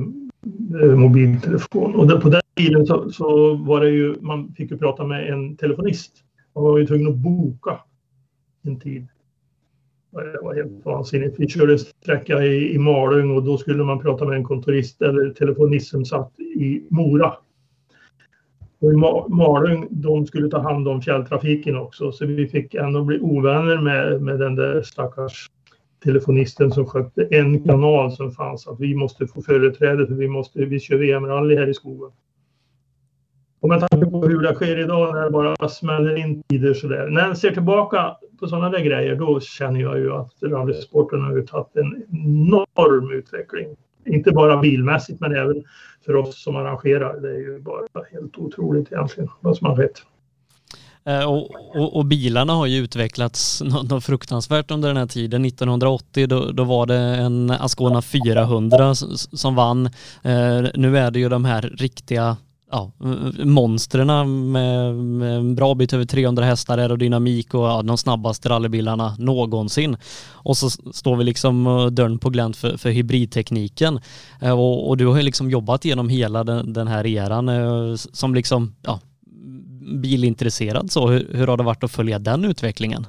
eh, 0.82 0.96
mobiltelefon. 0.96 1.94
Och 1.94 2.22
på 2.22 2.28
den 2.28 2.40
tiden 2.56 2.86
så, 2.86 3.10
så, 3.10 3.54
var 3.54 3.80
det 3.80 3.90
ju, 3.90 4.14
man 4.20 4.54
fick 4.56 4.70
ju 4.70 4.78
prata 4.78 5.04
med 5.04 5.32
en 5.32 5.56
telefonist. 5.56 6.12
Man 6.54 6.64
var 6.64 6.78
ju 6.78 6.86
tvungen 6.86 7.08
att 7.08 7.16
boka 7.16 7.80
en 8.62 8.80
tid. 8.80 9.06
Det 10.10 10.38
var 10.42 10.54
helt 10.54 10.84
vansinnigt. 10.84 11.34
Vi 11.38 11.48
körde 11.48 11.72
en 11.72 11.78
sträcka 11.78 12.44
i, 12.44 12.74
i 12.74 12.78
Malung 12.78 13.30
och 13.30 13.42
då 13.42 13.58
skulle 13.58 13.84
man 13.84 13.98
prata 13.98 14.24
med 14.24 14.36
en 14.36 14.44
kontorist 14.44 15.02
eller 15.02 15.30
telefonist 15.30 15.88
som 15.88 16.04
satt 16.04 16.40
i 16.40 16.82
Mora. 16.90 17.34
Och 18.78 18.92
i 18.92 18.96
Malung, 19.28 19.88
de 19.90 20.26
skulle 20.26 20.50
ta 20.50 20.58
hand 20.58 20.88
om 20.88 21.02
fjälltrafiken 21.02 21.76
också, 21.76 22.12
så 22.12 22.26
vi 22.26 22.48
fick 22.48 22.74
ändå 22.74 23.04
bli 23.04 23.20
ovänner 23.20 23.78
med, 23.78 24.22
med 24.22 24.38
den 24.38 24.54
där 24.54 24.82
stackars 24.82 25.50
telefonisten 26.04 26.70
som 26.70 26.86
skötte 26.86 27.28
en 27.30 27.64
kanal 27.64 28.12
som 28.12 28.32
fanns. 28.32 28.66
Att 28.66 28.80
vi 28.80 28.94
måste 28.94 29.26
få 29.26 29.42
företräde 29.42 30.06
för 30.06 30.14
vi, 30.14 30.28
måste, 30.28 30.64
vi 30.64 30.80
kör 30.80 30.96
VM-rally 30.96 31.56
här 31.56 31.68
i 31.68 31.74
skogen. 31.74 32.10
Och 33.60 33.68
med 33.68 33.80
tanke 33.80 34.10
på 34.10 34.26
hur 34.26 34.42
det 34.42 34.54
sker 34.54 34.78
idag 34.78 35.14
när 35.14 35.24
det 35.24 35.30
bara 35.30 35.68
smäller 35.68 36.16
in 36.16 36.42
tider 36.42 36.74
sådär. 36.74 37.08
När 37.10 37.26
jag 37.26 37.38
ser 37.38 37.50
tillbaka 37.50 38.16
på 38.40 38.46
sådana 38.46 38.70
där 38.70 38.80
grejer 38.80 39.16
då 39.16 39.40
känner 39.40 39.80
jag 39.80 39.98
ju 39.98 40.12
att 40.12 40.32
rallysporten 40.42 41.20
har 41.20 41.36
ju 41.36 41.46
tagit 41.46 41.76
en 41.76 42.04
enorm 42.10 43.10
utveckling 43.10 43.76
inte 44.06 44.32
bara 44.32 44.56
bilmässigt 44.56 45.20
men 45.20 45.36
även 45.36 45.64
för 46.04 46.16
oss 46.16 46.42
som 46.42 46.56
arrangerar. 46.56 47.20
Det 47.20 47.28
är 47.28 47.38
ju 47.38 47.60
bara 47.60 48.04
helt 48.12 48.38
otroligt 48.38 48.92
egentligen 48.92 49.30
vad 49.40 49.56
som 49.56 49.66
har 49.66 49.76
skett. 49.76 50.02
Eh, 51.04 51.24
och, 51.24 51.50
och, 51.74 51.96
och, 51.96 52.06
bilarna 52.06 52.52
har 52.52 52.66
ju 52.66 52.78
utvecklats 52.78 53.62
något 53.90 54.04
fruktansvärt 54.04 54.70
under 54.70 54.88
den 54.88 54.96
här 54.96 55.06
tiden. 55.06 55.44
1980 55.44 56.26
då, 56.26 56.52
då 56.52 56.64
var 56.64 56.86
det 56.86 56.96
en 56.96 57.50
Ascona 57.50 58.02
400 58.02 58.94
som 59.14 59.54
vann. 59.54 59.86
Eh, 60.22 60.64
nu 60.74 60.98
är 60.98 61.10
det 61.10 61.18
ju 61.18 61.28
de 61.28 61.44
här 61.44 61.62
riktiga 61.62 62.36
ja, 62.70 62.92
monstren 63.44 64.06
med, 64.52 64.94
med 64.94 65.36
en 65.36 65.54
bra 65.54 65.74
bit 65.74 65.92
över 65.92 66.04
300 66.04 66.44
hästar, 66.44 66.78
aerodynamik 66.78 67.54
och 67.54 67.66
ja, 67.66 67.82
de 67.82 67.98
snabbaste 67.98 68.48
rallybilarna 68.48 69.16
någonsin. 69.18 69.96
Och 70.30 70.56
så 70.56 70.70
står 70.70 71.16
vi 71.16 71.24
liksom 71.24 71.66
eh, 71.66 71.86
dörren 71.86 72.18
på 72.18 72.30
glänt 72.30 72.56
för, 72.56 72.76
för 72.76 72.90
hybridtekniken. 72.90 74.00
Eh, 74.40 74.58
och, 74.58 74.88
och, 74.88 74.96
du 74.96 75.06
har 75.06 75.16
ju 75.16 75.22
liksom 75.22 75.50
jobbat 75.50 75.84
genom 75.84 76.08
hela 76.08 76.44
den, 76.44 76.72
den 76.72 76.88
här 76.88 77.06
eran 77.06 77.48
eh, 77.48 77.94
som 77.94 78.34
liksom, 78.34 78.74
ja, 78.82 79.00
bilintresserad 80.02 80.90
så. 80.90 81.08
Hur, 81.08 81.30
hur 81.32 81.46
har 81.46 81.56
det 81.56 81.62
varit 81.62 81.84
att 81.84 81.90
följa 81.90 82.18
den 82.18 82.44
utvecklingen? 82.44 83.06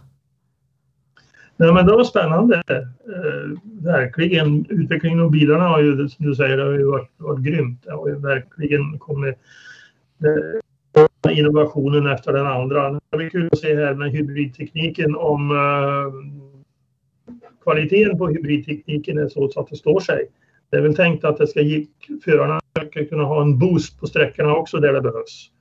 Nej, 1.57 1.73
men 1.73 1.85
det 1.85 1.95
var 1.95 2.03
spännande. 2.03 2.63
Eh, 2.69 3.59
verkligen. 3.83 4.65
Utvecklingen 4.69 5.19
av 5.19 5.31
bilarna 5.31 5.67
har 5.67 5.81
ju, 5.81 6.09
som 6.09 6.25
du 6.25 6.35
säger, 6.35 6.57
har 6.57 6.71
ju 6.71 6.85
varit, 6.85 7.09
varit 7.17 7.45
grymt. 7.45 7.83
Det 7.83 7.91
har 7.91 8.07
ju 8.07 8.15
verkligen 8.15 8.99
kommit 8.99 9.35
eh, 10.23 11.37
innovationen 11.37 12.07
efter 12.07 12.33
den 12.33 12.47
andra. 12.47 12.99
Det 13.09 13.17
blir 13.17 13.29
kul 13.29 13.49
att 13.51 13.59
se 13.59 13.75
här 13.75 13.93
med 13.93 14.11
hybridtekniken 14.11 15.15
om 15.15 15.51
eh, 15.51 16.13
kvaliteten 17.63 18.17
på 18.17 18.27
hybridtekniken 18.27 19.17
är 19.17 19.27
så, 19.27 19.49
så 19.49 19.59
att 19.59 19.69
det 19.69 19.75
står 19.75 19.99
sig. 19.99 20.27
Det 20.69 20.77
är 20.77 20.81
väl 20.81 20.95
tänkt 20.95 21.23
att 21.23 21.37
det 21.37 21.47
ska 21.47 21.61
ge 21.61 21.85
förarna 22.23 22.59
ska 22.91 23.05
kunna 23.05 23.23
ha 23.23 23.41
en 23.41 23.59
boost 23.59 23.99
på 23.99 24.07
sträckorna 24.07 24.55
också 24.55 24.77
där 24.77 24.93
det 24.93 25.01
behövs. 25.01 25.51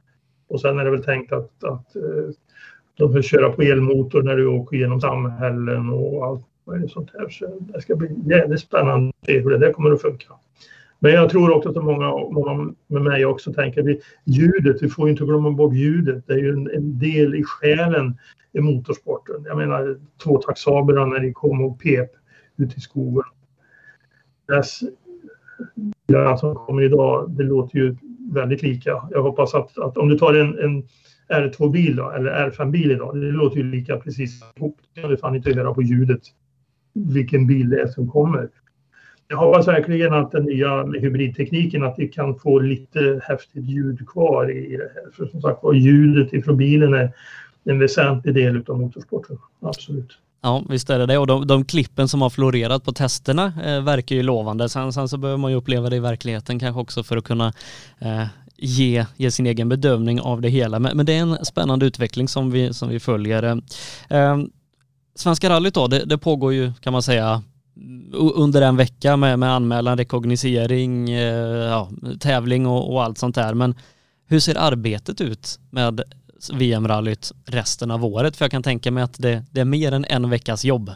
Och 0.49 0.61
sen 0.61 0.79
är 0.79 0.85
det 0.85 0.91
väl 0.91 1.05
tänkt 1.05 1.33
att, 1.33 1.65
att 1.65 1.97
eh, 1.97 2.31
de 2.97 3.13
får 3.13 3.23
köra 3.23 3.53
på 3.53 3.63
elmotor 3.63 4.23
när 4.23 4.37
du 4.37 4.47
åker 4.47 4.77
genom 4.77 5.01
samhällen 5.01 5.91
och 5.91 6.27
allt 6.27 6.45
vad 6.65 6.91
sånt 6.91 7.11
här. 7.19 7.29
Så 7.29 7.59
det 7.61 7.81
ska 7.81 7.97
bli 7.97 8.09
jävligt 8.27 8.61
spännande 8.61 9.09
att 9.09 9.27
se 9.27 9.39
hur 9.39 9.51
det 9.51 9.59
där 9.59 9.73
kommer 9.73 9.91
att 9.91 10.03
funka. 10.03 10.33
Men 10.99 11.13
jag 11.13 11.31
tror 11.31 11.57
också 11.57 11.69
att 11.69 11.85
många, 11.85 12.11
många 12.11 12.75
med 12.87 13.03
mig 13.03 13.27
också 13.27 13.53
tänker 13.53 13.83
vi, 13.83 14.01
ljudet, 14.25 14.83
vi 14.83 14.89
får 14.89 15.09
inte 15.09 15.25
glömma 15.25 15.51
bort 15.51 15.75
ljudet. 15.75 16.27
Det 16.27 16.33
är 16.33 16.39
ju 16.39 16.53
en, 16.53 16.71
en 16.71 16.99
del 16.99 17.35
i 17.35 17.45
själen 17.45 18.19
i 18.53 18.61
motorsporten. 18.61 19.45
Jag 19.45 19.57
menar 19.57 19.97
tvåtaktsablarna 20.23 21.07
när 21.07 21.21
de 21.21 21.33
kom 21.33 21.61
och 21.65 21.81
pep 21.81 22.11
ute 22.57 22.77
i 22.77 22.81
skogen. 22.81 23.25
Dess 24.49 24.81
bilarna 26.09 26.37
som 26.37 26.55
kommer 26.55 26.83
idag, 26.83 27.31
det 27.31 27.43
låter 27.43 27.79
ju 27.79 27.97
väldigt 28.33 28.63
lika. 28.63 29.09
Jag 29.11 29.23
hoppas 29.23 29.55
att, 29.55 29.79
att 29.79 29.99
om 29.99 30.09
du 30.09 30.19
tar 30.19 30.35
en, 30.35 30.59
en 30.59 30.83
R2-bil 31.29 31.99
eller 31.99 32.51
R5-bil 32.51 32.91
idag. 32.91 33.21
Det 33.21 33.31
låter 33.31 33.57
ju 33.57 33.63
lika 33.71 33.97
precis 33.97 34.43
ihop. 34.57 34.77
Det 34.95 35.01
kan 35.01 35.17
fan 35.17 35.37
inte 35.37 35.55
höra 35.55 35.75
på 35.75 35.83
ljudet 35.83 36.23
vilken 36.95 37.47
bil 37.47 37.71
det 37.71 37.81
är 37.81 37.87
som 37.87 38.11
kommer. 38.11 38.49
Jag 39.29 39.37
hoppas 39.37 39.69
verkligen 39.69 40.15
att 40.15 40.33
den 40.33 40.45
nya 40.45 40.85
hybridtekniken 40.85 41.85
att 41.85 41.95
vi 41.99 42.09
kan 42.09 42.39
få 42.39 42.59
lite 42.59 43.21
häftigt 43.23 43.65
ljud 43.65 44.09
kvar 44.09 44.51
i 44.51 44.77
det 44.77 44.91
här. 44.95 45.11
För 45.13 45.27
som 45.27 45.41
sagt 45.41 45.63
var 45.63 45.75
ljudet 45.75 46.33
ifrån 46.33 46.57
bilen 46.57 46.95
är 46.95 47.13
en 47.65 47.79
väsentlig 47.79 48.35
del 48.35 48.65
av 48.69 48.81
motorsporten. 48.81 49.39
Absolut. 49.61 50.19
Ja, 50.43 50.65
visst 50.69 50.91
är 50.91 50.99
det 50.99 51.07
det. 51.07 51.19
Och 51.19 51.27
de, 51.27 51.47
de 51.47 51.65
klippen 51.65 52.09
som 52.09 52.23
har 52.23 52.31
florerat 52.31 52.85
på 52.85 52.93
testerna 52.93 53.53
eh, 53.65 53.83
verkar 53.83 54.17
ju 54.17 54.23
lovande. 54.23 54.69
Sen, 54.69 54.93
sen, 54.93 55.09
så 55.09 55.17
behöver 55.17 55.39
man 55.39 55.51
ju 55.51 55.57
uppleva 55.57 55.91
det 55.91 55.97
i 55.97 56.01
verkligheten 56.01 56.59
kanske 56.59 56.81
också 56.81 57.03
för 57.03 57.17
att 57.17 57.25
kunna 57.25 57.53
eh, 57.99 58.25
ge, 58.59 59.07
ge 59.17 59.31
sin 59.31 59.47
egen 59.47 59.69
bedömning 59.69 60.21
av 60.21 60.41
det 60.41 60.49
hela. 60.49 60.79
Men, 60.79 60.97
men, 60.97 61.07
det 61.07 61.13
är 61.13 61.23
en 61.23 61.45
spännande 61.45 61.87
utveckling 61.87 62.29
som 62.29 62.51
vi, 62.51 62.75
som 62.75 62.89
vi 62.89 63.01
följer. 63.01 63.43
Eh, 64.09 64.39
Svenska 65.15 65.51
rallyt 65.51 65.75
då, 65.75 65.87
det, 65.87 66.05
det, 66.05 66.19
pågår 66.19 66.53
ju 66.53 66.73
kan 66.81 66.93
man 66.93 67.03
säga 67.03 67.43
under 68.13 68.63
en 68.63 68.77
vecka 68.77 69.17
med, 69.17 69.39
med 69.39 69.51
anmälan, 69.51 69.99
rekognosering, 69.99 71.11
eh, 71.11 71.67
ja, 71.71 71.91
tävling 72.21 72.67
och, 72.67 72.93
och, 72.93 73.03
allt 73.03 73.19
sånt 73.19 73.35
där. 73.35 73.55
Men 73.55 73.75
hur 74.29 74.41
ser 74.41 74.59
arbetet 74.59 75.21
ut 75.21 75.59
med 75.71 76.01
VM-rallyt 76.53 77.33
resten 77.47 77.91
av 77.91 78.05
året? 78.05 78.37
För 78.37 78.45
jag 78.45 78.51
kan 78.51 78.63
tänka 78.63 78.91
mig 78.91 79.03
att 79.03 79.15
det, 79.19 79.45
det 79.51 79.61
är 79.61 79.65
mer 79.65 79.93
än 79.93 80.05
en 80.05 80.31
veckas 80.31 80.65
jobb. 80.65 80.91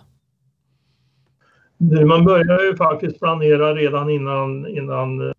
Man 1.80 2.24
börjar 2.24 2.64
ju 2.64 2.76
faktiskt 2.76 3.18
planera 3.18 3.74
redan 3.74 4.10
innan, 4.10 4.66
innan 4.66 5.20
eh, 5.28 5.34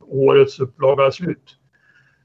årets 0.00 0.60
upplaga 0.60 1.06
är 1.06 1.10
slut. 1.10 1.56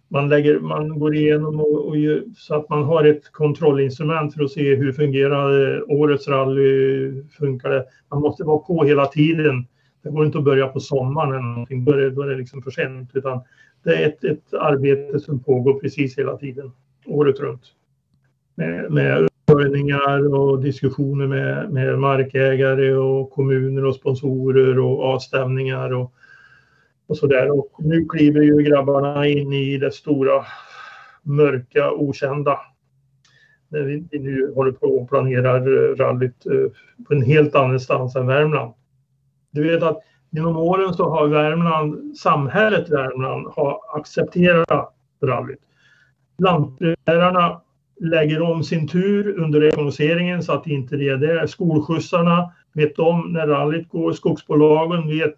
Man, 0.08 0.30
lägger, 0.30 0.60
man 0.60 1.00
går 1.00 1.16
igenom 1.16 1.60
och, 1.60 1.88
och, 1.88 1.96
så 2.38 2.56
att 2.56 2.70
man 2.70 2.84
har 2.84 3.04
ett 3.04 3.32
kontrollinstrument 3.32 4.34
för 4.34 4.44
att 4.44 4.52
se 4.52 4.76
hur 4.76 4.94
fungerar 4.94 5.76
eh, 5.76 5.82
årets 5.88 6.28
rally. 6.28 7.24
Funkar 7.38 7.70
det? 7.70 7.86
Man 8.10 8.22
måste 8.22 8.44
vara 8.44 8.58
på 8.60 8.84
hela 8.84 9.06
tiden. 9.06 9.68
Det 10.04 10.10
går 10.10 10.26
inte 10.26 10.38
att 10.38 10.44
börja 10.44 10.68
på 10.68 10.80
sommaren 10.80 11.30
eller 11.30 11.42
någonting. 11.42 11.86
Då 11.86 11.92
är 11.92 11.98
det, 11.98 12.10
då 12.10 12.22
är 12.22 12.28
det 12.28 12.36
liksom 12.36 12.62
för 12.62 12.72
sent. 12.72 13.10
Utan 13.14 13.42
det 13.84 13.96
är 13.96 14.08
ett, 14.08 14.24
ett 14.24 14.54
arbete 14.54 15.20
som 15.20 15.40
pågår 15.44 15.80
precis 15.80 16.18
hela 16.18 16.38
tiden, 16.38 16.72
året 17.06 17.40
runt. 17.40 17.64
Med, 18.56 18.92
med 18.92 19.28
uppföljningar 19.54 20.36
och 20.36 20.62
diskussioner 20.62 21.28
med, 21.28 21.72
med 21.72 22.00
markägare 22.00 22.94
och 22.96 23.32
kommuner 23.32 23.86
och 23.86 23.96
sponsorer 23.96 24.80
och 24.80 25.04
avstämningar 25.04 25.94
och, 25.94 26.14
och 27.08 27.18
sådär. 27.18 27.52
Och 27.52 27.72
nu 27.80 28.06
kliver 28.06 28.42
ju 28.42 28.62
grabbarna 28.62 29.28
in 29.28 29.54
i 29.54 29.78
det 29.78 29.92
stora 29.92 30.46
mörka 31.24 31.92
okända. 31.92 32.60
När 33.70 33.82
vi 33.82 34.20
nu 34.20 34.54
håller 34.56 34.72
på 34.72 34.88
och 34.88 35.10
planerar 35.10 35.92
eh, 35.92 35.96
rallyt 35.96 36.46
eh, 36.46 36.72
på 37.08 37.14
en 37.14 37.22
helt 37.22 37.56
annanstans 37.56 38.16
än 38.16 38.28
Värmland. 38.28 38.74
Du 39.52 39.64
vet 39.64 39.84
att 39.84 40.00
genom 40.30 40.58
åren 40.58 40.94
så 40.94 41.10
har 41.10 41.28
Värmland, 41.28 42.18
samhället 42.18 42.90
Värmland 42.90 43.48
har 43.48 43.80
accepterat 43.96 44.94
rallyt. 45.24 45.60
Lantbrevbärarna 46.38 47.62
lägger 48.04 48.42
om 48.42 48.64
sin 48.64 48.88
tur 48.88 49.40
under 49.40 49.60
rekognoseringen 49.60 50.44
så 50.44 50.54
att 50.54 50.68
inte 50.68 50.96
det 50.96 51.10
är 51.10 51.18
det. 51.18 51.48
Skolskjutsarna 51.48 52.52
vet 52.74 53.00
om 53.00 53.34
när 53.34 53.48
rallyt 53.48 53.90
går. 53.90 54.14
Skogsbolagen 54.14 55.08
vet, 55.08 55.38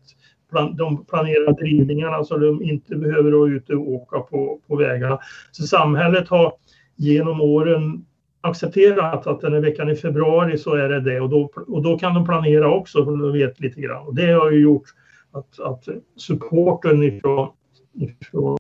de 0.78 1.06
planerar 1.06 1.54
drivningarna 1.54 2.23
så 2.23 2.38
de 2.38 2.63
inte 2.63 2.95
behöver 2.95 3.32
vara 3.32 3.49
ute 3.49 3.75
och 3.75 3.89
åka 3.89 4.19
på, 4.19 4.60
på 4.67 4.75
vägarna. 4.75 5.19
Så 5.51 5.63
samhället 5.63 6.30
har 6.30 6.54
genom 6.95 7.41
åren 7.41 8.06
accepterat 8.41 9.28
att 9.28 9.41
den 9.41 9.54
här 9.54 9.62
veckan 9.62 9.89
i 9.89 9.95
februari 9.95 10.58
så 10.58 10.73
är 10.73 10.89
det 10.89 10.99
det 10.99 11.21
och 11.21 11.30
då, 11.30 11.51
och 11.67 11.84
då 11.84 11.99
kan 11.99 12.13
de 12.13 12.25
planera 12.25 12.73
också 12.73 13.06
för 13.06 13.12
de 13.12 13.34
vet 13.34 13.60
lite 13.60 13.82
grann. 13.82 14.08
Och 14.08 14.15
det 14.15 14.32
har 14.32 14.51
ju 14.51 14.60
gjort 14.60 14.86
att, 15.32 15.60
att 15.60 15.84
supporten 16.17 17.04
ifrån, 17.04 17.49
ifrån 17.93 18.58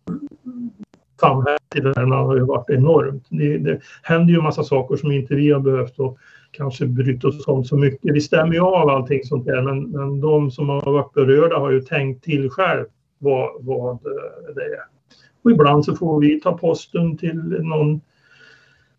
samhället 1.19 1.61
i 1.75 1.79
Värmland 1.79 2.27
har 2.27 2.35
ju 2.35 2.45
varit 2.45 2.69
enormt. 2.69 3.25
Det, 3.29 3.57
det 3.57 3.79
händer 4.03 4.33
ju 4.33 4.37
en 4.37 4.43
massa 4.43 4.63
saker 4.63 4.95
som 4.95 5.11
inte 5.11 5.35
vi 5.35 5.51
har 5.51 5.59
behövt 5.59 5.99
och 5.99 6.17
kanske 6.51 6.85
brytt 6.85 7.23
oss 7.23 7.47
om 7.47 7.63
så 7.63 7.77
mycket. 7.77 8.15
Vi 8.15 8.21
stämmer 8.21 8.53
ju 8.53 8.59
av 8.59 8.89
allting 8.89 9.23
sånt 9.23 9.45
där 9.45 9.61
men, 9.61 9.83
men 9.83 10.21
de 10.21 10.51
som 10.51 10.69
har 10.69 10.91
varit 10.91 11.13
berörda 11.13 11.59
har 11.59 11.71
ju 11.71 11.81
tänkt 11.81 12.23
till 12.23 12.49
själv 12.49 12.85
vad, 13.17 13.49
vad 13.59 13.99
det 14.55 14.61
är. 14.61 14.85
Och 15.43 15.51
ibland 15.51 15.85
så 15.85 15.95
får 15.95 16.19
vi 16.19 16.39
ta 16.41 16.57
posten 16.57 17.17
till 17.17 17.37
någon 17.61 18.01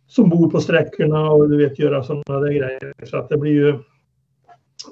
som 0.07 0.29
bor 0.29 0.51
på 0.51 0.61
sträckorna 0.61 1.31
och 1.31 1.51
du 1.51 1.57
vet 1.57 1.79
göra 1.79 2.03
sådana 2.03 2.41
där 2.41 2.53
grejer. 2.53 2.93
Så 3.05 3.17
att 3.17 3.29
det 3.29 3.37
blir 3.37 3.53
ju 3.53 3.79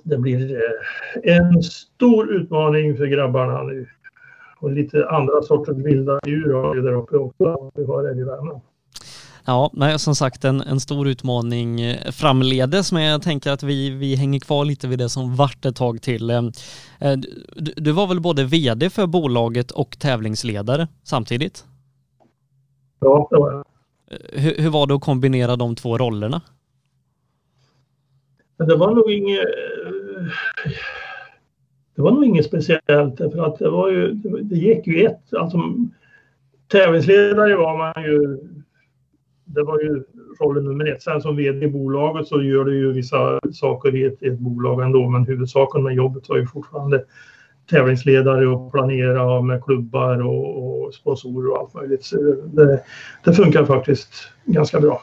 det 0.02 0.18
blir 0.18 0.56
eh, 0.56 1.36
en 1.36 1.62
stor 1.62 2.32
utmaning 2.32 2.96
för 2.96 3.06
grabbarna 3.06 3.62
nu. 3.62 3.86
Och 4.64 4.72
lite 4.72 5.08
andra 5.08 5.42
sorters 5.42 5.76
vilda 5.76 6.20
djur 6.26 6.52
har 6.52 6.74
vi 6.74 6.80
där 6.80 6.92
uppe 6.92 7.16
också. 7.16 7.70
Vi 7.74 7.84
har 7.84 8.02
det 8.02 8.20
i 8.20 8.24
Värmland. 8.24 8.60
Ja, 9.44 9.70
nej, 9.72 9.98
som 9.98 10.14
sagt 10.14 10.44
en, 10.44 10.60
en 10.60 10.80
stor 10.80 11.08
utmaning 11.08 11.80
eh, 11.80 12.10
framledes, 12.10 12.92
men 12.92 13.02
jag 13.02 13.22
tänker 13.22 13.50
att 13.50 13.62
vi, 13.62 13.90
vi 13.90 14.14
hänger 14.14 14.40
kvar 14.40 14.64
lite 14.64 14.88
vid 14.88 14.98
det 14.98 15.08
som 15.08 15.36
vart 15.36 15.64
ett 15.64 15.76
tag 15.76 16.02
till. 16.02 16.30
Eh, 16.30 16.42
du, 17.56 17.72
du 17.76 17.92
var 17.92 18.06
väl 18.06 18.20
både 18.20 18.44
vd 18.44 18.90
för 18.90 19.06
bolaget 19.06 19.70
och 19.70 19.98
tävlingsledare 19.98 20.88
samtidigt? 21.02 21.64
Ja, 23.00 23.28
det 23.30 23.36
var 23.36 23.52
jag. 23.52 23.64
Hur, 24.32 24.62
hur 24.62 24.70
var 24.70 24.86
det 24.86 24.94
att 24.94 25.00
kombinera 25.00 25.56
de 25.56 25.74
två 25.74 25.98
rollerna? 25.98 26.42
Det 28.58 28.76
var 28.76 28.94
nog 28.94 29.12
inget 29.12 29.44
det 31.96 32.02
var 32.02 32.10
nog 32.10 32.24
inget 32.24 32.46
speciellt 32.46 33.16
för 33.16 33.46
att 33.46 33.58
det 33.58 33.70
var 33.70 33.90
ju, 33.90 34.12
det 34.42 34.56
gick 34.56 34.86
ju 34.86 35.06
ett, 35.06 35.34
alltså 35.34 35.58
tävlingsledare 36.68 37.56
var 37.56 37.78
man 37.78 38.04
ju, 38.04 38.38
det 39.44 39.62
var 39.62 39.80
ju 39.80 40.04
rollen 40.40 40.64
nummer 40.64 40.92
ett. 40.92 41.02
Sen 41.02 41.20
som 41.20 41.36
vd 41.36 41.66
i 41.66 41.70
bolaget 41.70 42.26
så 42.26 42.42
gör 42.42 42.64
du 42.64 42.78
ju 42.78 42.92
vissa 42.92 43.40
saker 43.52 43.96
i 43.96 44.04
ett, 44.04 44.22
ett 44.22 44.38
bolag 44.38 44.82
ändå 44.82 45.08
men 45.08 45.24
huvudsaken 45.24 45.82
med 45.82 45.94
jobbet 45.94 46.28
var 46.28 46.36
ju 46.36 46.46
fortfarande 46.46 47.04
tävlingsledare 47.70 48.46
och 48.46 48.72
planera 48.72 49.40
med 49.40 49.64
klubbar 49.64 50.22
och, 50.22 50.84
och 50.84 50.94
sponsorer 50.94 51.50
och 51.50 51.58
allt 51.58 51.74
möjligt. 51.74 52.04
Så 52.04 52.16
det, 52.44 52.82
det 53.24 53.32
funkar 53.32 53.64
faktiskt 53.64 54.12
ganska 54.44 54.80
bra. 54.80 55.02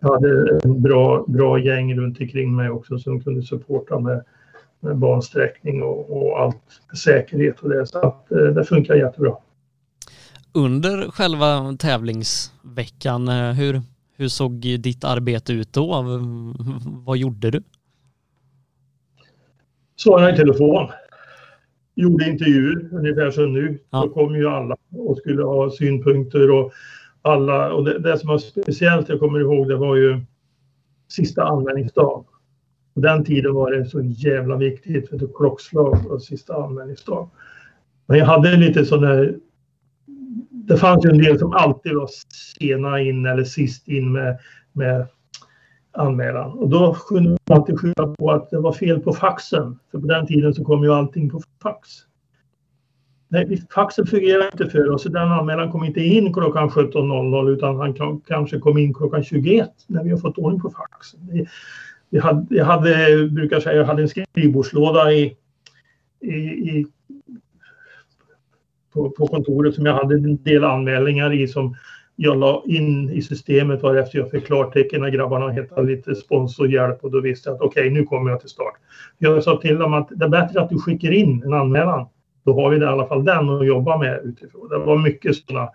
Jag 0.00 0.08
hade 0.08 0.60
en 0.64 0.82
bra, 0.82 1.24
bra 1.28 1.58
gäng 1.58 1.94
runt 1.94 2.20
omkring 2.20 2.56
mig 2.56 2.70
också 2.70 2.98
som 2.98 3.20
kunde 3.20 3.42
supporta 3.42 3.98
med, 3.98 4.24
med 4.80 4.96
bansträckning 4.96 5.82
och, 5.82 6.16
och 6.16 6.40
allt 6.40 6.80
säkerhet 7.04 7.60
och 7.60 7.68
det. 7.68 7.86
Så 7.86 7.98
att, 7.98 8.32
eh, 8.32 8.38
det 8.38 8.64
funkar 8.64 8.94
jättebra. 8.94 9.36
Under 10.52 11.10
själva 11.10 11.76
tävlingsveckan, 11.78 13.28
eh, 13.28 13.52
hur, 13.52 13.82
hur 14.16 14.28
såg 14.28 14.52
ditt 14.60 15.04
arbete 15.04 15.52
ut 15.52 15.72
då? 15.72 16.04
Vad 17.06 17.18
gjorde 17.18 17.50
du? 17.50 17.62
Svarade 19.96 20.32
i 20.32 20.36
telefon 20.36 20.88
gjorde 21.98 22.28
intervjuer 22.28 22.88
ungefär 22.92 23.30
som 23.30 23.52
nu. 23.52 23.78
Ja. 23.90 24.02
Då 24.02 24.08
kom 24.08 24.36
ju 24.36 24.48
alla 24.48 24.76
och 24.92 25.18
skulle 25.18 25.42
ha 25.42 25.70
synpunkter 25.70 26.50
och 26.50 26.72
alla. 27.22 27.72
Och 27.72 27.84
det, 27.84 27.98
det 27.98 28.18
som 28.18 28.28
var 28.28 28.38
speciellt, 28.38 29.08
jag 29.08 29.20
kommer 29.20 29.40
ihåg, 29.40 29.68
det 29.68 29.76
var 29.76 29.96
ju 29.96 30.20
sista 31.08 31.44
användningsdag. 31.44 32.24
På 32.98 33.02
den 33.02 33.24
tiden 33.24 33.54
var 33.54 33.70
det 33.70 33.84
så 33.84 34.00
jävla 34.00 34.56
viktigt 34.56 35.08
för 35.08 35.28
klockslag 35.34 36.06
och 36.10 36.22
sista 36.22 36.54
användningsdag. 36.54 37.30
Men 38.06 38.18
jag 38.18 38.26
hade 38.26 38.56
lite 38.56 38.84
sådana 38.84 39.26
det 40.50 40.76
fanns 40.76 41.04
ju 41.04 41.10
en 41.10 41.18
del 41.18 41.38
som 41.38 41.52
alltid 41.52 41.94
var 41.94 42.08
sena 42.58 43.00
in 43.00 43.26
eller 43.26 43.44
sist 43.44 43.88
in 43.88 44.12
med, 44.12 44.38
med 44.72 45.06
anmälan. 45.92 46.50
Och 46.50 46.68
då 46.68 46.94
kunde 46.94 47.30
man 47.30 47.58
alltid 47.58 47.78
skylla 47.80 48.14
på 48.18 48.30
att 48.30 48.50
det 48.50 48.60
var 48.60 48.72
fel 48.72 49.00
på 49.00 49.12
faxen. 49.12 49.78
För 49.90 49.98
på 49.98 50.06
den 50.06 50.26
tiden 50.26 50.54
så 50.54 50.64
kom 50.64 50.82
ju 50.82 50.92
allting 50.92 51.30
på 51.30 51.40
fax. 51.62 51.88
Nej, 53.28 53.62
faxen 53.74 54.06
fungerade 54.06 54.50
inte 54.52 54.66
för 54.66 54.90
oss. 54.90 55.04
Den 55.04 55.32
anmälan 55.32 55.72
kom 55.72 55.84
inte 55.84 56.00
in 56.00 56.32
klockan 56.32 56.68
17.00 56.68 57.50
utan 57.50 57.76
han 57.76 58.20
kanske 58.26 58.58
kom 58.58 58.78
in 58.78 58.94
klockan 58.94 59.24
21 59.24 59.70
när 59.86 60.04
vi 60.04 60.10
har 60.10 60.18
fått 60.18 60.38
ordning 60.38 60.60
på 60.60 60.70
faxen. 60.70 61.20
Jag 62.10 62.22
hade, 62.22 62.56
jag 62.56 62.64
hade 62.64 63.28
brukar 63.30 63.60
säga, 63.60 63.76
jag 63.76 63.84
hade 63.84 64.02
en 64.02 64.08
skrivbordslåda 64.08 65.12
i, 65.12 65.36
i, 66.20 66.34
i 66.36 66.86
på, 68.92 69.10
på, 69.10 69.26
kontoret 69.26 69.74
som 69.74 69.86
jag 69.86 69.94
hade 69.94 70.14
en 70.14 70.42
del 70.42 70.64
anmälningar 70.64 71.32
i 71.32 71.48
som 71.48 71.74
jag 72.16 72.38
la 72.38 72.62
in 72.66 73.10
i 73.10 73.22
systemet 73.22 73.82
varefter 73.82 74.18
jag 74.18 74.30
fick 74.30 74.46
klartecken 74.46 75.00
när 75.00 75.10
grabbarna 75.10 75.50
hittade 75.50 75.86
lite 75.86 76.14
sponsorhjälp 76.14 77.04
och 77.04 77.10
då 77.10 77.20
visste 77.20 77.48
jag 77.48 77.56
att 77.56 77.62
okej, 77.62 77.80
okay, 77.80 77.90
nu 77.90 78.04
kommer 78.04 78.30
jag 78.30 78.40
till 78.40 78.48
start. 78.48 78.74
Jag 79.18 79.42
sa 79.42 79.60
till 79.60 79.78
dem 79.78 79.94
att 79.94 80.08
det 80.10 80.24
är 80.24 80.28
bättre 80.28 80.60
att 80.60 80.70
du 80.70 80.78
skickar 80.78 81.10
in 81.10 81.42
en 81.42 81.52
anmälan. 81.52 82.06
Då 82.44 82.54
har 82.54 82.70
vi 82.70 82.76
i 82.76 82.84
alla 82.84 83.06
fall 83.06 83.24
den 83.24 83.48
att 83.48 83.66
jobba 83.66 83.98
med 83.98 84.20
utifrån. 84.24 84.68
Det 84.68 84.78
var 84.78 84.98
mycket 84.98 85.36
sådana 85.36 85.68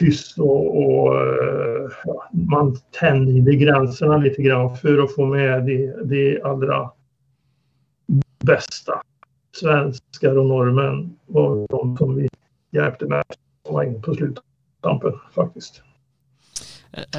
hyss 0.00 0.38
och, 0.38 0.76
och 0.76 1.14
ja, 2.04 2.28
man 2.32 2.76
tänjde 3.00 3.54
gränserna 3.54 4.16
lite 4.16 4.42
grann 4.42 4.76
för 4.76 4.98
att 4.98 5.14
få 5.14 5.26
med 5.26 5.66
det, 5.66 6.04
det 6.04 6.42
allra 6.42 6.90
bästa. 8.44 9.02
Svenskar 9.56 10.38
och 10.38 10.46
norrmän 10.46 11.16
var 11.26 11.66
de 11.68 11.96
som 11.96 12.16
vi 12.16 12.28
hjälpte 12.70 13.06
med 13.06 13.20
att 13.20 13.38
komma 13.62 13.84
in 13.84 14.02
på 14.02 14.14
slutet 14.14 14.44
tampen 14.82 15.12
faktiskt. 15.34 15.82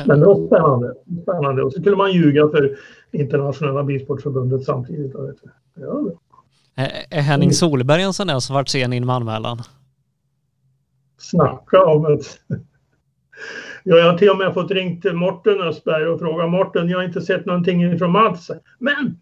Men 0.06 0.20
det 0.20 0.26
var 0.26 0.48
spännande. 0.48 0.94
spännande. 1.22 1.64
Och 1.64 1.74
så 1.74 1.82
skulle 1.82 1.96
man 1.96 2.12
ljuga 2.12 2.50
för 2.50 2.78
internationella 3.12 3.84
bilsportförbundet 3.84 4.64
samtidigt. 4.64 5.14
Ja. 5.76 6.12
Är 7.10 7.22
Henning 7.22 7.54
Solberg 7.54 8.02
en 8.02 8.14
sån 8.14 8.28
där 8.28 8.40
som 8.40 8.54
varit 8.54 8.70
sen 8.70 8.94
in 8.94 9.06
med 9.06 9.16
anmälan? 9.16 9.58
Snacka 11.18 11.86
om 11.86 12.14
ett... 12.14 12.26
Ja, 13.84 13.98
jag 13.98 14.12
har 14.12 14.18
till 14.18 14.30
och 14.30 14.38
med 14.38 14.54
fått 14.54 14.72
ringt 14.72 15.02
till 15.02 15.14
Morten 15.14 15.62
Östberg 15.62 16.08
och 16.08 16.20
fråga 16.20 16.48
Morten, 16.48 16.90
jag 16.90 16.98
har 16.98 17.04
inte 17.04 17.22
sett 17.22 17.46
någonting 17.46 18.00
från 18.00 18.12
Mats. 18.12 18.52
Men! 18.80 19.18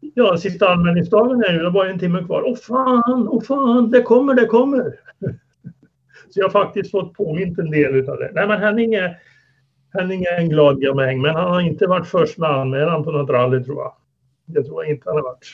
Ja, 0.00 0.36
sista 0.36 0.68
anmälningsdagen 0.68 1.44
är 1.44 1.52
ju, 1.52 1.58
det 1.58 1.70
var 1.70 1.86
en 1.86 1.98
timme 1.98 2.24
kvar. 2.24 2.42
Åh 2.46 2.56
fan, 2.56 3.28
åh 3.28 3.42
fan, 3.42 3.90
det 3.90 4.02
kommer, 4.02 4.34
det 4.34 4.46
kommer. 4.46 4.94
Så 6.30 6.40
jag 6.40 6.44
har 6.44 6.50
faktiskt 6.50 6.90
fått 6.90 7.14
påmint 7.14 7.58
en 7.58 7.70
del 7.70 8.10
av 8.10 8.18
det. 8.18 8.30
Nej, 8.34 8.48
men 8.48 8.60
Henning 8.60 8.94
är, 8.94 9.18
Henning 9.92 10.24
är 10.24 10.38
en 10.38 10.48
glad 10.48 10.80
gamäng, 10.80 11.20
men 11.22 11.34
han 11.34 11.50
har 11.50 11.60
inte 11.60 11.86
varit 11.86 12.06
först 12.06 12.38
med 12.38 12.50
anmälan 12.50 13.04
på 13.04 13.10
något 13.10 13.30
rally 13.30 13.64
tror 13.64 13.78
jag. 13.78 13.94
Det 14.46 14.62
tror 14.62 14.84
jag 14.84 14.92
inte 14.92 15.10
han 15.10 15.16
har 15.16 15.22
varit. 15.22 15.46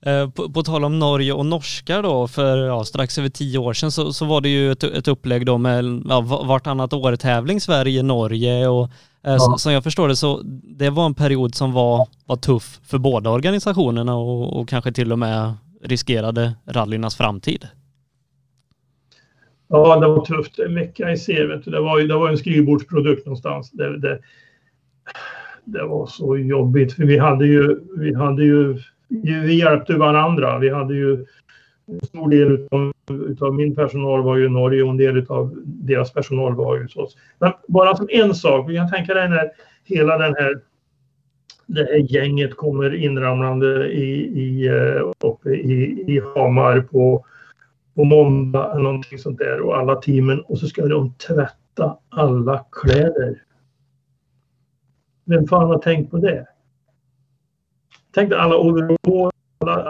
Eh, 0.00 0.30
på, 0.30 0.52
på, 0.52 0.62
tal 0.62 0.84
om 0.84 0.98
Norge 0.98 1.32
och 1.32 1.46
norskar 1.46 2.02
då, 2.02 2.28
för 2.28 2.56
ja, 2.58 2.84
strax 2.84 3.18
över 3.18 3.28
tio 3.28 3.58
år 3.58 3.72
sedan 3.72 3.90
så, 3.90 4.12
så 4.12 4.24
var 4.24 4.40
det 4.40 4.48
ju 4.48 4.72
ett, 4.72 4.84
ett 4.84 5.08
upplägg 5.08 5.46
då 5.46 5.58
med 5.58 6.02
ja, 6.08 6.20
vartannat 6.20 6.92
år-tävling 6.92 7.60
Sverige-Norge 7.60 8.68
och 8.68 8.84
eh, 9.26 9.34
ja. 9.34 9.56
som 9.58 9.72
jag 9.72 9.84
förstår 9.84 10.08
det 10.08 10.16
så 10.16 10.40
det 10.62 10.90
var 10.90 11.06
en 11.06 11.14
period 11.14 11.54
som 11.54 11.72
var, 11.72 12.08
var 12.26 12.36
tuff 12.36 12.80
för 12.84 12.98
båda 12.98 13.30
organisationerna 13.30 14.16
och, 14.16 14.60
och 14.60 14.68
kanske 14.68 14.92
till 14.92 15.12
och 15.12 15.18
med 15.18 15.54
riskerade 15.82 16.54
rallynas 16.66 17.16
framtid. 17.16 17.68
Ja, 19.68 20.00
det 20.00 20.08
var 20.08 20.24
tufft. 20.24 20.58
En 20.58 20.74
vecka 20.74 21.12
i 21.12 21.16
C, 21.16 21.32
det 21.64 21.80
var, 21.80 22.00
det 22.00 22.14
var 22.14 22.28
en 22.28 22.38
skrivbordsprodukt 22.38 23.26
någonstans. 23.26 23.70
Det, 23.70 23.98
det, 23.98 24.18
det 25.64 25.82
var 25.82 26.06
så 26.06 26.36
jobbigt 26.36 26.92
för 26.92 27.02
vi 27.02 27.18
hade 27.18 27.46
ju, 27.46 27.80
vi 27.98 28.14
hade 28.14 28.44
ju 28.44 28.78
vi 29.08 29.54
hjälpte 29.58 29.96
varandra. 29.96 30.58
Vi 30.58 30.70
hade 30.70 30.94
ju 30.94 31.26
en 31.86 32.06
stor 32.06 32.30
del 32.30 32.52
utav, 32.52 32.92
utav 33.10 33.54
min 33.54 33.74
personal 33.74 34.22
var 34.22 34.36
ju 34.36 34.46
i 34.46 34.50
Norge 34.50 34.82
och 34.82 34.90
en 34.90 34.96
del 34.96 35.26
av 35.28 35.54
deras 35.64 36.12
personal 36.12 36.54
var 36.54 36.76
ju 36.76 36.82
hos 36.82 36.96
oss. 36.96 37.16
Men 37.38 37.52
bara 37.68 37.96
som 37.96 38.08
en 38.10 38.34
sak, 38.34 38.70
vi 38.70 38.76
kan 38.76 38.90
tänka 38.90 39.14
dig 39.14 39.28
när 39.28 39.50
hela 39.84 40.18
den 40.18 40.34
här 40.34 40.60
det 41.66 41.84
här 41.84 42.12
gänget 42.12 42.56
kommer 42.56 42.94
inramlande 42.94 43.88
i, 43.88 44.10
i, 44.40 44.66
eh, 44.66 45.12
uppe 45.20 45.50
i, 45.50 46.04
i 46.06 46.22
Hamar 46.34 46.80
på, 46.80 47.26
på 47.94 48.04
måndag 48.04 48.70
eller 48.72 48.82
någonting 48.82 49.18
sånt 49.18 49.38
där 49.38 49.60
och 49.60 49.76
alla 49.76 49.94
teamen 49.96 50.40
och 50.40 50.58
så 50.58 50.66
ska 50.66 50.86
de 50.86 51.14
tvätta 51.14 51.98
alla 52.08 52.64
kläder. 52.72 53.42
Vem 55.24 55.46
fan 55.46 55.68
har 55.68 55.78
tänkt 55.78 56.10
på 56.10 56.16
det? 56.16 56.46
Tänk 58.16 58.30
dig 58.30 58.38
alla 58.38 58.56
overall, 58.56 59.30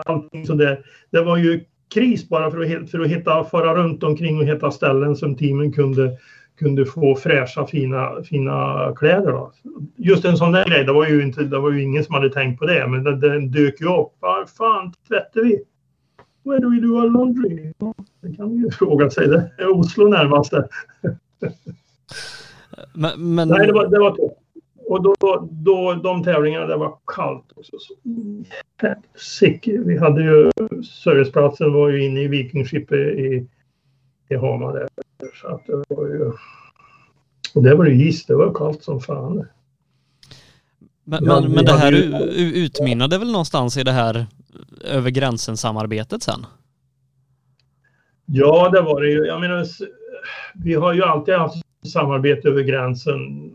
allting 0.04 0.46
sådär. 0.46 0.84
Det 1.10 1.22
var 1.22 1.36
ju 1.36 1.64
kris 1.94 2.28
bara 2.28 2.50
för 2.50 2.60
att, 2.60 2.90
för 2.90 3.00
att 3.00 3.08
hitta, 3.08 3.44
fara 3.44 3.74
runt 3.74 4.02
omkring 4.02 4.38
och 4.38 4.44
hitta 4.44 4.70
ställen 4.70 5.16
som 5.16 5.36
teamen 5.36 5.72
kunde, 5.72 6.16
kunde 6.58 6.86
få 6.86 7.16
fräscha 7.16 7.66
fina, 7.66 8.22
fina 8.24 8.92
kläder. 8.96 9.32
Då. 9.32 9.52
Just 9.96 10.24
en 10.24 10.36
sån 10.36 10.52
där 10.52 10.64
grej, 10.64 10.84
det 10.84 10.92
var 10.92 11.06
ju, 11.06 11.22
inte, 11.22 11.44
det 11.44 11.58
var 11.58 11.70
ju 11.70 11.82
ingen 11.82 12.04
som 12.04 12.14
hade 12.14 12.30
tänkt 12.30 12.58
på 12.58 12.66
det, 12.66 12.86
men 12.88 13.04
den, 13.04 13.20
den 13.20 13.50
dök 13.50 13.80
ju 13.80 13.86
upp. 13.86 14.12
Var 14.20 14.46
fan 14.58 14.92
tvättar 15.08 15.40
vi? 15.40 15.62
Where 16.44 16.58
do 16.58 16.70
we 16.70 16.80
do 16.80 16.88
our 16.88 17.10
laundry? 17.10 17.72
Det 18.22 18.36
kan 18.36 18.46
man 18.46 18.56
ju 18.56 18.70
fråga 18.78 19.10
sig. 19.10 19.28
Det 19.28 19.50
är 19.58 19.78
Oslo 19.78 20.08
närmaste. 20.08 20.68
Men, 22.94 23.34
men... 23.34 23.48
Nej, 23.48 23.66
det 23.66 23.72
var, 23.72 23.86
det 23.86 23.98
var 23.98 24.10
tufft. 24.10 24.45
Och 24.88 25.02
då, 25.02 25.14
då, 25.50 25.94
de 25.94 26.24
tävlingarna, 26.24 26.66
det 26.66 26.76
var 26.76 26.98
kallt 27.06 27.44
också. 27.56 27.72
Så, 27.78 27.94
sick. 29.16 29.66
Vi 29.66 29.98
hade 29.98 30.22
ju, 30.22 30.50
serviceplatsen 30.82 31.72
var 31.72 31.88
ju 31.88 32.04
inne 32.04 32.22
i 32.22 32.28
Vikingskip 32.28 32.92
i, 32.92 33.46
i 34.28 34.36
Hamar 34.36 34.72
där. 34.72 34.88
Så 35.40 35.48
att 35.48 35.66
det 35.66 35.94
var 35.94 36.06
ju, 36.06 36.32
och 37.54 37.62
där 37.62 37.74
var 37.74 37.84
det 37.84 37.92
is, 37.92 38.26
det 38.26 38.34
var 38.34 38.54
kallt 38.54 38.82
som 38.82 39.00
fan. 39.00 39.46
Men, 41.04 41.24
men, 41.24 41.52
men 41.52 41.64
det 41.64 41.72
här 41.72 41.92
utmynnade 42.54 43.18
väl 43.18 43.32
någonstans 43.32 43.76
i 43.76 43.82
det 43.82 43.92
här 43.92 44.26
över 44.84 45.10
gränsen-samarbetet 45.10 46.22
sen? 46.22 46.46
Ja, 48.26 48.68
det 48.68 48.80
var 48.80 49.00
det 49.00 49.08
ju. 49.08 49.26
Jag 49.26 49.40
menar, 49.40 49.66
vi 50.54 50.74
har 50.74 50.92
ju 50.92 51.02
alltid 51.02 51.34
haft 51.34 51.56
samarbete 51.92 52.48
över 52.48 52.62
gränsen 52.62 53.50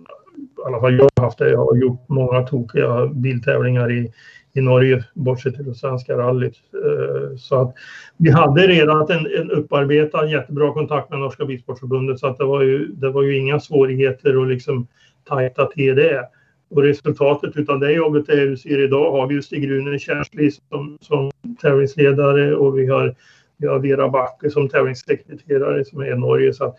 i 0.62 0.67
alla 0.67 0.80
fall 0.80 0.97
jag 0.97 1.10
har 1.15 1.24
haft 1.24 1.38
det. 1.38 1.50
Jag 1.50 1.65
har 1.65 1.78
gjort 1.78 2.10
många 2.10 2.41
tokiga 2.41 3.08
biltävlingar 3.08 3.91
i, 3.91 4.12
i 4.54 4.62
Norge, 4.62 5.04
bortsett 5.13 5.56
från 5.56 5.76
svenska 5.76 6.17
rallyt. 6.17 6.56
Eh, 6.74 7.38
så 7.38 7.62
att 7.62 7.74
vi 8.17 8.32
hade 8.32 8.67
redan 8.67 9.12
en, 9.12 9.28
en 9.39 9.52
upparbetad 9.52 10.30
jättebra 10.30 10.74
kontakt 10.74 11.10
med 11.10 11.19
Norska 11.19 11.45
Bilsportförbundet 11.45 12.19
så 12.19 12.28
att 12.28 12.38
det 12.38 12.45
var 12.45 12.62
ju, 12.62 12.88
det 12.88 13.10
var 13.10 13.24
ju 13.24 13.38
inga 13.38 13.60
svårigheter 13.60 14.41
att 14.41 14.47
liksom 14.47 14.88
tajta 15.30 15.65
till 15.65 15.95
det. 15.95 16.28
Och 16.69 16.84
resultatet 16.84 17.69
av 17.69 17.80
det 17.80 17.91
jobbet 17.91 18.30
är 18.30 18.47
du 18.47 18.58
ser 18.58 18.84
idag 18.84 19.12
har 19.12 19.28
vi 19.28 19.36
ju 19.36 19.41
Stig-Rune 19.41 20.00
Kärnsli 20.00 20.52
som, 20.52 20.97
som 21.02 21.32
tävlingsledare 21.62 22.56
och 22.56 22.78
vi 22.78 22.88
har, 22.88 23.15
vi 23.58 23.67
har 23.67 23.80
Vera 23.80 24.10
Backe 24.10 24.50
som 24.50 24.69
tävlingssekreterare 24.69 25.86
som 25.86 26.02
är 26.02 26.13
i 26.13 26.17
Norge. 26.17 26.54
Så 26.54 26.65
att 26.65 26.76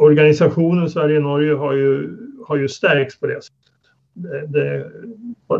organisationen 0.00 0.90
Sverige-Norge 0.90 1.54
har 1.54 1.72
ju, 1.72 2.16
har 2.46 2.56
ju 2.56 2.68
stärkts 2.68 3.20
på 3.20 3.26
det 3.26 3.42
sättet. 3.44 3.56
Det, 4.14 4.46
det, 4.46 4.90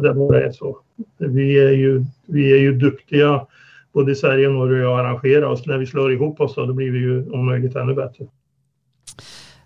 det 0.02 0.14
bara 0.14 0.42
är 0.42 0.52
så. 0.52 0.78
Vi 1.18 1.58
är, 1.58 1.70
ju, 1.70 2.04
vi 2.26 2.52
är 2.52 2.56
ju 2.56 2.72
duktiga 2.72 3.46
både 3.92 4.12
i 4.12 4.14
Sverige 4.14 4.48
och 4.48 4.54
Norge 4.54 4.86
att 4.86 5.00
arrangera 5.00 5.48
oss. 5.48 5.66
När 5.66 5.78
vi 5.78 5.86
slår 5.86 6.12
ihop 6.12 6.40
oss 6.40 6.54
då, 6.54 6.66
då 6.66 6.72
blir 6.72 6.90
vi 6.90 6.98
ju 6.98 7.30
om 7.30 7.46
möjligt 7.46 7.76
ännu 7.76 7.94
bättre. 7.94 8.26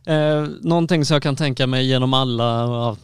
Eh, 0.07 0.47
någonting 0.63 1.05
som 1.05 1.15
jag 1.15 1.23
kan 1.23 1.37
tänka 1.37 1.67
mig 1.67 1.87
genom 1.87 2.15
alla, 2.15 2.45
ja, 2.45 2.97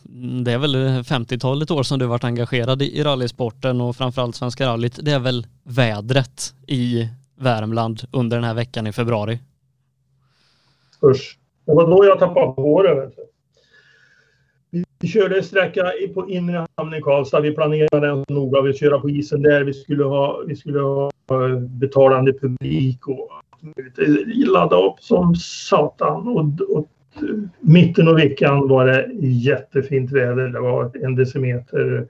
det 0.45 0.53
är 0.53 0.59
väl 0.59 0.77
50-talet 1.03 1.71
år 1.71 1.83
som 1.83 1.99
du 1.99 2.07
varit 2.07 2.25
engagerad 2.25 2.83
i, 2.83 2.99
i 2.99 3.03
rallysporten 3.03 3.81
och 3.81 3.97
framförallt 3.97 4.37
Svenska 4.37 4.67
rallyt, 4.67 4.99
det 5.03 5.11
är 5.11 5.19
väl 5.19 5.47
vädret 5.65 6.55
i 6.67 7.09
Värmland 7.39 8.03
under 8.13 8.37
den 8.37 8.45
här 8.45 8.55
veckan 8.55 8.87
i 8.87 8.93
februari? 8.93 9.39
Usch. 11.05 11.40
Det 11.71 11.77
var 11.77 11.91
då 11.91 12.05
jag 12.05 12.19
tappade 12.19 12.47
håret. 12.47 13.15
Vi, 14.71 14.85
vi 15.01 15.09
körde 15.09 15.37
en 15.37 15.45
sträcka 15.45 15.93
på 16.15 16.29
inre 16.29 16.67
hamn 16.77 16.95
i 16.95 17.03
Karlstad. 17.03 17.41
Vi 17.41 17.55
planerade 17.55 18.07
den 18.07 18.25
noga. 18.29 18.63
Vi 18.63 18.73
köra 18.73 19.01
på 19.01 19.11
isen 19.11 19.43
där. 19.43 19.65
Vi 19.65 19.75
skulle 19.75 20.05
ha, 20.05 20.43
vi 20.47 20.57
skulle 20.57 20.81
ha 20.81 21.11
eh, 21.31 21.59
betalande 21.59 22.33
publik 22.33 23.09
och 23.09 23.31
ladda 24.47 24.77
upp 24.77 25.01
som 25.01 25.35
satan. 25.35 26.29
Och, 26.29 26.77
och 26.77 26.89
mitten 27.61 28.09
av 28.09 28.15
veckan 28.15 28.69
var 28.69 28.87
det 28.87 29.11
jättefint 29.21 30.13
väder. 30.13 30.49
Det 30.49 30.61
var 30.61 30.91
en 31.05 31.15
decimeter 31.15 32.07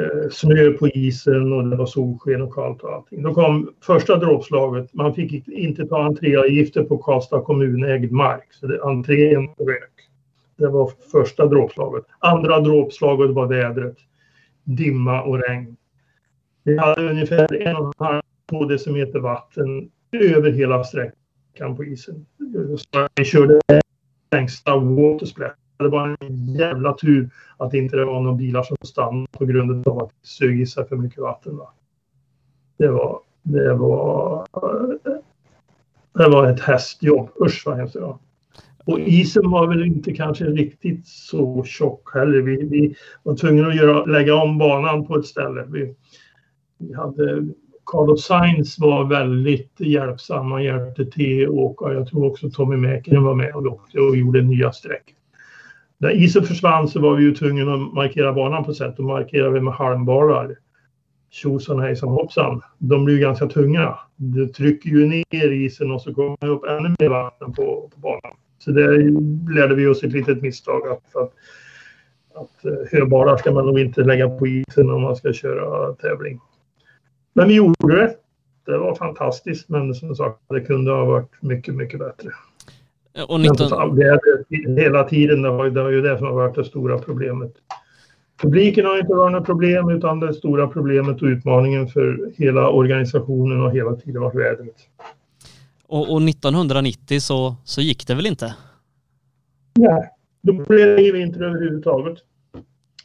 Eh, 0.00 0.28
snö 0.30 0.72
på 0.72 0.88
isen 0.88 1.52
och 1.52 1.68
det 1.68 1.76
var 1.76 1.86
solsken 1.86 2.42
och 2.42 2.54
kallt 2.54 2.82
och 2.82 2.92
allting. 2.92 3.22
Då 3.22 3.34
kom 3.34 3.70
första 3.80 4.16
dråpslaget. 4.16 4.94
Man 4.94 5.14
fick 5.14 5.48
inte 5.48 5.86
ta 5.86 6.02
entréavgifter 6.02 6.84
på 6.84 6.98
Karlstad 6.98 7.40
kommunägd 7.40 8.12
mark. 8.12 8.48
Så 8.50 8.66
det, 8.66 8.82
entrén 8.82 9.46
rök. 9.46 9.92
Det 10.56 10.68
var 10.68 10.90
första 11.12 11.46
dråpslaget. 11.46 12.04
Andra 12.18 12.60
dråpslaget 12.60 13.30
var 13.30 13.46
vädret. 13.46 13.96
Dimma 14.64 15.22
och 15.22 15.42
regn. 15.48 15.76
Vi 16.62 16.78
hade 16.78 17.10
ungefär 17.10 17.62
en 17.62 17.76
och 17.76 17.94
en 17.98 18.06
halv, 18.06 18.22
två 18.50 18.64
decimeter 18.64 19.18
vatten 19.18 19.90
över 20.12 20.50
hela 20.50 20.84
sträckan 20.84 21.76
på 21.76 21.84
isen. 21.84 22.26
Så 22.76 23.08
vi 23.14 23.24
körde 23.24 23.60
längsta 24.32 24.76
watersplash 24.76 25.59
det 25.82 25.88
var 25.88 26.16
en 26.20 26.54
jävla 26.54 26.92
tur 26.92 27.30
att 27.56 27.70
det 27.70 27.78
inte 27.78 27.96
var 27.96 28.20
några 28.20 28.36
bilar 28.36 28.62
som 28.62 28.76
stannade 28.82 29.26
på 29.30 29.44
grund 29.44 29.88
av 29.88 30.02
att 30.02 30.08
det 30.08 30.28
sög 30.28 30.60
i 30.60 30.66
sig 30.66 30.88
för 30.88 30.96
mycket 30.96 31.18
vatten. 31.18 31.56
Va? 31.56 31.72
Det 32.76 32.88
var, 32.88 33.20
det 33.42 33.74
var, 33.74 34.46
det 36.14 36.28
var 36.28 36.50
ett 36.50 36.60
hästjobb. 36.60 37.28
Usch 37.40 37.62
vad 37.66 37.76
hemskt 37.76 37.94
det 37.94 38.00
var. 38.00 38.18
Och 38.84 39.00
isen 39.00 39.50
var 39.50 39.66
väl 39.66 39.86
inte 39.86 40.12
kanske 40.12 40.44
riktigt 40.44 41.06
så 41.06 41.64
tjock 41.64 42.14
heller. 42.14 42.42
Vi, 42.42 42.56
vi 42.66 42.94
var 43.22 43.36
tvungna 43.36 43.68
att 43.68 43.76
göra, 43.76 44.04
lägga 44.04 44.34
om 44.34 44.58
banan 44.58 45.06
på 45.06 45.16
ett 45.16 45.26
ställe. 45.26 45.64
Vi, 45.68 45.94
vi 46.78 46.94
hade 46.94 47.46
Carlos 47.86 48.24
Sainz 48.24 48.78
var 48.78 49.04
väldigt 49.04 49.80
hjälpsam. 49.80 50.52
Han 50.52 50.64
hjälpte 50.64 51.06
till 51.06 51.44
att 51.44 51.50
åka. 51.50 51.92
Jag 51.92 52.08
tror 52.08 52.26
också 52.26 52.50
Tommy 52.50 52.76
Mäkinen 52.76 53.22
var 53.22 53.34
med 53.34 53.54
och 53.54 53.66
åkte 53.66 54.00
och 54.00 54.16
gjorde 54.16 54.42
nya 54.42 54.72
streck. 54.72 55.14
När 56.02 56.10
isen 56.10 56.42
försvann 56.42 56.88
så 56.88 57.00
var 57.00 57.14
vi 57.14 57.22
ju 57.22 57.34
tvungna 57.34 57.74
att 57.74 57.92
markera 57.92 58.32
banan 58.32 58.64
på 58.64 58.74
sätt. 58.74 58.94
Då 58.96 59.02
markerade 59.02 59.50
vi 59.50 59.60
med 59.60 59.74
halmbalar. 59.74 60.56
Tjosan 61.30 61.80
hejsan 61.80 62.08
hoppsan. 62.08 62.62
De 62.78 63.04
blir 63.04 63.14
ju 63.14 63.20
ganska 63.20 63.46
tunga. 63.46 63.98
Det 64.16 64.48
trycker 64.48 64.90
ju 64.90 65.06
ner 65.06 65.50
isen 65.50 65.90
och 65.90 66.02
så 66.02 66.14
kommer 66.14 66.36
det 66.40 66.46
upp 66.46 66.64
ännu 66.64 66.94
mer 66.98 67.08
vatten 67.08 67.52
på, 67.52 67.90
på 67.94 68.00
banan. 68.00 68.36
Så 68.58 68.70
där 68.70 68.98
lärde 69.54 69.74
vi 69.74 69.86
oss 69.86 70.04
ett 70.04 70.12
litet 70.12 70.42
misstag 70.42 70.88
att, 70.88 71.16
att, 71.16 71.32
att 72.34 72.64
eh, 72.64 72.72
höbalar 72.92 73.36
ska 73.36 73.52
man 73.52 73.66
nog 73.66 73.80
inte 73.80 74.00
lägga 74.00 74.28
på 74.28 74.46
isen 74.46 74.90
om 74.90 75.02
man 75.02 75.16
ska 75.16 75.32
köra 75.32 75.94
tävling. 75.94 76.40
Men 77.32 77.48
vi 77.48 77.54
gjorde 77.54 77.96
det. 77.96 78.14
Det 78.66 78.78
var 78.78 78.94
fantastiskt 78.94 79.68
men 79.68 79.94
som 79.94 80.16
sagt 80.16 80.38
det 80.48 80.60
kunde 80.60 80.90
ha 80.92 81.04
varit 81.04 81.42
mycket, 81.42 81.74
mycket 81.74 81.98
bättre. 81.98 82.30
Och 83.28 83.40
19... 83.40 83.96
det 83.96 84.04
är, 84.04 84.80
hela 84.80 85.04
tiden, 85.04 85.42
det 85.42 85.50
var, 85.50 85.70
det 85.70 85.82
var 85.82 85.90
ju 85.90 86.00
det 86.00 86.18
som 86.18 86.26
har 86.26 86.34
varit 86.34 86.54
det 86.54 86.64
stora 86.64 86.98
problemet. 86.98 87.52
Publiken 88.42 88.86
har 88.86 88.98
inte 88.98 89.14
varit 89.14 89.32
något 89.32 89.46
problem 89.46 89.90
utan 89.90 90.20
det 90.20 90.34
stora 90.34 90.68
problemet 90.68 91.22
och 91.22 91.26
utmaningen 91.26 91.88
för 91.88 92.32
hela 92.36 92.68
organisationen 92.70 93.60
har 93.60 93.70
hela 93.70 93.96
tiden 93.96 94.22
varit 94.22 94.34
vädret. 94.34 94.76
Och, 95.86 96.12
och 96.12 96.22
1990 96.22 97.20
så, 97.20 97.56
så 97.64 97.80
gick 97.80 98.06
det 98.06 98.14
väl 98.14 98.26
inte? 98.26 98.54
Nej, 99.78 100.10
då 100.42 100.52
blev 100.52 100.96
det 100.96 101.02
ingen 101.02 101.14
vinter 101.14 101.42
överhuvudtaget. 101.42 102.18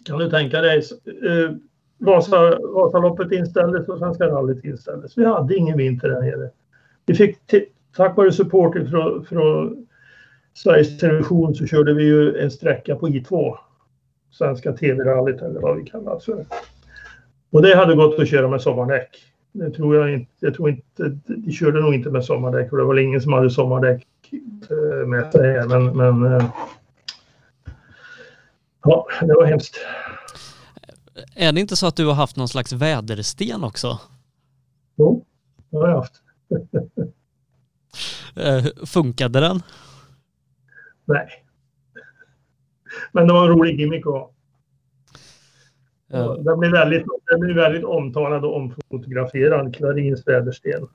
Kan 0.06 0.20
du 0.20 0.30
tänka 0.30 0.62
dig? 0.62 0.78
Eh, 0.78 1.56
Vasa, 1.98 2.60
Vasaloppet 2.60 3.32
inställdes 3.32 3.88
och 3.88 3.98
Svenska 3.98 4.28
rallyt 4.28 4.66
inställdes. 4.66 5.18
Vi 5.18 5.26
hade 5.26 5.56
ingen 5.56 5.78
vinter 5.78 6.10
där 6.10 6.22
nere. 6.22 6.50
Vi 7.06 7.16
fick 7.16 7.38
tack 7.96 8.18
vare 8.18 8.32
support 8.32 8.90
från, 8.90 9.26
från 9.26 9.85
Sveriges 10.56 10.98
Television 10.98 11.56
så 11.56 11.66
körde 11.66 11.94
vi 11.94 12.04
ju 12.04 12.38
en 12.38 12.52
sträcka 12.52 12.96
på 12.96 13.08
I2. 13.08 13.58
Svenska 14.32 14.74
TV-rallyt 14.74 15.42
eller 15.42 15.60
vad 15.60 15.78
vi 15.78 15.84
kallar 15.84 16.20
för. 16.20 16.46
Och 17.52 17.62
det 17.62 17.76
hade 17.76 17.96
gått 17.96 18.20
att 18.20 18.30
köra 18.30 18.48
med 18.48 18.62
sommardäck. 18.62 19.10
Det 19.52 19.72
tror 19.72 19.96
jag 19.96 20.14
inte. 20.14 20.32
Jag 20.40 20.54
tror 20.54 20.70
inte. 20.70 21.18
De 21.26 21.52
körde 21.52 21.82
nog 21.82 21.96
inte 21.96 22.10
med 22.10 22.26
sommardäck 22.26 22.72
och 22.72 22.78
det 22.78 22.84
var 22.84 23.00
ingen 23.00 23.22
som 23.22 23.34
hade 23.34 23.50
sommardäck 23.50 24.08
eh, 24.70 25.08
med 25.08 25.32
sig. 25.32 25.68
Men, 25.68 25.98
men 25.98 26.34
eh, 26.34 26.46
ja, 28.84 29.08
det 29.22 29.34
var 29.34 29.46
hemskt. 29.46 29.78
Är 31.36 31.52
det 31.52 31.62
inte 31.62 31.76
så 31.76 31.88
att 31.88 31.96
du 31.96 32.06
har 32.06 32.14
haft 32.14 32.36
någon 32.36 32.48
slags 32.48 32.74
vädersten 32.74 33.64
också? 33.64 34.00
Jo, 34.96 35.26
det 35.70 35.78
har 35.78 35.88
jag 35.88 35.96
haft. 35.96 36.22
Eh, 38.38 38.66
funkade 38.86 39.40
den? 39.40 39.62
Nej. 41.06 41.28
Men 43.12 43.28
det 43.28 43.34
var 43.34 43.44
en 43.44 43.58
rolig 43.58 43.80
gimmick 43.80 44.08
att 44.08 44.14
ha. 44.14 44.32
Ja. 46.08 46.38
Den 46.40 46.60
blir 46.60 46.72
väldigt, 46.72 47.06
den 47.32 47.40
blir 47.40 47.56
väldigt 47.56 47.84
omtalad 47.84 48.46
och 48.46 48.56
omfotograferad, 48.56 49.76
Clarins 49.76 50.28
vädersten. 50.28 50.88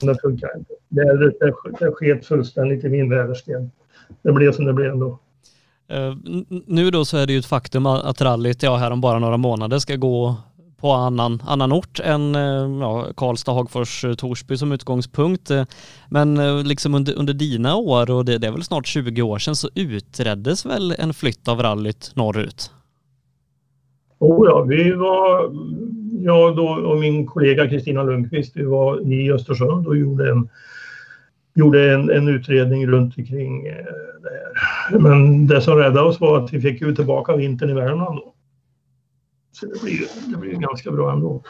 Det 0.00 0.20
funkar 0.22 0.58
inte. 0.58 0.72
Det, 0.88 1.16
det, 1.16 1.54
det 1.80 1.92
sket 1.92 2.26
fullständigt 2.26 2.84
i 2.84 2.88
min 2.88 3.10
vädersten. 3.10 3.70
Det 4.22 4.32
blev 4.32 4.52
som 4.52 4.64
det 4.64 4.72
blev 4.72 4.92
ändå. 4.92 5.18
Uh, 5.92 6.16
nu 6.66 6.90
då 6.90 7.04
så 7.04 7.16
är 7.16 7.26
det 7.26 7.32
ju 7.32 7.38
ett 7.38 7.46
faktum 7.46 7.86
att 7.86 8.20
rallyt, 8.20 8.62
ja 8.62 8.76
här 8.76 8.90
om 8.90 9.00
bara 9.00 9.18
några 9.18 9.36
månader 9.36 9.78
ska 9.78 9.96
gå 9.96 10.36
på 10.80 10.92
annan, 10.92 11.42
annan 11.46 11.72
ort 11.72 12.00
än 12.00 12.34
eh, 12.34 12.80
ja, 12.80 13.06
Karlstad, 13.16 13.52
Hagfors, 13.52 14.04
eh, 14.04 14.14
Torsby 14.14 14.56
som 14.56 14.72
utgångspunkt. 14.72 15.50
Eh, 15.50 15.64
men 16.10 16.62
liksom 16.62 16.94
under, 16.94 17.18
under 17.18 17.34
dina 17.34 17.76
år, 17.76 18.10
och 18.10 18.24
det, 18.24 18.38
det, 18.38 18.46
är 18.46 18.52
väl 18.52 18.62
snart 18.62 18.86
20 18.86 19.22
år 19.22 19.38
sedan, 19.38 19.56
så 19.56 19.68
utreddes 19.74 20.66
väl 20.66 20.94
en 20.98 21.14
flytt 21.14 21.48
av 21.48 21.62
rallyt 21.62 22.12
norrut? 22.14 22.70
Oh 24.18 24.46
ja, 24.48 24.62
vi 24.62 24.92
var, 24.92 25.52
jag 26.24 26.56
då 26.56 26.68
och 26.68 27.00
min 27.00 27.26
kollega 27.26 27.68
Kristina 27.68 28.02
Lundqvist, 28.02 28.56
vi 28.56 28.64
var 28.64 29.12
i 29.12 29.32
Östersund 29.32 29.86
och 29.86 29.96
gjorde 29.96 30.30
en, 30.30 30.48
gjorde 31.54 31.94
en, 31.94 32.10
en 32.10 32.28
utredning 32.28 32.86
runt 32.86 33.18
omkring 33.18 33.64
det 33.64 34.30
här. 34.90 34.98
Men 34.98 35.46
det 35.46 35.60
som 35.60 35.78
räddade 35.78 36.08
oss 36.08 36.20
var 36.20 36.44
att 36.44 36.52
vi 36.52 36.60
fick 36.60 36.80
ju 36.80 36.94
tillbaka 36.94 37.36
vintern 37.36 37.70
i 37.70 37.74
Värmland 37.74 38.16
då. 38.16 38.34
Det 39.60 39.82
blir, 39.82 40.30
det 40.30 40.36
blir 40.36 40.52
ganska 40.52 40.90
bra 40.90 41.12
ändå. 41.12 41.42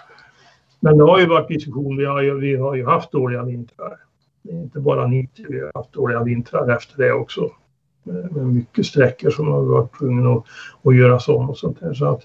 Men 0.81 0.99
det 0.99 1.05
har 1.05 1.21
ju 1.21 1.27
varit 1.27 1.49
diskussion. 1.49 1.97
Vi 1.97 2.05
har 2.05 2.23
ju, 2.23 2.41
vi 2.41 2.57
har 2.57 2.75
ju 2.75 2.87
haft 2.87 3.13
dåliga 3.13 3.43
vintrar. 3.43 3.97
Det 4.43 4.53
är 4.53 4.63
inte 4.63 4.81
bara 4.81 5.07
90, 5.07 5.47
vi 5.49 5.61
har 5.61 5.71
haft 5.75 5.93
dåliga 5.93 6.23
vintrar 6.23 6.77
efter 6.77 7.03
det 7.03 7.13
också. 7.13 7.51
Med, 8.03 8.33
med 8.33 8.47
mycket 8.47 8.87
sträckor 8.87 9.31
som 9.31 9.49
har 9.49 9.63
varit 9.63 9.99
tvungna 9.99 10.33
att, 10.33 10.45
att 10.85 10.97
göras 10.97 11.29
om 11.29 11.51
och 11.51 11.59
sånt 11.59 11.81
där. 11.81 11.95
Så 11.95 12.07
att 12.07 12.23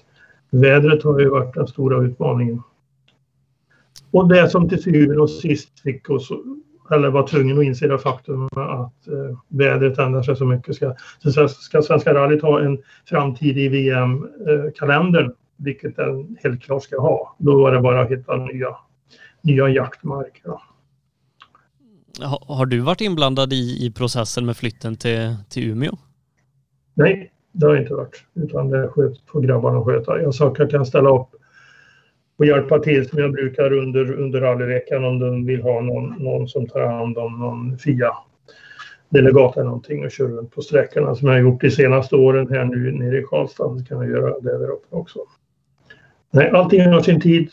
vädret 0.50 1.02
har 1.02 1.20
ju 1.20 1.28
varit 1.28 1.54
den 1.54 1.66
stora 1.66 2.02
utmaningen. 2.02 2.62
Och 4.10 4.28
det 4.28 4.50
som 4.50 4.68
till 4.68 4.82
syvende 4.82 5.20
och 5.20 5.30
sist 5.30 5.80
fick 5.80 6.10
oss, 6.10 6.28
eller 6.90 7.10
var 7.10 7.26
tvungen 7.26 7.58
att 7.58 7.64
inse 7.64 7.88
det 7.88 7.98
faktum 7.98 8.44
att 8.46 9.08
eh, 9.08 9.38
vädret 9.48 9.98
ändrar 9.98 10.22
sig 10.22 10.36
så 10.36 10.44
mycket. 10.44 10.74
Ska, 10.74 10.94
så 11.18 11.48
ska 11.48 11.82
Svenska 11.82 12.14
rallyt 12.14 12.42
ha 12.42 12.60
en 12.60 12.78
framtid 13.08 13.58
i 13.58 13.68
VM-kalendern 13.68 15.24
eh, 15.24 15.32
vilket 15.56 15.96
den 15.96 16.36
helt 16.42 16.62
klart 16.62 16.82
ska 16.82 17.00
ha. 17.00 17.36
Då 17.38 17.62
var 17.62 17.72
det 17.72 17.80
bara 17.80 18.00
att 18.00 18.10
hitta 18.10 18.36
nya, 18.36 18.76
nya 19.42 19.68
jaktmarker. 19.68 20.52
Har, 22.20 22.54
har 22.56 22.66
du 22.66 22.80
varit 22.80 23.00
inblandad 23.00 23.52
i, 23.52 23.86
i 23.86 23.92
processen 23.92 24.46
med 24.46 24.56
flytten 24.56 24.96
till, 24.96 25.36
till 25.48 25.70
Umeå? 25.70 25.92
Nej, 26.94 27.32
det 27.52 27.66
har 27.66 27.74
jag 27.74 27.82
inte 27.82 27.94
varit. 27.94 28.24
Utan 28.34 28.70
det 28.70 28.88
sköt, 28.88 29.20
får 29.26 29.40
grabbarna 29.40 29.84
sköta. 29.84 30.22
Jag 30.22 30.34
sa 30.34 30.48
att 30.48 30.58
jag 30.58 30.70
kan 30.70 30.86
ställa 30.86 31.10
upp 31.10 31.28
och 32.36 32.46
hjälpa 32.46 32.78
till 32.78 33.08
som 33.08 33.18
jag 33.18 33.32
brukar 33.32 33.72
under, 33.72 34.12
under 34.12 34.40
rallyveckan 34.40 35.04
om 35.04 35.18
de 35.18 35.46
vill 35.46 35.62
ha 35.62 35.80
någon, 35.80 36.14
någon 36.18 36.48
som 36.48 36.66
tar 36.66 36.86
hand 36.86 37.18
om 37.18 37.38
någon 37.38 37.78
FIA 37.78 38.12
delegat 39.08 39.56
eller 39.56 39.64
någonting 39.64 40.04
och 40.04 40.10
kör 40.10 40.28
runt 40.28 40.54
på 40.54 40.62
sträckorna 40.62 41.14
som 41.14 41.28
jag 41.28 41.34
har 41.34 41.40
gjort 41.40 41.60
de 41.60 41.70
senaste 41.70 42.16
åren 42.16 42.48
här 42.50 42.64
nu 42.64 42.92
nere 42.92 43.18
i 43.18 43.22
Karlstad. 43.22 43.78
Så 43.78 43.84
kan 43.84 43.98
jag 43.98 44.10
göra 44.10 44.40
det 44.40 44.58
där 44.58 44.70
uppe 44.70 44.96
också. 44.96 45.18
Nej, 46.36 46.50
allting 46.50 46.80
har 46.80 47.02
sin 47.02 47.20
tid. 47.20 47.50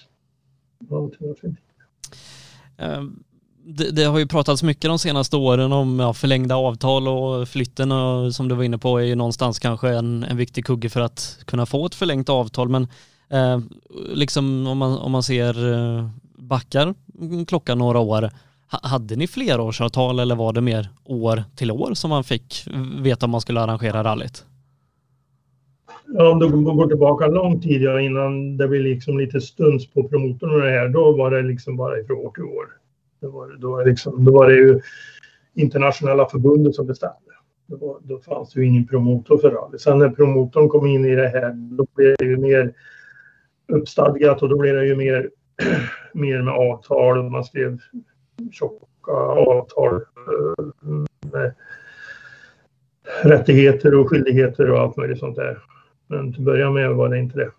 Allting 0.92 1.28
har 1.28 1.36
sin 1.36 1.56
tid. 1.56 1.66
Um 2.78 3.24
det, 3.66 3.92
det, 3.92 4.04
har 4.04 4.20
ju 4.20 4.28
pratats 4.28 4.64
mycket 4.64 4.90
de 4.90 5.00
senaste 5.00 5.38
åren 5.38 5.72
om 5.72 6.00
ja, 6.00 6.14
förlängda 6.14 6.56
avtal 6.56 7.08
och 7.08 7.48
flytten 7.48 7.92
och, 7.92 8.36
som 8.36 8.48
du 8.48 8.56
var 8.56 8.64
inne 8.64 8.78
på 8.78 8.98
är 8.98 9.04
ju 9.04 9.16
någonstans 9.16 9.60
kanske 9.60 9.90
en, 9.90 10.24
en 10.24 10.38
viktig 10.38 10.66
kugge 10.66 10.90
för 10.90 11.02
att 11.02 11.40
kunna 11.46 11.66
få 11.66 11.86
ett 11.86 11.96
förlängt 11.96 12.30
avtal. 12.30 12.70
Men 12.70 12.88
eh, 13.30 13.60
liksom 14.14 14.68
om 14.68 14.78
man, 14.78 14.98
om 14.98 15.12
man 15.12 15.24
ser 15.24 15.74
eh, 15.74 16.10
backar 16.38 16.94
klockan 17.48 17.78
några 17.78 18.00
år, 18.00 18.30
hade 18.68 19.16
ni 19.16 19.28
flerårsavtal 19.28 20.20
eller 20.20 20.36
var 20.36 20.54
det 20.54 20.62
mer 20.62 20.90
år 21.04 21.44
till 21.56 21.72
år 21.72 21.94
som 21.94 22.10
man 22.10 22.24
fick 22.24 22.68
veta 23.00 23.26
om 23.26 23.32
man 23.32 23.42
skulle 23.42 23.62
arrangera 23.62 24.04
rallyt? 24.04 24.46
Ja, 26.16 26.32
om 26.32 26.40
du 26.40 26.48
går 26.50 26.88
tillbaka 26.88 27.28
lång 27.28 27.62
tid 27.62 27.82
ja, 27.82 28.02
innan 28.02 28.58
det 28.58 28.68
blev 28.68 28.82
liksom 28.82 29.20
lite 29.20 29.42
stuns 29.42 29.88
på 29.88 30.10
promotorn 30.10 30.54
och 30.54 30.62
det 30.62 30.70
här, 30.70 30.88
då 30.88 31.18
var 31.18 31.32
det 31.32 31.42
liksom 31.42 31.78
bara 31.78 32.00
ifrån 32.00 32.18
år 32.18 32.32
till 32.32 32.44
år. 32.44 32.66
Det 33.22 33.28
var, 33.28 33.58
då, 33.60 33.72
var 33.72 33.86
liksom, 33.86 34.26
då 34.26 34.34
var 34.34 34.50
det 34.50 34.56
ju 34.56 34.82
internationella 35.54 36.30
förbundet 36.30 36.76
som 36.76 36.88
bestämde. 36.88 37.32
Då, 37.68 37.78
var, 37.78 37.98
då 38.04 38.20
fanns 38.20 38.54
det 38.54 38.60
ju 38.60 38.68
ingen 38.68 38.88
promotor 38.88 39.38
för 39.38 39.52
rally. 39.52 39.78
Sen 39.78 40.00
när 40.00 40.10
promotorn 40.10 40.70
kom 40.70 40.88
in 40.88 41.06
i 41.06 41.16
det 41.16 41.28
här, 41.28 41.52
då 41.54 41.88
blev 41.96 42.16
det 42.20 42.26
ju 42.26 42.38
mer 42.38 42.74
uppstadgat 43.68 44.42
och 44.42 44.50
då 44.50 44.58
blev 44.58 44.76
det 44.76 44.86
ju 44.86 44.96
mer, 44.96 45.30
mer 46.14 46.42
med 46.42 46.54
avtal 46.54 47.18
och 47.18 47.32
man 47.32 47.44
skrev 47.44 47.80
tjocka 48.52 49.12
avtal 49.12 49.96
eh, 49.96 50.66
med 51.32 51.54
rättigheter 53.24 53.96
och 53.96 54.10
skyldigheter 54.10 54.72
och 54.72 54.80
allt 54.80 54.98
möjligt 54.98 55.20
sånt 55.20 55.36
där. 55.36 55.60
Men 56.08 56.34
till 56.34 56.42
att 56.42 56.46
börja 56.46 56.72
med 56.72 56.90
var 56.90 57.10
det 57.10 57.20
inte 57.20 57.38
det. 57.38 57.52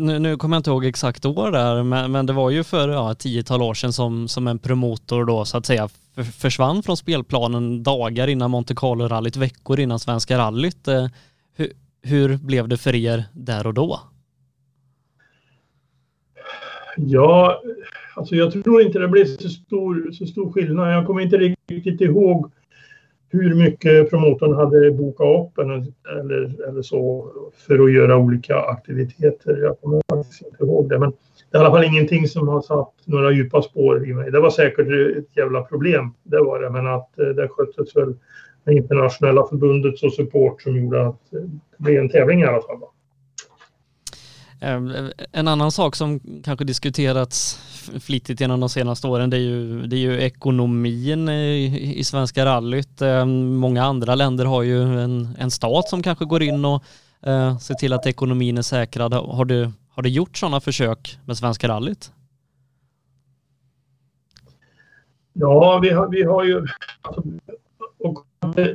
Nu, 0.00 0.18
nu 0.18 0.36
kommer 0.36 0.56
jag 0.56 0.60
inte 0.60 0.70
ihåg 0.70 0.84
exakt 0.84 1.24
år 1.24 1.50
där, 1.50 1.82
men, 1.82 2.12
men 2.12 2.26
det 2.26 2.32
var 2.32 2.50
ju 2.50 2.64
för 2.64 2.88
ja, 2.88 3.14
tiotal 3.14 3.62
år 3.62 3.74
sedan 3.74 3.92
som, 3.92 4.28
som 4.28 4.46
en 4.46 4.58
promotor 4.58 5.24
då 5.24 5.44
så 5.44 5.56
att 5.56 5.66
säga 5.66 5.88
försvann 6.24 6.82
från 6.82 6.96
spelplanen 6.96 7.82
dagar 7.82 8.28
innan 8.28 8.50
Monte 8.50 8.74
Carlo-rallyt, 8.74 9.36
veckor 9.36 9.80
innan 9.80 9.98
Svenska 9.98 10.38
rallyt. 10.38 10.88
Eh, 10.88 11.06
hur, 11.56 11.72
hur 12.02 12.36
blev 12.36 12.68
det 12.68 12.76
för 12.76 12.94
er 12.94 13.24
där 13.32 13.66
och 13.66 13.74
då? 13.74 14.00
Ja, 16.96 17.62
alltså 18.16 18.34
jag 18.34 18.52
tror 18.52 18.82
inte 18.82 18.98
det 18.98 19.08
blev 19.08 19.24
så 19.24 19.48
stor, 19.48 20.12
så 20.12 20.26
stor 20.26 20.52
skillnad. 20.52 20.92
Jag 20.92 21.06
kommer 21.06 21.20
inte 21.20 21.54
riktigt 21.68 22.00
ihåg 22.00 22.52
hur 23.30 23.54
mycket 23.54 24.10
promotorn 24.10 24.54
hade 24.54 24.90
bokat 24.90 25.26
upp 25.26 25.58
eller, 25.58 26.68
eller 26.68 26.82
så 26.82 27.32
för 27.66 27.78
att 27.78 27.92
göra 27.92 28.16
olika 28.16 28.56
aktiviteter. 28.60 29.56
Jag 29.62 29.80
kommer 29.80 30.02
faktiskt 30.10 30.42
inte 30.42 30.64
ihåg 30.64 30.88
det. 30.88 30.98
Men 30.98 31.12
det 31.50 31.58
är 31.58 31.60
i 31.60 31.64
alla 31.64 31.74
fall 31.74 31.84
ingenting 31.84 32.28
som 32.28 32.48
har 32.48 32.60
satt 32.60 32.92
några 33.04 33.32
djupa 33.32 33.62
spår 33.62 34.08
i 34.08 34.14
mig. 34.14 34.30
Det 34.30 34.40
var 34.40 34.50
säkert 34.50 35.16
ett 35.18 35.36
jävla 35.36 35.62
problem, 35.62 36.14
det 36.22 36.40
var 36.40 36.60
det. 36.60 36.70
Men 36.70 36.86
att 36.86 37.18
eh, 37.18 37.26
det 37.26 37.48
sköttes 37.48 37.96
väl 37.96 38.14
med 38.64 38.76
internationella 38.76 39.46
förbundets 39.46 40.02
och 40.02 40.12
support 40.12 40.62
som 40.62 40.76
gjorde 40.76 41.06
att 41.06 41.20
det 41.30 41.48
blev 41.78 42.00
en 42.00 42.08
tävling 42.08 42.40
i 42.40 42.44
alla 42.44 42.62
fall. 42.62 42.80
Ehm, 44.60 45.12
en 45.32 45.48
annan 45.48 45.72
sak 45.72 45.96
som 45.96 46.20
kanske 46.44 46.64
diskuterats 46.64 47.60
flitigt 48.00 48.40
genom 48.40 48.60
de 48.60 48.68
senaste 48.68 49.06
åren 49.06 49.30
det 49.30 49.36
är 49.36 49.40
ju, 49.40 49.86
det 49.86 49.96
är 49.96 50.00
ju 50.00 50.20
ekonomin 50.20 51.28
i, 51.28 51.94
i 51.96 52.04
Svenska 52.04 52.44
rallyt. 52.44 53.02
Ehm, 53.02 53.56
många 53.56 53.84
andra 53.84 54.14
länder 54.14 54.44
har 54.44 54.62
ju 54.62 55.00
en, 55.00 55.28
en 55.38 55.50
stat 55.50 55.88
som 55.88 56.02
kanske 56.02 56.24
går 56.24 56.42
in 56.42 56.64
och 56.64 56.82
eh, 57.22 57.58
ser 57.58 57.74
till 57.74 57.92
att 57.92 58.06
ekonomin 58.06 58.58
är 58.58 58.62
säkrad. 58.62 59.14
Har 59.14 59.44
du, 59.44 59.70
har 59.90 60.02
du 60.02 60.08
gjort 60.08 60.36
sådana 60.36 60.60
försök 60.60 61.18
med 61.24 61.36
Svenska 61.36 61.68
rallyt? 61.68 62.12
Ja, 65.32 65.78
vi 65.82 65.90
har, 65.90 66.08
vi 66.08 66.22
har 66.22 66.44
ju... 66.44 66.66
Alltså, 67.02 67.22
och, 67.98 68.24
och 68.38 68.68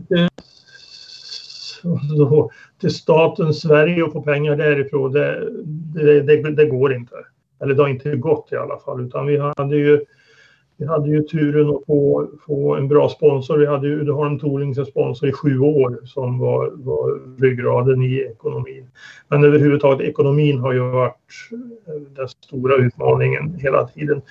och, 1.84 2.52
till 2.84 2.94
staten 2.94 3.54
Sverige 3.54 4.04
och 4.04 4.14
få 4.14 4.22
pengar 4.22 4.56
därifrån, 4.56 5.12
det, 5.12 5.50
det, 5.94 6.22
det, 6.22 6.52
det, 6.52 6.66
går 6.66 6.94
inte. 6.94 7.16
Eller 7.62 7.74
det 7.74 7.82
har 7.82 7.90
inte 7.90 8.16
gått 8.16 8.52
i 8.52 8.56
alla 8.56 8.78
fall, 8.78 9.02
utan 9.06 9.26
vi 9.26 9.38
hade 9.38 9.76
ju, 9.76 10.06
vi 10.78 10.86
hade 10.86 11.10
ju 11.10 11.24
turen 11.24 11.70
att 11.70 11.86
få, 11.88 12.28
få 12.46 12.76
en 12.76 12.88
bra 12.88 13.10
sponsor. 13.10 13.58
Vi 13.58 13.66
hade 13.66 13.88
ju 13.88 14.02
Uddeholm 14.02 14.40
Tooling 14.40 14.76
som 14.76 14.86
sponsor 14.86 15.30
i 15.30 15.32
sju 15.32 15.60
år 15.60 16.00
som 16.06 16.40
var, 16.40 16.72
var 16.74 17.40
ryggraden 17.42 18.02
i 18.02 18.18
ekonomin. 18.18 18.88
Men 19.28 19.44
överhuvudtaget 19.44 20.08
ekonomin 20.08 20.60
har 20.60 20.74
ju 20.74 20.80
varit 20.80 21.16
den 22.16 22.28
stora 22.28 22.76
utmaningen 22.76 23.56
hela 23.60 23.88
tiden. 23.88 24.22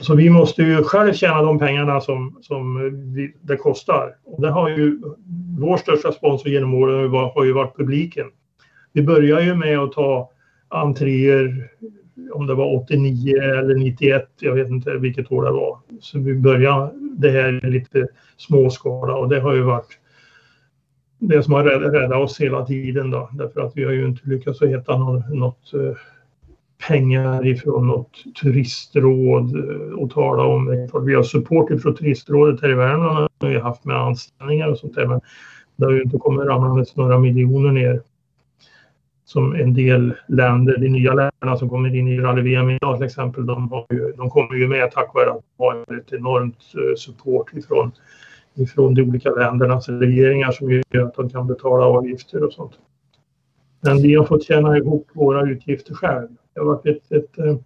Så 0.00 0.14
vi 0.14 0.30
måste 0.30 0.62
ju 0.62 0.82
själv 0.82 1.12
tjäna 1.12 1.42
de 1.42 1.58
pengarna 1.58 2.00
som, 2.00 2.38
som 2.40 2.90
vi, 3.14 3.34
det 3.40 3.56
kostar. 3.56 4.16
Och 4.24 4.42
det 4.42 4.50
har 4.50 4.68
ju, 4.68 5.00
vår 5.58 5.76
största 5.76 6.12
sponsor 6.12 6.50
genom 6.50 6.74
åren 6.74 7.10
har 7.10 7.44
ju 7.44 7.52
varit 7.52 7.76
publiken. 7.76 8.26
Vi 8.92 9.02
börjar 9.02 9.40
ju 9.40 9.54
med 9.54 9.78
att 9.78 9.92
ta 9.92 10.30
entréer, 10.68 11.70
om 12.32 12.46
det 12.46 12.54
var 12.54 12.82
89 12.82 13.42
eller 13.42 13.74
91, 13.74 14.28
jag 14.40 14.54
vet 14.54 14.68
inte 14.68 14.96
vilket 14.96 15.32
år 15.32 15.44
det 15.44 15.50
var. 15.50 15.78
Så 16.00 16.18
vi 16.18 16.34
började 16.34 16.90
det 16.94 17.30
här 17.30 17.70
lite 17.70 18.08
småskala 18.36 19.16
och 19.16 19.28
det 19.28 19.40
har 19.40 19.54
ju 19.54 19.62
varit 19.62 19.98
det 21.18 21.42
som 21.42 21.52
har 21.52 21.64
räddat 21.64 22.18
oss 22.18 22.40
hela 22.40 22.66
tiden 22.66 23.10
då. 23.10 23.30
Därför 23.32 23.60
att 23.60 23.72
vi 23.76 23.84
har 23.84 23.92
ju 23.92 24.06
inte 24.06 24.28
lyckats 24.28 24.62
att 24.62 24.68
hitta 24.68 24.98
något, 24.98 25.28
något 25.28 25.72
pengar 26.88 27.46
ifrån 27.46 27.86
något 27.86 28.34
turistråd 28.42 29.56
eh, 29.56 29.98
och 29.98 30.10
tala 30.10 30.44
om. 30.44 30.88
Vi 31.06 31.14
har 31.14 31.22
support 31.22 31.82
från 31.82 31.94
turistrådet 31.94 32.62
här 32.62 32.70
i 32.70 32.74
Värmland 32.74 33.28
och 33.38 33.50
vi 33.50 33.54
har 33.54 33.62
haft 33.62 33.84
med 33.84 33.96
anställningar 33.96 34.68
och 34.68 34.78
sånt 34.78 34.94
där. 34.94 35.06
Men 35.06 35.20
det 35.76 35.84
har 35.84 35.92
ju 35.92 36.02
inte 36.02 36.18
kommit 36.18 36.46
ramlandes 36.46 36.96
några 36.96 37.18
miljoner 37.18 37.72
ner. 37.72 38.02
Som 39.24 39.54
en 39.54 39.74
del 39.74 40.14
länder, 40.28 40.76
de 40.78 40.88
nya 40.88 41.14
länderna 41.14 41.56
som 41.56 41.68
kommer 41.68 41.94
in 41.94 42.08
i 42.08 42.20
rally-VM 42.20 42.70
idag 42.70 42.96
till 42.96 43.06
exempel, 43.06 43.46
de, 43.46 43.70
har 43.70 43.86
ju, 43.90 44.12
de 44.16 44.30
kommer 44.30 44.54
ju 44.54 44.68
med 44.68 44.90
tack 44.90 45.14
vare 45.14 45.30
att 45.30 45.42
de 45.56 45.64
har 45.64 45.98
ett 45.98 46.12
enormt 46.12 46.58
eh, 46.74 46.96
support 46.96 47.52
ifrån, 47.52 47.92
ifrån 48.54 48.94
de 48.94 49.02
olika 49.02 49.30
ländernas 49.30 49.88
regeringar 49.88 50.50
som 50.50 50.70
gör 50.70 51.06
att 51.06 51.14
de 51.14 51.30
kan 51.30 51.46
betala 51.46 51.84
avgifter 51.84 52.44
och 52.44 52.52
sånt. 52.52 52.72
Men 53.80 54.02
vi 54.02 54.14
har 54.14 54.24
fått 54.24 54.44
tjäna 54.44 54.76
ihop 54.76 55.08
våra 55.12 55.50
utgifter 55.50 55.94
själv. 55.94 56.28
Det 56.54 56.60
har 56.60 56.66
varit 56.66 56.86
ett, 56.86 57.12
ett, 57.12 57.38
ett 57.38 57.38
eh, 57.38 57.56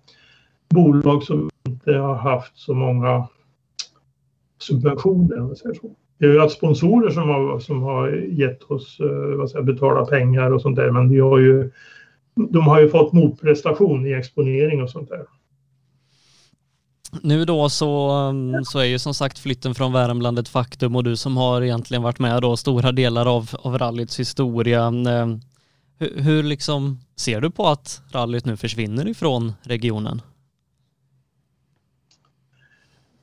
bolag 0.69 1.23
som 1.23 1.51
inte 1.69 1.93
har 1.93 2.15
haft 2.15 2.59
så 2.59 2.75
många 2.75 3.29
subventioner, 4.59 5.41
om 5.41 5.47
man 5.47 5.57
säger 5.57 5.75
så. 5.75 5.91
Vi 6.19 6.27
har 6.27 6.43
haft 6.43 6.57
sponsorer 6.57 7.11
som 7.11 7.29
har, 7.29 7.59
som 7.59 7.83
har 7.83 8.09
gett 8.11 8.63
oss, 8.63 9.01
eh, 9.01 9.37
vad 9.37 9.51
säger, 9.51 9.65
betala 9.65 10.05
pengar 10.05 10.51
och 10.51 10.63
sånt 10.63 10.77
där, 10.77 10.91
men 10.91 11.09
vi 11.09 11.21
har 11.21 11.39
ju, 11.39 11.71
de 12.35 12.67
har 12.67 12.81
ju 12.81 12.89
fått 12.89 13.13
motprestation 13.13 14.07
i 14.07 14.13
exponering 14.13 14.83
och 14.83 14.91
sånt 14.91 15.09
där. 15.09 15.25
Nu 17.23 17.45
då 17.45 17.69
så, 17.69 18.11
mm, 18.11 18.65
så 18.65 18.79
är 18.79 18.85
ju 18.85 18.99
som 18.99 19.15
sagt 19.15 19.39
flytten 19.39 19.75
från 19.75 19.93
Värmland 19.93 20.39
ett 20.39 20.49
faktum 20.49 20.97
och 20.97 21.05
du 21.05 21.17
som 21.17 21.37
har 21.37 21.63
egentligen 21.63 22.03
varit 22.03 22.19
med 22.19 22.43
då 22.43 22.57
stora 22.57 22.93
delar 22.93 23.37
av, 23.37 23.51
av 23.63 23.79
rallyts 23.79 24.21
historia. 24.21 24.83
Mm, 24.85 25.07
eh, 25.07 25.39
hur, 25.99 26.23
hur 26.23 26.43
liksom 26.43 26.99
ser 27.17 27.41
du 27.41 27.51
på 27.51 27.67
att 27.67 28.03
rallyt 28.13 28.45
nu 28.45 28.57
försvinner 28.57 29.09
ifrån 29.09 29.53
regionen? 29.63 30.21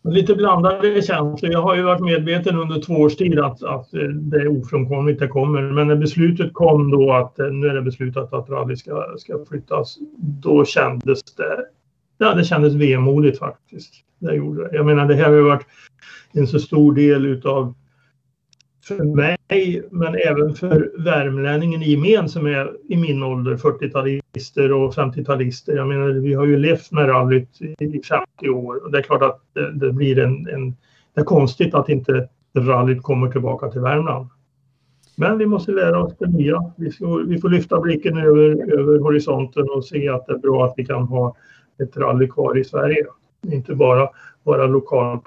Lite 0.04 0.36
blandade 0.36 1.02
känslor. 1.02 1.52
Jag 1.52 1.62
har 1.62 1.76
ju 1.76 1.82
varit 1.82 2.02
medveten 2.02 2.58
under 2.58 2.82
två 2.82 2.94
års 2.94 3.16
tid 3.16 3.40
att, 3.40 3.64
att 3.64 3.94
eh, 3.94 4.02
det 4.02 4.38
är 4.38 4.48
ofrånkomligt, 4.48 5.20
det 5.20 5.28
kommer. 5.28 5.62
Men 5.62 5.88
när 5.88 5.96
beslutet 5.96 6.54
kom 6.54 6.92
då 6.92 7.14
att 7.14 7.40
eh, 7.40 7.46
nu 7.46 7.68
är 7.68 7.74
det 7.74 7.82
beslutat 7.82 8.34
att 8.34 8.50
rally 8.50 8.76
ska, 8.76 9.16
ska 9.18 9.46
flyttas, 9.50 9.98
då 10.18 10.66
kändes 10.66 11.24
det, 11.24 11.66
ja 12.18 12.34
det 12.34 12.44
kändes 12.44 12.74
vemodigt 12.74 13.40
faktiskt. 13.40 13.94
Det 14.20 14.36
gjorde 14.36 14.68
det. 14.68 14.76
Jag 14.76 14.86
menar 14.86 15.08
det 15.08 15.16
här 15.16 15.26
har 15.26 15.36
ju 15.36 15.42
varit 15.42 15.66
en 16.32 16.48
så 16.48 16.60
stor 16.60 16.94
del 16.94 17.26
utav 17.26 17.74
för 18.84 19.04
mig, 19.04 19.38
men 19.90 20.16
även 20.16 20.56
för 20.56 20.92
värmlänningen 20.98 21.84
i 21.84 21.92
gemen 21.92 22.30
som 22.30 22.46
är 22.46 22.72
i 22.90 22.98
min 22.98 23.24
ålder, 23.24 23.56
40-talister 23.56 24.72
och 24.72 24.94
50-talister. 24.94 25.76
Jag 25.76 25.88
menar, 25.88 26.10
vi 26.10 26.34
har 26.34 26.46
ju 26.46 26.58
levt 26.58 26.92
med 26.92 27.10
rallyt 27.10 27.62
i 27.80 28.02
50 28.04 28.50
år 28.50 28.84
och 28.84 28.92
det 28.92 28.98
är 28.98 29.02
klart 29.02 29.22
att 29.22 29.40
det, 29.54 29.72
det 29.72 29.94
blir 29.94 30.20
en, 30.20 30.48
en, 30.48 30.76
Det 31.14 31.22
är 31.22 31.26
konstigt 31.26 31.74
att 31.74 31.90
inte 31.90 32.30
rallyt 32.58 33.04
kommer 33.04 33.32
tillbaka 33.32 33.68
till 33.68 33.82
Värmland. 33.82 34.28
Men 35.16 35.38
vi 35.38 35.46
måste 35.46 35.72
lära 35.72 36.04
oss 36.04 36.14
det 36.20 36.28
nya. 36.28 36.72
Vi, 36.78 36.92
får, 36.92 37.24
vi 37.24 37.42
får 37.42 37.50
lyfta 37.50 37.80
blicken 37.80 38.18
över, 38.18 38.74
över 38.80 39.00
horisonten 39.00 39.70
och 39.70 39.86
se 39.86 40.10
att 40.10 40.26
det 40.26 40.34
är 40.34 40.38
bra 40.38 40.66
att 40.66 40.74
vi 40.78 40.86
kan 40.86 41.04
ha 41.04 41.36
ett 41.84 41.98
rally 41.98 42.28
kvar 42.28 42.58
i 42.58 42.64
Sverige. 42.64 43.06
Inte 43.52 43.76
bara 43.76 44.10
vara 44.44 44.68
lokal 44.68 45.20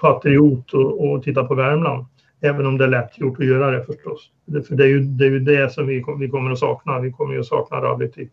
patriot 0.00 0.72
och, 0.72 1.10
och 1.10 1.22
titta 1.22 1.44
på 1.44 1.54
Värmland. 1.54 2.06
Även 2.40 2.66
om 2.66 2.78
det 2.78 2.84
är 2.84 2.88
lätt 2.88 3.18
gjort 3.18 3.40
att 3.40 3.46
göra 3.46 3.70
det 3.70 3.84
förstås. 3.84 4.30
För 4.68 4.74
det 4.74 4.84
är 4.84 4.88
ju 4.88 5.00
det, 5.00 5.26
är 5.26 5.30
ju 5.30 5.40
det 5.40 5.72
som 5.72 5.86
vi, 5.86 6.04
vi 6.18 6.28
kommer 6.28 6.50
att 6.50 6.58
sakna. 6.58 7.00
Vi 7.00 7.12
kommer 7.12 7.34
ju 7.34 7.40
att 7.40 7.46
sakna 7.46 7.76
rallyt 7.76 8.18
i, 8.18 8.30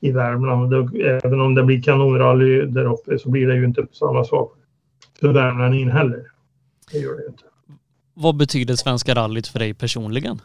i 0.00 0.12
Värmland. 0.12 0.70
Det, 0.70 1.20
även 1.24 1.40
om 1.40 1.54
det 1.54 1.62
blir 1.62 1.82
kanonrally 1.82 2.62
där 2.66 2.92
uppe 2.92 3.18
så 3.18 3.30
blir 3.30 3.46
det 3.46 3.54
ju 3.54 3.64
inte 3.64 3.86
samma 3.92 4.24
sak 4.24 4.56
för 5.20 5.32
värmlänningen 5.32 5.90
heller. 5.90 6.26
Det 6.92 6.98
gör 6.98 7.16
det 7.16 7.26
inte. 7.26 7.44
Vad 8.14 8.36
betyder 8.36 8.74
Svenska 8.74 9.14
rallyt 9.14 9.46
för 9.46 9.58
dig 9.58 9.74
personligen? 9.74 10.40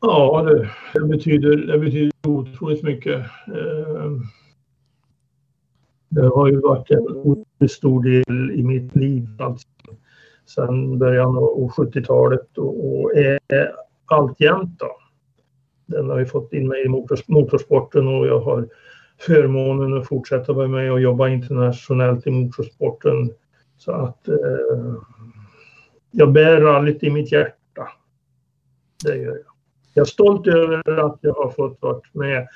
Ja, 0.00 0.42
det, 0.42 0.70
det 0.92 1.06
betyder, 1.06 1.56
det 1.56 1.78
betyder 1.78 2.12
otroligt 2.26 2.82
mycket. 2.82 3.18
Eh, 3.46 4.12
det 6.16 6.28
har 6.28 6.48
ju 6.48 6.60
varit 6.60 6.90
en 7.58 7.68
stor 7.68 8.02
del 8.02 8.50
i 8.50 8.62
mitt 8.62 8.96
liv 8.96 9.26
alltså, 9.38 9.68
sedan 10.46 10.98
början 10.98 11.36
av 11.36 11.70
70-talet 11.70 12.58
och, 12.58 13.00
och 13.00 13.16
är 13.16 13.72
alltjämt. 14.06 14.78
Då. 14.78 14.96
Den 15.86 16.10
har 16.10 16.18
ju 16.18 16.26
fått 16.26 16.52
in 16.52 16.68
mig 16.68 16.84
i 16.84 16.88
motors, 16.88 17.28
motorsporten 17.28 18.08
och 18.08 18.26
jag 18.26 18.40
har 18.40 18.68
förmånen 19.20 19.98
att 19.98 20.08
fortsätta 20.08 20.52
vara 20.52 20.68
med 20.68 20.92
och 20.92 21.00
jobba 21.00 21.28
internationellt 21.28 22.26
i 22.26 22.30
motorsporten. 22.30 23.30
Så 23.78 23.92
att 23.92 24.28
eh, 24.28 24.94
jag 26.10 26.32
bär 26.32 26.60
rallyt 26.60 27.02
i 27.02 27.10
mitt 27.10 27.32
hjärta. 27.32 27.88
Det 29.04 29.16
gör 29.16 29.32
jag. 29.32 29.52
Jag 29.94 30.02
är 30.02 30.06
stolt 30.06 30.46
över 30.46 31.06
att 31.06 31.18
jag 31.20 31.34
har 31.34 31.50
fått 31.50 31.78
vara 31.80 32.00
med 32.12 32.48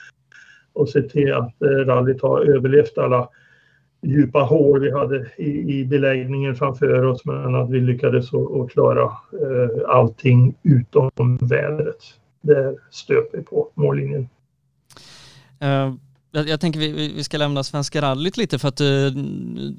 och 0.73 0.89
se 0.89 1.03
till 1.03 1.33
att 1.33 1.63
eh, 1.63 1.69
rallyt 1.69 2.23
har 2.23 2.41
överlevt 2.41 2.99
alla 2.99 3.29
djupa 4.03 4.39
hål 4.39 4.81
vi 4.81 4.91
hade 4.91 5.27
i, 5.37 5.79
i 5.79 5.85
beläggningen 5.85 6.55
framför 6.57 7.03
oss 7.03 7.25
men 7.25 7.55
att 7.55 7.71
vi 7.71 7.81
lyckades 7.81 8.35
att 8.35 8.71
klara 8.71 9.05
eh, 9.05 9.89
allting 9.89 10.55
utom 10.63 11.39
vädret. 11.41 11.99
Där 12.41 12.77
stöp 12.91 13.29
vi 13.33 13.43
på 13.43 13.69
mållinjen. 13.75 14.29
Uh, 15.63 15.95
jag, 16.33 16.49
jag, 16.49 16.61
tänker 16.61 16.81
vi, 16.81 17.13
vi 17.17 17.25
ska 17.25 17.39
lämna 17.39 17.65
Svenska 17.65 18.03
rallyt 18.03 18.37
lite 18.37 18.59
för 18.59 18.69
att 18.69 18.81
uh, 18.81 19.11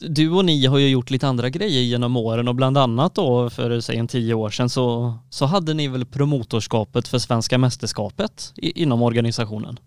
du 0.10 0.32
och 0.32 0.46
ni 0.46 0.66
har 0.66 0.78
ju 0.78 0.90
gjort 0.90 1.10
lite 1.10 1.28
andra 1.28 1.50
grejer 1.50 1.82
genom 1.82 2.18
åren 2.18 2.48
och 2.48 2.56
bland 2.56 2.78
annat 2.78 3.16
då 3.16 3.50
för 3.50 3.80
säg 3.80 3.98
en 3.98 4.08
tio 4.08 4.34
år 4.34 4.50
sedan 4.50 4.70
så, 4.70 5.14
så 5.30 5.46
hade 5.46 5.74
ni 5.74 5.88
väl 5.88 6.06
promotorskapet 6.06 7.08
för 7.08 7.18
Svenska 7.18 7.58
mästerskapet 7.58 8.54
i, 8.56 8.82
inom 8.82 9.02
organisationen? 9.02 9.78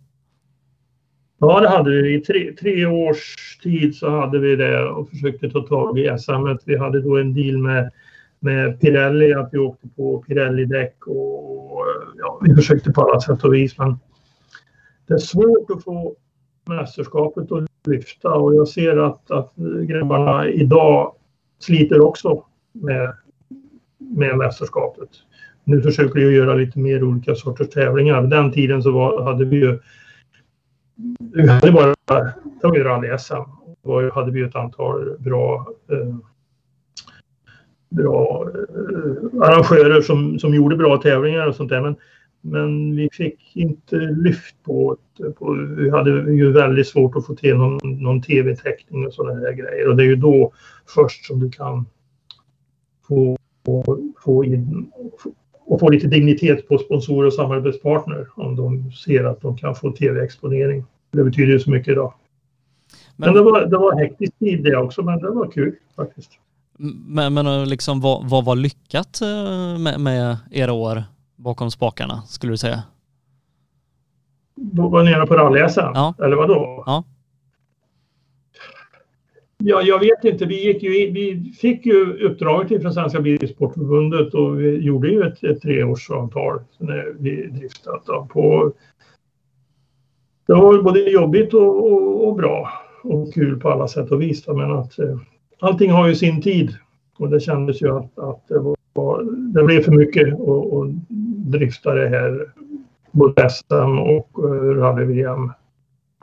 Ja, 1.47 1.61
det 1.61 1.69
hade 1.69 1.91
vi. 1.91 2.15
I 2.15 2.21
tre, 2.21 2.53
tre 2.53 2.87
års 2.87 3.37
tid 3.63 3.97
så 3.97 4.11
hade 4.11 4.39
vi 4.39 4.57
det 4.57 4.85
och 4.85 5.09
försökte 5.09 5.51
ta 5.51 5.61
tag 5.61 5.99
i 5.99 6.19
SM. 6.19 6.33
Vi 6.65 6.77
hade 6.77 7.01
då 7.01 7.19
en 7.19 7.35
deal 7.35 7.59
med, 7.59 7.91
med 8.41 8.81
Pirelli, 8.81 9.35
att 9.35 9.49
vi 9.53 9.59
åkte 9.59 9.89
på 9.97 10.25
Pirelli-däck 10.29 11.07
och 11.07 11.85
ja, 12.19 12.41
vi 12.43 12.55
försökte 12.55 12.91
på 12.91 13.03
alla 13.03 13.21
sätt 13.21 13.45
och 13.45 13.55
vis. 13.55 13.79
Men 13.79 13.97
det 15.07 15.15
är 15.15 15.19
svårt 15.19 15.71
att 15.71 15.85
få 15.85 16.17
mästerskapet 16.69 17.53
att 17.53 17.65
lyfta 17.87 18.35
och 18.35 18.55
jag 18.55 18.69
ser 18.69 18.97
att, 18.97 19.31
att 19.31 19.53
grabbarna 19.89 20.49
idag 20.49 21.15
sliter 21.59 22.01
också 22.01 22.45
med, 22.73 23.15
med 23.99 24.37
mästerskapet. 24.37 25.09
Nu 25.65 25.83
försöker 25.83 26.21
jag 26.21 26.33
göra 26.33 26.55
lite 26.55 26.79
mer 26.79 27.05
olika 27.05 27.35
sorters 27.35 27.69
tävlingar. 27.69 28.21
På 28.23 28.27
den 28.27 28.53
tiden 28.53 28.83
så 28.83 28.91
var, 28.91 29.23
hade 29.23 29.45
vi 29.45 29.57
ju 29.57 29.79
vi 31.35 31.49
hade 31.49 31.73
bara, 31.73 31.95
tagit 32.63 32.85
rally-SM. 32.85 33.45
Då 33.83 34.11
hade 34.11 34.33
vi 34.33 34.43
ett 34.43 34.57
antal 34.57 35.19
bra 35.19 35.67
eh, 35.91 36.17
bra 37.95 38.51
eh, 38.55 39.43
arrangörer 39.43 40.01
som, 40.01 40.39
som 40.39 40.55
gjorde 40.55 40.77
bra 40.77 40.97
tävlingar 40.97 41.47
och 41.47 41.55
sånt 41.55 41.71
där. 41.71 41.81
Men, 41.81 41.97
men 42.41 42.97
vi 42.97 43.09
fick 43.13 43.57
inte 43.57 43.97
lyft 43.97 44.63
på, 44.63 44.97
på 45.39 45.53
Vi 45.77 45.91
hade 45.91 46.11
ju 46.11 46.53
väldigt 46.53 46.89
svårt 46.89 47.17
att 47.17 47.27
få 47.27 47.35
till 47.35 47.57
någon, 47.57 47.79
någon 47.83 48.23
tv-täckning 48.23 49.07
och 49.07 49.15
sådana 49.15 49.41
där 49.41 49.53
grejer. 49.53 49.89
Och 49.89 49.97
det 49.97 50.03
är 50.03 50.07
ju 50.07 50.17
då 50.17 50.53
först 50.95 51.25
som 51.25 51.41
du 51.41 51.51
kan 51.51 51.87
få, 53.09 53.37
få 54.25 54.45
in 54.45 54.93
och 55.67 55.81
få 55.81 55.89
lite 55.89 56.07
dignitet 56.07 56.69
på 56.69 56.79
sponsorer 56.79 57.27
och 57.27 57.33
samarbetspartner 57.33 58.27
om 58.37 58.57
de 58.57 58.93
ser 58.93 59.25
att 59.25 59.41
de 59.41 59.57
kan 59.57 59.75
få 59.75 59.93
tv-exponering. 59.93 60.85
Det 61.11 61.25
betyder 61.25 61.53
ju 61.53 61.61
så 61.61 61.71
mycket 61.71 61.93
idag. 61.93 62.15
Men, 63.17 63.29
men 63.29 63.35
det 63.35 63.51
var, 63.51 63.67
det 63.67 63.77
var 63.77 63.99
hektisk 64.01 64.39
tid 64.39 64.65
det 64.65 64.77
också, 64.77 65.03
men 65.03 65.19
det 65.19 65.31
var 65.31 65.51
kul 65.51 65.75
faktiskt. 65.97 66.31
Men, 67.07 67.35
men 67.35 67.69
liksom, 67.69 68.01
vad, 68.01 68.29
vad 68.31 68.45
var 68.45 68.57
lyckat 68.57 69.21
eh, 69.21 69.79
med, 69.79 70.01
med 70.01 70.37
era 70.51 70.73
år 70.73 71.03
bakom 71.37 71.71
spakarna, 71.71 72.23
skulle 72.23 72.53
du 72.53 72.57
säga? 72.57 72.83
Var 74.55 75.03
nere 75.03 75.27
på 75.27 75.35
rally 75.35 75.61
ja. 75.77 76.15
Eller 76.19 76.37
vad 76.37 76.49
då? 76.49 76.83
Ja. 76.87 77.05
Ja, 79.67 79.83
jag 79.83 79.99
vet 79.99 80.25
inte. 80.25 80.45
Vi, 80.45 80.67
gick 80.67 80.83
ju, 80.83 81.11
vi 81.11 81.53
fick 81.61 81.87
ju 81.87 82.27
uppdraget 82.27 82.83
från 82.83 82.93
Svenska 82.93 83.21
Bilsportförbundet 83.21 84.35
och 84.35 84.61
vi 84.61 84.79
gjorde 84.79 85.09
ju 85.09 85.23
ett, 85.23 85.45
ett 85.45 85.61
treårsavtal 85.63 86.61
när 86.79 87.15
vi 87.19 87.47
driftat. 87.47 88.29
På, 88.29 88.73
det 90.47 90.55
var 90.55 90.83
både 90.83 91.01
jobbigt 91.01 91.55
och, 91.55 91.93
och, 91.93 92.29
och, 92.29 92.37
bra 92.37 92.69
och 93.03 93.35
kul 93.35 93.61
på 93.61 93.71
alla 93.71 93.89
sätt 93.89 94.11
och 94.11 94.23
vis. 94.23 94.47
Men 94.47 94.73
att 94.73 94.99
eh, 94.99 95.19
allting 95.61 95.91
har 95.91 96.09
ju 96.09 96.15
sin 96.15 96.43
tid 96.43 96.75
och 97.19 97.31
det 97.31 97.41
kändes 97.41 97.83
ju 97.83 97.97
att, 97.97 98.19
att 98.19 98.49
det, 98.49 98.59
var, 98.93 99.23
det 99.55 99.63
blev 99.63 99.81
för 99.81 99.93
mycket 99.93 100.33
att 100.33 100.89
drifta 101.53 101.95
det 101.95 102.09
här 102.09 102.53
både 103.11 103.51
SM 103.51 103.99
och 103.99 104.29
eh, 104.39 104.81
rally-VM 104.81 105.53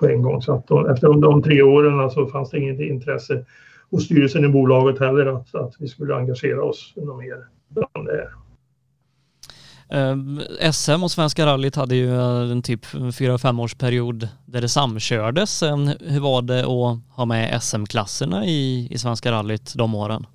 på 0.01 0.07
en 0.07 0.21
gång. 0.21 0.41
Så 0.41 0.53
att 0.53 0.67
de, 0.67 0.89
efter 0.89 1.07
de, 1.07 1.21
de 1.21 1.43
tre 1.43 1.61
åren 1.61 1.93
så 1.93 2.01
alltså, 2.01 2.27
fanns 2.27 2.49
det 2.49 2.59
inget 2.59 2.79
intresse 2.79 3.45
hos 3.91 4.05
styrelsen 4.05 4.45
i 4.45 4.47
bolaget 4.47 4.99
heller 4.99 5.25
att, 5.25 5.55
att 5.55 5.75
vi 5.79 5.87
skulle 5.87 6.15
engagera 6.15 6.63
oss 6.63 6.93
något 6.95 7.19
mer 7.19 7.37
bland 7.69 8.07
det 8.07 8.11
här. 8.11 8.29
Eh, 9.93 10.71
SM 10.71 11.03
och 11.03 11.11
Svenska 11.11 11.45
rallyt 11.45 11.75
hade 11.75 11.95
ju 11.95 12.15
en 12.51 12.61
typ 12.61 12.85
fyra 13.17 13.37
fem 13.37 13.59
årsperiod 13.59 14.27
där 14.45 14.61
det 14.61 14.69
samkördes. 14.69 15.63
Hur 15.99 16.19
var 16.19 16.41
det 16.41 16.59
att 16.59 17.17
ha 17.17 17.25
med 17.25 17.61
SM-klasserna 17.63 18.45
i, 18.45 18.87
i 18.91 18.97
Svenska 18.97 19.31
rallyt 19.31 19.73
de 19.75 19.95
åren? 19.95 20.25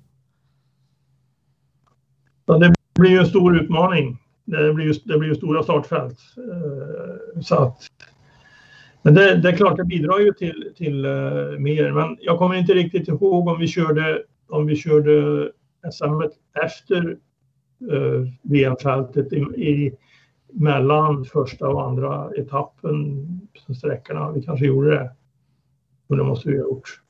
Ja, 2.45 2.57
det 2.57 2.73
blir 2.99 3.11
ju 3.11 3.19
en 3.19 3.27
stor 3.27 3.57
utmaning. 3.61 4.17
Det 4.45 4.73
blir 4.73 4.85
ju, 4.85 4.93
det 4.93 5.17
blir 5.17 5.29
ju 5.29 5.35
stora 5.35 5.63
startfält. 5.63 6.19
Eh, 6.37 7.41
så 7.41 7.55
att, 7.55 7.77
men 9.07 9.13
det, 9.13 9.35
det, 9.35 9.49
är 9.49 9.55
klart, 9.55 9.77
det 9.77 9.83
bidrar 9.83 10.19
ju 10.19 10.33
till, 10.33 10.73
till 10.75 11.05
uh, 11.05 11.59
mer. 11.59 11.91
Men 11.91 12.17
jag 12.19 12.37
kommer 12.37 12.55
inte 12.55 12.73
riktigt 12.73 13.07
ihåg 13.07 13.47
om 13.47 13.59
vi 13.59 13.67
körde, 13.67 14.23
om 14.49 14.65
vi 14.65 14.75
körde 14.75 15.51
SM 15.91 16.21
efter 16.65 17.17
eh, 17.91 17.97
uh, 17.97 18.27
VM-fältet 18.41 19.33
i, 19.33 19.37
i, 19.39 19.93
mellan 20.53 21.25
första 21.25 21.67
och 21.67 21.87
andra 21.87 22.29
etappen, 22.37 23.27
sträckorna. 23.77 24.31
Vi 24.31 24.41
kanske 24.41 24.65
gjorde 24.65 24.89
det. 24.89 25.11
Och 26.07 26.17
det 26.17 26.23
måste 26.23 26.49
vi 26.49 26.57
ha 26.57 26.63
gjort. 26.63 27.01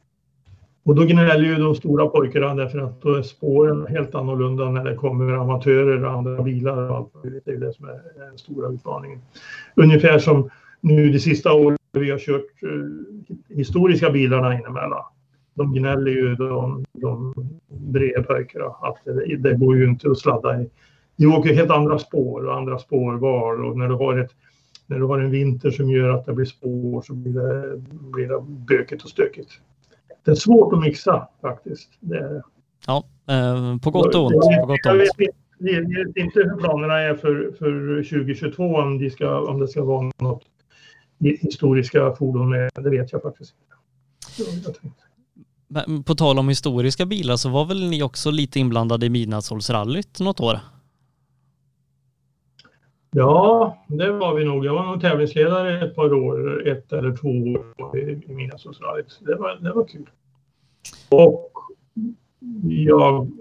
Och 0.84 0.95
då 0.95 1.04
gnäller 1.04 1.45
ju 1.45 1.56
de 1.56 1.76
stora 1.76 2.08
pojkarna 2.08 2.56
därför 2.56 2.80
att 2.80 3.02
då 3.02 3.14
är 3.14 3.22
spåren 3.22 3.88
helt 3.88 4.16
annorlunda 4.16 4.70
när 4.70 4.84
det 4.84 4.95
kommer 4.95 5.34
amatörer 5.34 6.06
och 6.06 6.12
andra 6.12 6.43
bilar 6.43 6.89
och 6.89 6.95
allt 6.95 7.14
Det 7.45 7.52
är 7.52 7.58
det 7.58 7.74
som 7.74 7.86
är 7.86 8.02
den 8.30 8.38
stora 8.38 8.70
utmaningen. 8.70 9.20
Ungefär 9.76 10.20
som 10.20 10.50
nu 10.82 11.10
de 11.10 11.20
sista 11.20 11.54
åren 11.54 11.76
vi 11.92 12.12
har 12.12 12.20
kört 12.20 12.64
uh, 12.64 12.86
historiska 13.50 14.10
bilarna 14.10 14.54
inemellan. 14.54 15.04
De 15.54 15.74
gnäller 15.74 16.12
ju 16.12 16.36
de, 16.36 16.86
de 16.94 17.34
breda 17.68 18.24
pojkarna 18.24 18.66
att 18.66 18.98
det, 19.06 19.38
det, 19.38 19.54
går 19.54 19.78
ju 19.78 19.90
inte 19.90 20.12
att 20.12 20.18
sladda 20.18 20.62
i. 20.62 20.70
De 21.16 21.26
åker 21.26 21.54
helt 21.54 21.72
andra 21.72 22.00
spår 22.00 22.46
och 22.46 22.56
andra 22.56 22.80
spårval 22.80 23.66
och 23.66 23.78
när 23.78 23.88
du 23.88 23.96
har 23.96 24.18
ett 24.18 24.32
när 24.90 25.00
du 25.00 25.06
har 25.06 25.20
en 25.20 25.32
vinter 25.32 25.72
som 25.72 25.90
gör 25.90 26.10
att 26.10 26.26
det 26.26 26.34
blir 26.34 26.46
spår 26.46 27.02
så 27.02 27.14
blir 27.14 27.34
det, 27.34 27.78
blir 27.92 28.28
det 28.28 28.42
bökigt 28.68 29.04
och 29.04 29.10
stökigt. 29.10 29.50
Det 30.26 30.32
är 30.32 30.36
svårt 30.36 30.74
att 30.74 30.80
mixa 30.80 31.28
faktiskt. 31.42 31.90
Det 32.00 32.44
Ja, 32.88 33.04
eh, 33.30 33.78
på 33.78 33.92
gott 33.92 34.16
och 34.16 34.26
ont. 34.26 34.34
På 34.34 34.66
gott 34.66 34.86
och 34.86 34.92
ont. 34.92 35.10
Jag 35.60 36.06
vet 36.06 36.18
inte 36.18 36.40
hur 36.40 36.58
planerna 36.58 37.00
är 37.00 37.16
för, 37.16 37.52
för 37.60 38.04
2022 38.04 38.64
om, 38.64 39.00
de 39.00 39.10
ska, 39.10 39.40
om 39.40 39.60
det 39.60 39.68
ska 39.68 39.84
vara 39.84 40.12
något 40.18 40.44
historiska 41.20 42.15
fordon 42.15 42.49
med. 42.49 42.70
Det 42.76 42.89
vet 42.89 43.11
jag 43.11 43.22
faktiskt 43.22 43.55
inte. 44.39 44.80
Men 45.68 46.03
på 46.03 46.15
tal 46.15 46.39
om 46.39 46.49
historiska 46.49 47.05
bilar 47.05 47.36
så 47.36 47.49
var 47.49 47.65
väl 47.65 47.89
ni 47.89 48.03
också 48.03 48.32
lite 48.32 48.59
inblandade 48.59 49.05
i 49.05 49.09
Midnattssolsrallyt 49.09 50.20
något 50.20 50.39
år? 50.39 50.59
Ja, 53.11 53.78
det 53.88 54.11
var 54.11 54.36
vi 54.36 54.45
nog. 54.45 54.65
Jag 54.65 54.74
var 54.74 54.86
nog 54.86 55.01
tävlingsledare 55.01 55.86
ett 55.86 55.95
par 55.95 56.13
år, 56.13 56.68
ett 56.68 56.93
eller 56.93 57.15
två 57.15 57.30
år 57.30 57.97
i, 57.97 58.34
Midnattssolsrallyt. 58.34 59.20
Det 59.26 59.36
var, 59.36 59.55
det 59.55 59.74
var 59.74 59.88
kul. 59.88 60.09
Och 61.09 61.51
jag, 62.63 63.32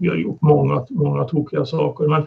vi 0.00 0.08
har 0.08 0.16
gjort 0.16 0.42
många, 0.42 0.86
många 0.90 1.24
tokiga 1.24 1.66
saker. 1.66 2.08
Men 2.08 2.26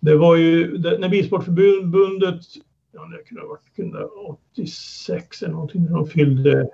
det 0.00 0.16
var 0.16 0.36
ju 0.36 0.78
när 0.78 1.08
Bilsportförbundet, 1.08 2.40
ja 2.92 3.04
det 3.04 3.24
kunde 3.24 3.40
ha 3.40 3.48
varit 3.48 4.40
86 4.52 5.42
eller 5.42 5.52
någonting, 5.52 5.84
när 5.84 5.90
de 5.90 6.06
fyllde 6.06 6.68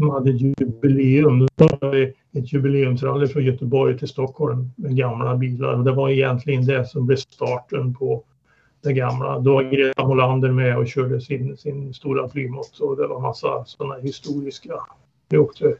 de 0.00 0.10
hade 0.10 0.30
jubileum. 0.30 1.48
Då 1.54 1.68
var 1.80 1.94
det 1.94 2.12
ett 2.38 2.52
jubileumsrally 2.52 3.26
från 3.26 3.44
Göteborg 3.44 3.98
till 3.98 4.08
Stockholm 4.08 4.70
med 4.76 4.96
gamla 4.96 5.36
bilar. 5.36 5.74
Och 5.74 5.84
det 5.84 5.92
var 5.92 6.10
egentligen 6.10 6.66
det 6.66 6.86
som 6.86 7.06
blev 7.06 7.16
starten 7.16 7.94
på 7.94 8.24
det 8.82 8.92
gamla. 8.92 9.38
Då 9.38 9.54
var 9.54 9.62
Greta 9.62 10.06
Molander 10.06 10.52
med 10.52 10.78
och 10.78 10.86
körde 10.86 11.20
sin, 11.20 11.56
sin 11.56 11.94
stora 11.94 12.28
flygmått 12.28 12.78
och 12.78 12.96
det 12.96 13.06
var 13.06 13.20
massa 13.20 13.64
sådana 13.64 13.94
historiska. 13.94 14.74
Vi 15.28 15.38
åkte, 15.38 15.76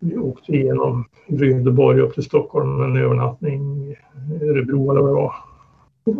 vi 0.00 0.16
åkte 0.18 0.52
igenom 0.52 1.04
Rödeborg 1.26 2.00
upp 2.00 2.14
till 2.14 2.22
Stockholm 2.22 2.76
med 2.76 2.84
en 2.84 2.96
övernattning 2.96 3.90
i 3.90 3.96
Örebro 4.42 4.90
eller 4.90 5.00
vad 5.00 5.10
det 5.10 5.14
var. 5.14 5.34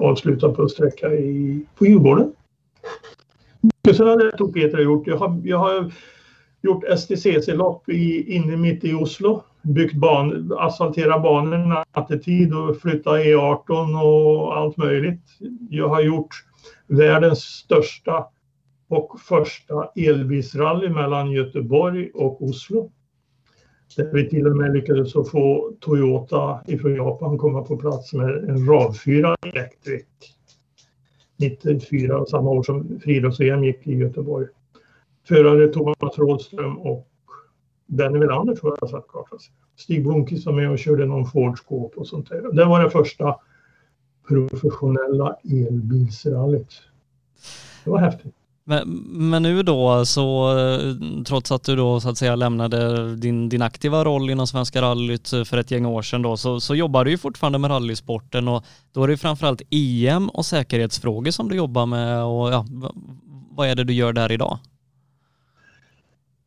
Avslutad 0.01 0.49
på 0.55 0.63
en 0.63 0.69
sträcka 0.69 1.13
i, 1.13 1.61
på 1.79 1.87
Djurgården. 1.87 2.33
Sådana 3.93 4.31
tokigheter 4.31 4.77
har 4.77 4.83
jag 4.83 4.93
gjort. 4.93 5.07
Jag 5.07 5.17
har, 5.17 5.41
jag 5.45 5.59
har 5.59 5.93
gjort 6.63 6.85
STCC-lopp 6.85 7.89
inne 7.89 8.57
mitt 8.57 8.85
i 8.85 8.95
Oslo. 8.95 9.43
Byggt 9.63 9.95
ban, 9.95 10.53
asfaltera 10.59 11.19
banorna 11.19 11.85
nattetid 11.97 12.55
och 12.55 12.77
flytta 12.77 13.11
E18 13.11 14.03
och 14.03 14.57
allt 14.57 14.77
möjligt. 14.77 15.23
Jag 15.71 15.89
har 15.89 16.01
gjort 16.01 16.45
världens 16.87 17.39
största 17.39 18.27
och 18.89 19.21
första 19.21 19.89
elbilsrally 19.97 20.89
mellan 20.89 21.33
Göteborg 21.33 22.11
och 22.15 22.43
Oslo. 22.43 22.91
Där 23.97 24.13
vi 24.13 24.29
till 24.29 24.47
och 24.47 24.57
med 24.57 24.73
lyckades 24.73 25.13
få 25.13 25.73
Toyota 25.81 26.61
ifrån 26.67 26.95
Japan 26.95 27.39
komma 27.39 27.63
på 27.63 27.77
plats 27.77 28.13
med 28.13 28.31
en 28.31 28.57
RAV4 28.57 29.37
Electric. 29.43 30.05
94, 31.37 32.27
samma 32.27 32.51
år 32.51 32.63
som 32.63 33.01
friidrotts-EM 33.05 33.65
gick 33.65 33.87
i 33.87 33.95
Göteborg 33.95 34.47
förare 35.29 35.69
Thomas 35.69 36.19
Rådström 36.19 36.79
och 36.79 37.09
Benny 37.87 38.19
Melander 38.19 38.55
tror 38.55 38.77
jag 38.81 38.91
satt 38.91 39.09
kartan. 39.09 39.39
Stig 39.77 40.03
Blomqvist 40.03 40.47
var 40.47 40.53
med 40.53 40.71
och 40.71 40.79
körde 40.79 41.07
någon 41.07 41.27
Ford 41.27 41.59
Scope 41.59 41.97
och 41.97 42.07
sånt 42.07 42.29
där. 42.29 42.53
Det 42.53 42.65
var 42.65 42.85
det 42.85 42.91
första 42.91 43.37
professionella 44.29 45.37
elbilsrallyt. 45.45 46.83
Det 47.85 47.91
var 47.91 47.99
häftigt. 47.99 48.35
Men, 48.69 48.89
men, 49.31 49.43
nu 49.43 49.63
då 49.63 50.05
så 50.05 50.59
eh, 50.59 51.23
trots 51.27 51.53
att 51.53 51.65
du 51.65 51.77
då 51.77 52.01
så 52.01 52.09
att 52.09 52.19
säga 52.19 52.37
lämnade 52.37 53.17
din, 53.17 53.49
din 53.49 53.63
aktiva 53.63 54.05
roll 54.05 54.31
inom 54.31 54.47
Svenska 54.47 54.83
rallyt 54.83 55.33
eh, 55.33 55.45
för 55.45 55.57
ett 55.57 55.71
gäng 55.71 55.87
år 55.87 56.03
sedan 56.03 56.23
då 56.23 56.37
så, 56.37 56.61
så 56.61 56.75
jobbar 56.75 57.05
du 57.05 57.11
ju 57.11 57.19
fortfarande 57.19 57.59
med 57.59 57.71
rallysporten 57.71 58.49
och 58.49 58.65
då 58.93 59.05
är 59.05 59.09
det 59.09 59.17
framförallt 59.17 59.63
EM 59.71 60.29
och 60.29 60.47
säkerhetsfrågor 60.47 61.31
som 61.31 61.49
du 61.49 61.57
jobbar 61.57 61.87
med 61.87 62.25
och 62.25 62.53
ja, 62.53 62.67
vad 63.51 63.69
är 63.69 63.75
det 63.75 63.85
du 63.85 63.93
gör 63.93 64.13
där 64.13 64.33
idag? 64.33 64.59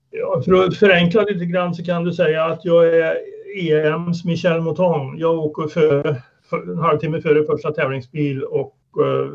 Ja, 0.09 0.41
för 0.45 0.65
att 0.65 0.77
förenkla 0.77 1.21
lite 1.21 1.45
grann 1.45 1.75
så 1.75 1.83
kan 1.83 2.03
du 2.03 2.13
säga 2.13 2.45
att 2.45 2.65
jag 2.65 2.87
är 2.87 3.17
EMs 3.57 4.25
Michel 4.25 4.61
Mouton. 4.61 5.17
Jag 5.17 5.39
åker 5.39 5.67
före, 5.67 6.21
en 6.67 6.77
halvtimme 6.77 7.21
före 7.21 7.45
första 7.45 7.71
tävlingsbil 7.71 8.43
och 8.43 8.77
eh, 8.99 9.29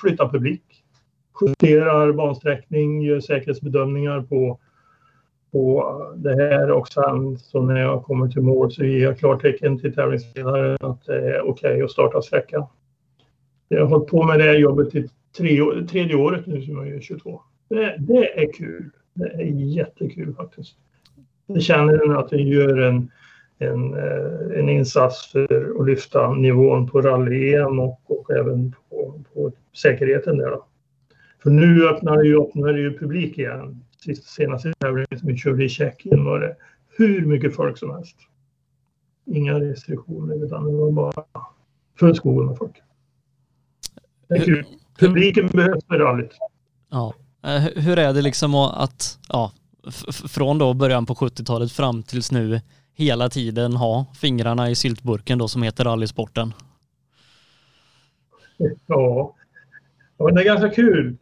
flyttar 0.00 0.28
publik. 0.28 0.62
Justerar 1.40 2.12
bansträckning, 2.12 3.02
gör 3.02 3.20
säkerhetsbedömningar 3.20 4.22
på, 4.22 4.58
på 5.52 5.96
det 6.16 6.34
här 6.34 6.70
och 6.70 6.88
sen 6.88 7.38
så 7.38 7.62
när 7.62 7.80
jag 7.80 8.02
kommer 8.02 8.28
till 8.28 8.42
mål 8.42 8.72
så 8.72 8.84
ger 8.84 9.04
jag 9.04 9.18
klartecken 9.18 9.78
till 9.78 9.94
tävlingsledaren 9.94 10.76
att 10.80 11.04
det 11.06 11.14
är 11.14 11.40
okej 11.40 11.70
okay 11.70 11.82
att 11.82 11.90
starta 11.90 12.22
sträckan. 12.22 12.66
Jag 13.68 13.80
har 13.80 13.86
hållit 13.86 14.10
på 14.10 14.22
med 14.22 14.38
det 14.38 14.44
här 14.44 14.58
jobbet 14.58 14.94
i 14.94 15.08
tre, 15.36 15.60
tredje 15.90 16.16
året 16.16 16.46
nu 16.46 16.62
som 16.62 16.76
jag 16.76 16.88
är 16.88 17.00
22. 17.00 17.40
Det, 17.68 17.96
det 17.98 18.42
är 18.42 18.52
kul. 18.52 18.90
Det 19.14 19.24
är 19.24 19.44
jättekul 19.76 20.34
faktiskt. 20.34 20.76
Jag 21.46 21.62
känner 21.62 22.18
att 22.18 22.32
jag 22.32 22.40
gör 22.40 22.78
en, 22.78 23.10
en, 23.58 23.94
eh, 23.94 24.58
en 24.58 24.68
insats 24.68 25.32
för 25.32 25.80
att 25.80 25.86
lyfta 25.86 26.32
nivån 26.32 26.88
på 26.88 27.00
rally-EM 27.02 27.78
och, 27.80 28.00
och 28.06 28.30
även 28.30 28.74
på, 28.90 29.22
på 29.34 29.52
säkerheten 29.76 30.38
där. 30.38 30.50
Då. 30.50 30.66
För 31.42 31.50
nu 31.50 31.88
öppnar 31.88 32.22
ju, 32.22 32.40
öppnar 32.40 32.74
ju 32.74 32.98
publik 32.98 33.38
igen. 33.38 33.84
Sist, 34.04 34.24
senaste 34.24 34.72
tävlingen 34.78 35.18
som 35.18 35.28
vi 35.28 35.36
körde 35.36 35.64
i 35.64 35.68
Tjeckien 35.68 36.24
var 36.24 36.40
det 36.40 36.56
hur 36.96 37.26
mycket 37.26 37.56
folk 37.56 37.78
som 37.78 37.90
helst. 37.90 38.16
Inga 39.26 39.60
restriktioner 39.60 40.44
utan 40.44 40.64
det 40.64 40.72
var 40.72 40.90
bara 40.90 41.24
full 41.98 42.16
skog 42.16 42.44
med 42.46 42.58
folk. 42.58 42.82
Det 44.28 44.34
är 44.34 44.44
kul. 44.44 44.64
Publiken 44.98 45.46
behövs 45.46 45.84
för 45.86 45.98
rallyt. 45.98 46.30
Ja. 46.90 47.14
Eh, 47.44 47.82
hur 47.82 47.98
är 47.98 48.12
det 48.12 48.22
liksom 48.22 48.54
att, 48.54 49.18
ja, 49.28 49.52
från 50.28 50.58
då 50.58 50.74
början 50.74 51.06
på 51.06 51.14
70-talet 51.14 51.72
fram 51.72 52.02
tills 52.02 52.32
nu 52.32 52.60
hela 52.94 53.28
tiden 53.28 53.76
ha 53.76 54.06
fingrarna 54.14 54.70
i 54.70 54.74
syltburken 54.74 55.38
då 55.38 55.48
som 55.48 55.62
heter 55.62 55.84
rallysporten? 55.84 56.52
Ja, 58.86 59.34
ja 60.18 60.30
det 60.30 60.40
är 60.40 60.44
ganska 60.44 60.68
kul. 60.68 61.16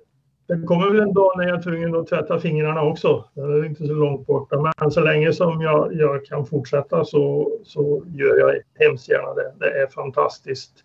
Det 0.49 0.67
kommer 0.67 0.91
väl 0.91 1.01
en 1.01 1.13
dag 1.13 1.33
när 1.37 1.49
jag 1.49 1.59
är 1.59 1.63
tvungen 1.63 1.95
att 1.95 2.07
tvätta 2.07 2.39
fingrarna 2.39 2.83
också. 2.83 3.25
Det 3.35 3.41
är 3.41 3.65
inte 3.65 3.87
så 3.87 3.93
långt 3.93 4.27
borta. 4.27 4.73
Men 4.81 4.91
så 4.91 5.01
länge 5.01 5.33
som 5.33 5.61
jag, 5.61 5.95
jag 5.95 6.25
kan 6.27 6.47
fortsätta 6.47 7.05
så, 7.05 7.53
så 7.65 8.05
gör 8.07 8.39
jag 8.39 8.85
hemskt 8.87 9.09
gärna 9.09 9.35
det. 9.35 9.53
Det 9.59 9.83
är 9.83 9.87
fantastiskt 9.87 10.85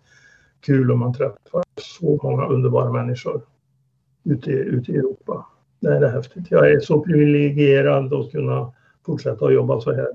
kul 0.60 0.90
om 0.90 0.98
man 0.98 1.14
träffar 1.14 1.62
så 1.80 2.20
många 2.22 2.46
underbara 2.46 2.92
människor 2.92 3.42
ute, 4.24 4.50
ute 4.50 4.92
i 4.92 4.96
Europa. 4.96 5.46
Det 5.80 5.88
är 5.88 6.08
häftigt. 6.08 6.50
Jag 6.50 6.70
är 6.70 6.80
så 6.80 7.00
privilegierad 7.00 8.14
att 8.14 8.32
kunna 8.32 8.72
fortsätta 9.06 9.46
att 9.46 9.54
jobba 9.54 9.80
så 9.80 9.92
här 9.92 10.08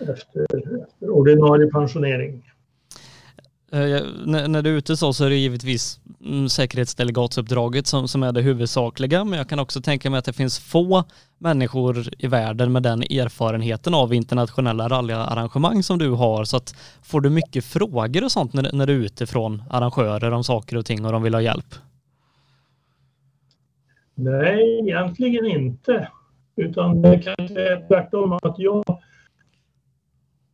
efter, 0.00 0.42
efter 0.42 1.10
ordinarie 1.10 1.70
pensionering. 1.70 2.51
Eh, 3.72 4.02
när, 4.26 4.48
när, 4.48 4.62
du 4.62 4.70
är 4.70 4.74
ute 4.74 4.96
så, 4.96 5.12
så 5.12 5.24
är 5.24 5.30
det 5.30 5.36
givetvis 5.36 6.00
mm, 6.24 6.48
säkerhetsdelegatsuppdraget 6.48 7.86
som, 7.86 8.08
som 8.08 8.22
är 8.22 8.32
det 8.32 8.40
huvudsakliga, 8.40 9.24
men 9.24 9.38
jag 9.38 9.48
kan 9.48 9.58
också 9.58 9.80
tänka 9.80 10.10
mig 10.10 10.18
att 10.18 10.24
det 10.24 10.32
finns 10.32 10.58
få 10.58 11.04
människor 11.38 11.96
i 12.18 12.26
världen 12.26 12.72
med 12.72 12.82
den 12.82 13.02
erfarenheten 13.02 13.94
av 13.94 14.14
internationella 14.14 14.88
rallyarrangemang 14.88 15.82
som 15.82 15.98
du 15.98 16.10
har. 16.10 16.44
Så 16.44 16.56
att 16.56 16.74
får 17.02 17.20
du 17.20 17.30
mycket 17.30 17.64
frågor 17.64 18.24
och 18.24 18.32
sånt 18.32 18.52
när, 18.52 18.72
när 18.72 18.86
du 18.86 18.92
är 18.92 19.04
ute 19.04 19.26
från 19.26 19.62
arrangörer 19.70 20.30
om 20.30 20.44
saker 20.44 20.76
och 20.76 20.86
ting 20.86 21.04
och 21.04 21.12
de 21.12 21.22
vill 21.22 21.34
ha 21.34 21.42
hjälp? 21.42 21.74
Nej, 24.14 24.80
egentligen 24.80 25.46
inte. 25.46 26.08
Utan 26.56 27.02
det 27.02 27.18
kanske 27.18 27.60
är 27.60 27.88
tvärtom 27.88 28.32
att 28.32 28.58
jag 28.58 28.84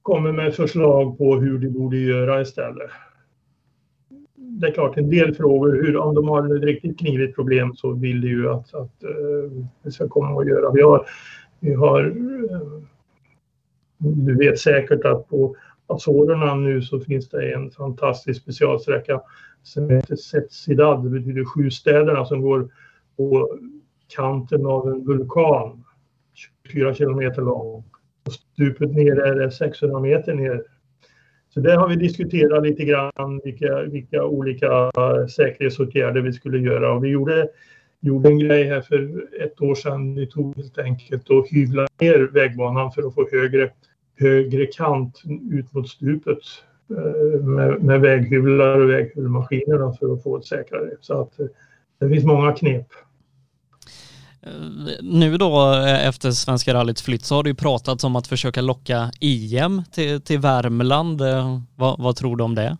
kommer 0.02 0.32
med 0.32 0.54
förslag 0.54 1.18
på 1.18 1.36
hur 1.36 1.58
de 1.58 1.68
borde 1.68 1.96
göra 1.96 2.40
istället. 2.40 2.90
Det 4.60 4.66
är 4.66 4.72
klart, 4.72 4.96
en 4.96 5.10
del 5.10 5.34
frågor, 5.34 5.72
hur, 5.72 5.96
om 5.96 6.14
de 6.14 6.28
har 6.28 6.56
ett 6.56 6.62
riktigt 6.62 6.98
knivigt 6.98 7.34
problem 7.34 7.74
så 7.74 7.92
vill 7.92 8.20
de 8.20 8.28
ju 8.28 8.50
att, 8.50 8.74
att 8.74 9.04
uh, 9.04 9.90
ska 9.90 10.08
komma 10.08 10.34
och 10.34 10.48
göra. 10.48 10.72
Vi 10.72 10.82
har, 10.82 11.06
vi 11.60 11.74
har 11.74 12.06
uh, 12.06 12.82
du 13.98 14.36
vet 14.36 14.58
säkert 14.58 15.04
att 15.04 15.28
på 15.28 15.56
Azorerna 15.86 16.54
nu 16.54 16.82
så 16.82 17.00
finns 17.00 17.28
det 17.28 17.52
en 17.52 17.70
fantastisk 17.70 18.42
specialsträcka 18.42 19.20
som 19.62 19.90
heter 19.90 20.16
Setsidad, 20.16 21.04
det 21.04 21.10
betyder 21.10 21.44
sju 21.44 21.70
städerna 21.70 22.24
som 22.24 22.42
går 22.42 22.68
på 23.16 23.58
kanten 24.08 24.66
av 24.66 24.88
en 24.88 25.04
vulkan, 25.04 25.84
24 26.64 26.94
kilometer 26.94 27.42
lång. 27.42 27.84
Och 28.26 28.32
stupet 28.32 28.90
ner 28.90 29.16
är 29.16 29.50
600 29.50 30.00
meter 30.00 30.34
ner. 30.34 30.62
Så 31.58 31.62
där 31.62 31.76
har 31.76 31.88
vi 31.88 31.96
diskuterat 31.96 32.62
lite 32.62 32.84
grann 32.84 33.40
vilka, 33.44 33.82
vilka 33.82 34.24
olika 34.24 34.66
eh, 34.96 35.26
säkerhetsåtgärder 35.26 36.20
vi 36.20 36.32
skulle 36.32 36.58
göra. 36.58 36.92
Och 36.92 37.04
vi 37.04 37.08
gjorde, 37.08 37.48
gjorde 38.00 38.28
en 38.28 38.38
grej 38.38 38.64
här 38.64 38.80
för 38.80 39.26
ett 39.40 39.60
år 39.62 39.74
sedan. 39.74 40.14
Vi 40.14 40.26
tog 40.26 40.56
helt 40.56 40.78
enkelt 40.78 41.30
och 41.30 41.48
hyvlade 41.48 41.88
ner 42.00 42.18
vägbanan 42.18 42.92
för 42.92 43.06
att 43.06 43.14
få 43.14 43.28
högre, 43.32 43.70
högre 44.18 44.66
kant 44.66 45.22
ut 45.50 45.74
mot 45.74 45.88
stupet 45.88 46.38
eh, 46.90 47.40
med, 47.40 47.82
med 47.82 48.00
väghyvlar 48.00 48.80
och 48.80 48.90
väghyvelmaskiner 48.90 49.92
för 49.98 50.12
att 50.12 50.22
få 50.22 50.36
ett 50.36 50.44
säkrare. 50.44 50.90
Så 51.00 51.20
att 51.20 51.40
eh, 51.40 51.46
det 52.00 52.08
finns 52.08 52.24
många 52.24 52.52
knep. 52.52 52.86
Eh, 54.42 54.50
nu 55.02 55.36
då 55.36 55.74
eh, 55.74 56.08
efter 56.08 56.30
Svenska 56.30 56.74
rallyts 56.74 57.02
flytt 57.02 57.24
så 57.24 57.34
har 57.34 57.42
det 57.42 57.48
ju 57.48 57.54
pratats 57.54 58.04
om 58.04 58.16
att 58.16 58.26
försöka 58.26 58.60
locka 58.60 59.10
EM 59.20 59.82
till, 59.92 60.20
till 60.20 60.38
Värmland. 60.38 61.20
Eh, 61.20 61.60
vad, 61.76 61.98
vad 61.98 62.16
tror 62.16 62.36
du 62.36 62.44
om 62.44 62.54
det? 62.54 62.76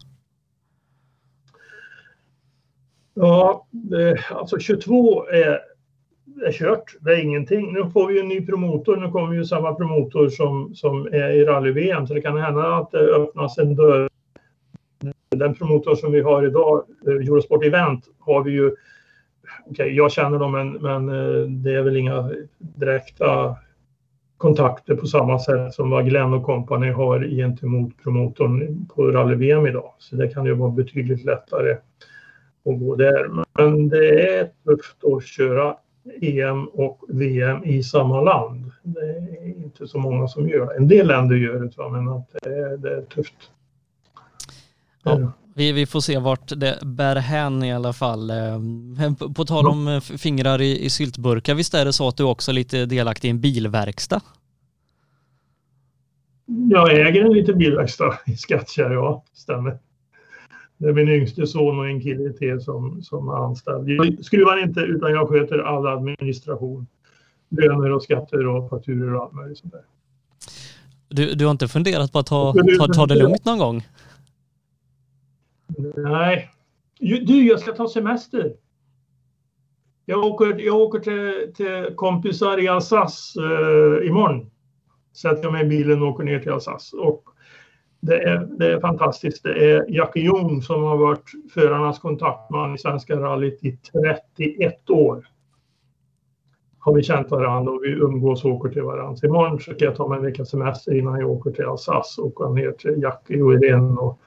Ja, 3.14 3.66
alltså 4.30 4.58
22 4.58 5.26
är, 5.26 5.60
är 6.46 6.52
kört. 6.52 6.96
Det 7.00 7.10
är 7.10 7.22
ingenting. 7.22 7.72
Nu 7.72 7.90
får 7.90 8.06
vi 8.06 8.20
en 8.20 8.28
ny 8.28 8.46
promotor. 8.46 8.96
Nu 8.96 9.10
kommer 9.10 9.34
ju 9.34 9.44
samma 9.44 9.74
promotor 9.74 10.28
som, 10.28 10.74
som 10.74 11.06
är 11.06 11.30
i 11.30 11.44
rally-VM 11.44 12.06
så 12.06 12.14
det 12.14 12.20
kan 12.20 12.40
hända 12.40 12.76
att 12.76 12.90
det 12.90 12.98
öppnas 12.98 13.58
en 13.58 13.74
dörr. 13.74 14.08
Den 15.28 15.54
promotor 15.54 15.94
som 15.94 16.12
vi 16.12 16.20
har 16.20 16.46
idag, 16.46 16.84
Eurosport 17.06 17.64
Event, 17.64 18.04
har 18.18 18.44
vi 18.44 18.52
ju 18.52 18.76
okay, 19.70 19.88
jag 19.88 20.12
känner 20.12 20.38
dem 20.38 20.52
men, 20.52 20.72
men 20.72 21.08
eh, 21.08 21.46
det 21.48 21.74
är 21.74 21.82
väl 21.82 21.96
inga 21.96 22.30
direkta 22.58 23.56
kontakter 24.36 24.94
på 24.94 25.06
samma 25.06 25.38
sätt 25.38 25.74
som 25.74 25.90
vad 25.90 26.08
Glenn 26.08 26.34
och 26.34 26.44
company 26.44 26.90
har 26.90 27.28
gentemot 27.28 28.02
promotorn 28.02 28.86
på 28.94 29.02
rally-VM 29.10 29.66
idag. 29.66 29.92
Så 29.98 30.16
det 30.16 30.28
kan 30.28 30.44
ju 30.44 30.54
vara 30.54 30.70
betydligt 30.70 31.24
lättare 31.24 31.72
att 32.64 32.78
gå 32.80 32.96
där. 32.96 33.44
Men 33.54 33.88
det 33.88 34.36
är 34.38 34.50
tufft 34.64 35.04
att 35.04 35.24
köra 35.24 35.76
EM 36.20 36.66
och 36.66 37.04
VM 37.08 37.64
i 37.64 37.82
samma 37.82 38.20
land. 38.20 38.72
Det 38.82 39.00
är 39.00 39.46
inte 39.46 39.86
så 39.86 39.98
många 39.98 40.28
som 40.28 40.48
gör 40.48 40.66
det. 40.66 40.76
En 40.76 40.88
del 40.88 41.06
länder 41.06 41.36
gör 41.36 41.60
det, 41.60 41.90
men 41.90 42.08
att 42.08 42.34
det, 42.42 42.50
är, 42.50 42.76
det 42.76 42.96
är 42.96 43.02
tufft. 43.02 43.50
Ja. 45.02 45.32
Vi, 45.58 45.72
vi 45.72 45.86
får 45.86 46.00
se 46.00 46.18
vart 46.18 46.52
det 46.56 46.78
bär 46.82 47.16
hän 47.16 47.64
i 47.64 47.72
alla 47.72 47.92
fall. 47.92 48.30
Eh, 48.30 49.14
på, 49.18 49.34
på 49.34 49.44
tal 49.44 49.66
om 49.66 49.88
eh, 49.88 50.00
fingrar 50.00 50.60
i, 50.60 50.84
i 50.84 50.90
syltburkar, 50.90 51.54
visst 51.54 51.74
är 51.74 51.84
det 51.84 51.92
så 51.92 52.08
att 52.08 52.16
du 52.16 52.24
också 52.24 52.50
är 52.50 52.54
lite 52.54 52.86
delaktig 52.86 53.28
i 53.28 53.30
en 53.30 53.40
bilverkstad? 53.40 54.20
Jag 56.70 56.92
äger 56.92 57.24
en 57.24 57.32
liten 57.32 57.58
bilverkstad 57.58 58.18
i 58.26 58.36
Skattkärr, 58.36 58.90
ja, 58.90 59.24
stämmer. 59.32 59.78
Det 60.76 60.88
är 60.88 60.92
min 60.92 61.08
yngste 61.08 61.46
son 61.46 61.78
och 61.78 61.88
en 61.88 62.00
kille 62.00 62.32
till 62.32 62.60
som, 62.60 63.02
som 63.02 63.28
är 63.28 63.44
anställd. 63.44 63.88
Jag 63.88 64.24
skruvar 64.24 64.62
inte 64.62 64.80
utan 64.80 65.10
jag 65.10 65.28
sköter 65.28 65.58
all 65.58 65.86
administration. 65.86 66.86
Löner 67.48 67.92
och 67.92 68.02
skatter 68.02 68.46
och 68.46 68.70
fakturor 68.70 69.14
och 69.14 69.22
allt 69.22 69.32
möjligt 69.32 69.58
sånt 69.58 69.72
där. 69.72 69.82
Du, 71.08 71.34
du 71.34 71.44
har 71.44 71.50
inte 71.50 71.68
funderat 71.68 72.12
på 72.12 72.18
att 72.18 72.26
ta, 72.26 72.54
ta, 72.78 72.86
ta 72.86 73.06
det 73.06 73.14
lugnt 73.14 73.44
någon 73.44 73.58
gång? 73.58 73.82
Nej. 75.96 76.50
Du, 77.00 77.46
jag 77.46 77.60
ska 77.60 77.72
ta 77.72 77.88
semester. 77.88 78.52
Jag 80.04 80.24
åker, 80.24 80.60
jag 80.60 80.76
åker 80.76 80.98
till, 80.98 81.54
till 81.54 81.96
kompisar 81.96 82.58
i 82.58 82.68
Alsace 82.68 83.40
eh, 83.40 84.08
imorgon. 84.08 84.50
Sätter 85.16 85.42
jag 85.42 85.52
mig 85.52 85.64
i 85.64 85.68
bilen 85.68 86.02
och 86.02 86.08
åker 86.08 86.24
ner 86.24 86.38
till 86.38 86.52
Alsace. 86.52 86.96
Och 86.96 87.24
det, 88.00 88.22
är, 88.22 88.38
det 88.58 88.72
är 88.72 88.80
fantastiskt. 88.80 89.42
Det 89.42 89.70
är 89.70 89.84
Jackie 89.88 90.22
Ljung 90.22 90.62
som 90.62 90.82
har 90.82 90.96
varit 90.96 91.30
förarnas 91.54 91.98
kontaktman 91.98 92.74
i 92.74 92.78
Svenska 92.78 93.16
rallyt 93.16 93.64
i 93.64 93.78
31 94.36 94.90
år. 94.90 95.26
Har 96.78 96.94
vi 96.94 97.02
känt 97.02 97.30
varandra 97.30 97.72
och 97.72 97.84
vi 97.84 97.88
umgås 97.88 98.44
och 98.44 98.50
åker 98.50 98.68
till 98.68 98.82
varandra. 98.82 99.16
Så 99.16 99.26
imorgon 99.26 99.60
ska 99.60 99.74
jag 99.78 99.96
ta 99.96 100.08
mig 100.08 100.18
en 100.18 100.24
veckas 100.24 100.50
semester 100.50 100.98
innan 100.98 101.20
jag 101.20 101.30
åker 101.30 101.50
till 101.50 101.64
Alsace 101.64 102.20
och 102.20 102.26
åka 102.26 102.48
ner 102.48 102.72
till 102.72 103.02
Jackie 103.02 103.42
och 103.42 103.54
Irene 103.54 104.00
och 104.00 104.20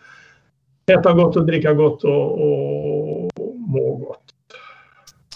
äta 0.94 1.14
gott 1.14 1.36
och 1.36 1.46
dricka 1.46 1.74
gott 1.74 2.04
och, 2.04 2.32
och 2.32 3.32
må 3.58 3.96
gott. 3.96 4.24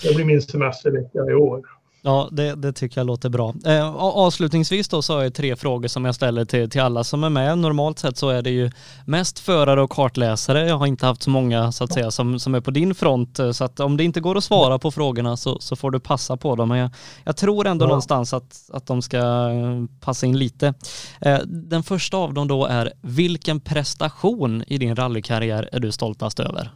Det 0.03 0.15
blir 0.15 0.25
min 0.25 0.41
semestervecka 0.41 1.19
i 1.29 1.33
år. 1.33 1.74
Ja, 2.05 2.29
det, 2.31 2.55
det, 2.55 2.73
tycker 2.73 2.99
jag 2.99 3.07
låter 3.07 3.29
bra. 3.29 3.53
Eh, 3.65 3.95
avslutningsvis 3.95 4.87
då 4.87 5.01
så 5.01 5.13
har 5.13 5.23
jag 5.23 5.33
tre 5.33 5.55
frågor 5.55 5.87
som 5.87 6.05
jag 6.05 6.15
ställer 6.15 6.45
till, 6.45 6.69
till 6.69 6.81
alla 6.81 7.03
som 7.03 7.23
är 7.23 7.29
med. 7.29 7.57
Normalt 7.57 7.99
sett 7.99 8.17
så 8.17 8.29
är 8.29 8.41
det 8.41 8.49
ju 8.49 8.71
mest 9.05 9.39
förare 9.39 9.81
och 9.81 9.89
kartläsare. 9.89 10.67
Jag 10.67 10.77
har 10.77 10.85
inte 10.85 11.05
haft 11.05 11.23
så 11.23 11.29
många 11.29 11.71
så 11.71 11.83
att 11.83 11.93
säga 11.93 12.11
som, 12.11 12.39
som 12.39 12.55
är 12.55 12.61
på 12.61 12.71
din 12.71 12.95
front. 12.95 13.39
Så 13.53 13.63
att 13.63 13.79
om 13.79 13.97
det 13.97 14.03
inte 14.03 14.19
går 14.19 14.37
att 14.37 14.43
svara 14.43 14.79
på 14.79 14.91
frågorna 14.91 15.37
så, 15.37 15.59
så 15.59 15.75
får 15.75 15.91
du 15.91 15.99
passa 15.99 16.37
på 16.37 16.55
dem. 16.55 16.69
Men 16.69 16.77
jag, 16.77 16.89
jag 17.23 17.37
tror 17.37 17.67
ändå 17.67 17.85
ja. 17.85 17.87
någonstans 17.87 18.33
att, 18.33 18.69
att 18.73 18.85
de 18.85 19.01
ska 19.01 19.17
eh, 19.17 19.85
passa 19.99 20.25
in 20.25 20.39
lite. 20.39 20.73
Eh, 21.21 21.39
den 21.45 21.83
första 21.83 22.17
av 22.17 22.33
dem 22.33 22.47
då 22.47 22.65
är, 22.65 22.93
vilken 23.01 23.59
prestation 23.59 24.63
i 24.67 24.77
din 24.77 24.95
rallykarriär 24.95 25.69
är 25.71 25.79
du 25.79 25.91
stoltast 25.91 26.39
över? 26.39 26.71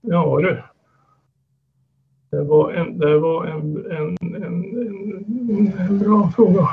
Ja 0.00 0.40
du. 0.40 0.62
Det 2.30 2.44
var 2.44 2.72
en, 2.72 2.98
det 2.98 3.18
var 3.18 3.46
en, 3.46 3.86
en, 3.90 4.16
en, 4.34 5.72
en 5.78 5.98
bra 5.98 6.32
fråga. 6.36 6.68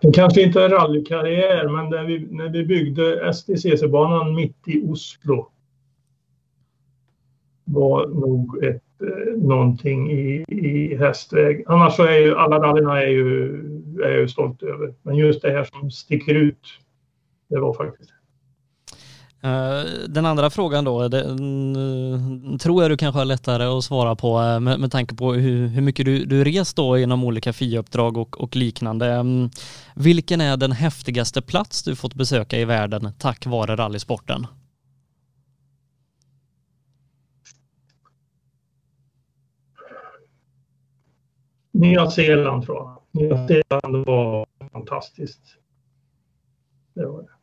Det 0.00 0.12
kanske 0.14 0.42
inte 0.42 0.62
är 0.62 0.68
rallykarriär, 0.68 1.68
men 1.68 1.90
när 1.90 2.04
vi, 2.04 2.26
när 2.30 2.48
vi 2.48 2.64
byggde 2.64 3.32
STCC-banan 3.32 4.34
mitt 4.34 4.68
i 4.68 4.90
Oslo 4.90 5.50
var 7.64 8.06
nog 8.06 8.64
ett, 8.64 8.82
eh, 9.02 9.36
någonting 9.36 10.10
i, 10.10 10.44
i 10.48 10.96
hästväg. 10.96 11.64
Annars 11.66 11.96
så 11.96 12.02
är 12.02 12.18
ju 12.18 12.36
alla 12.36 12.58
rallyna 12.58 13.02
är 13.02 13.08
ju, 13.08 13.54
är 14.04 14.10
jag 14.10 14.20
ju 14.20 14.28
stolt 14.28 14.62
över. 14.62 14.94
Men 15.02 15.16
just 15.16 15.42
det 15.42 15.50
här 15.50 15.64
som 15.64 15.90
sticker 15.90 16.34
ut, 16.34 16.66
det 17.48 17.58
var 17.58 17.74
faktiskt 17.74 18.10
Eh, 19.42 19.84
den 20.08 20.26
andra 20.26 20.50
frågan 20.50 20.84
då, 20.84 21.08
den, 21.08 21.38
mm, 21.38 22.58
tror 22.58 22.82
jag 22.82 22.90
du 22.90 22.96
kanske 22.96 23.18
har 23.18 23.24
lättare 23.24 23.64
att 23.64 23.84
svara 23.84 24.16
på 24.16 24.40
eh, 24.40 24.60
med, 24.60 24.80
med 24.80 24.92
tanke 24.92 25.14
på 25.14 25.32
hur, 25.32 25.66
hur 25.66 25.82
mycket 25.82 26.04
du, 26.04 26.24
du 26.24 26.44
rest 26.44 26.76
då 26.76 26.98
inom 26.98 27.24
olika 27.24 27.52
FIA-uppdrag 27.52 28.16
och, 28.16 28.40
och, 28.40 28.56
liknande. 28.56 29.12
Mm, 29.12 29.50
vilken 29.94 30.40
är 30.40 30.56
den 30.56 30.72
häftigaste 30.72 31.42
plats 31.42 31.82
du 31.82 31.96
fått 31.96 32.14
besöka 32.14 32.58
i 32.58 32.64
världen 32.64 33.12
tack 33.18 33.46
vare 33.46 33.76
rallysporten? 33.76 34.46
Nya 41.72 42.10
Zeeland 42.10 42.66
tror 42.66 42.76
jag. 42.76 42.98
Nya 43.10 43.48
Zeeland 43.48 44.06
var 44.06 44.46
fantastiskt. 44.72 45.56
Det 46.94 47.06
var 47.06 47.22
det. 47.22 47.39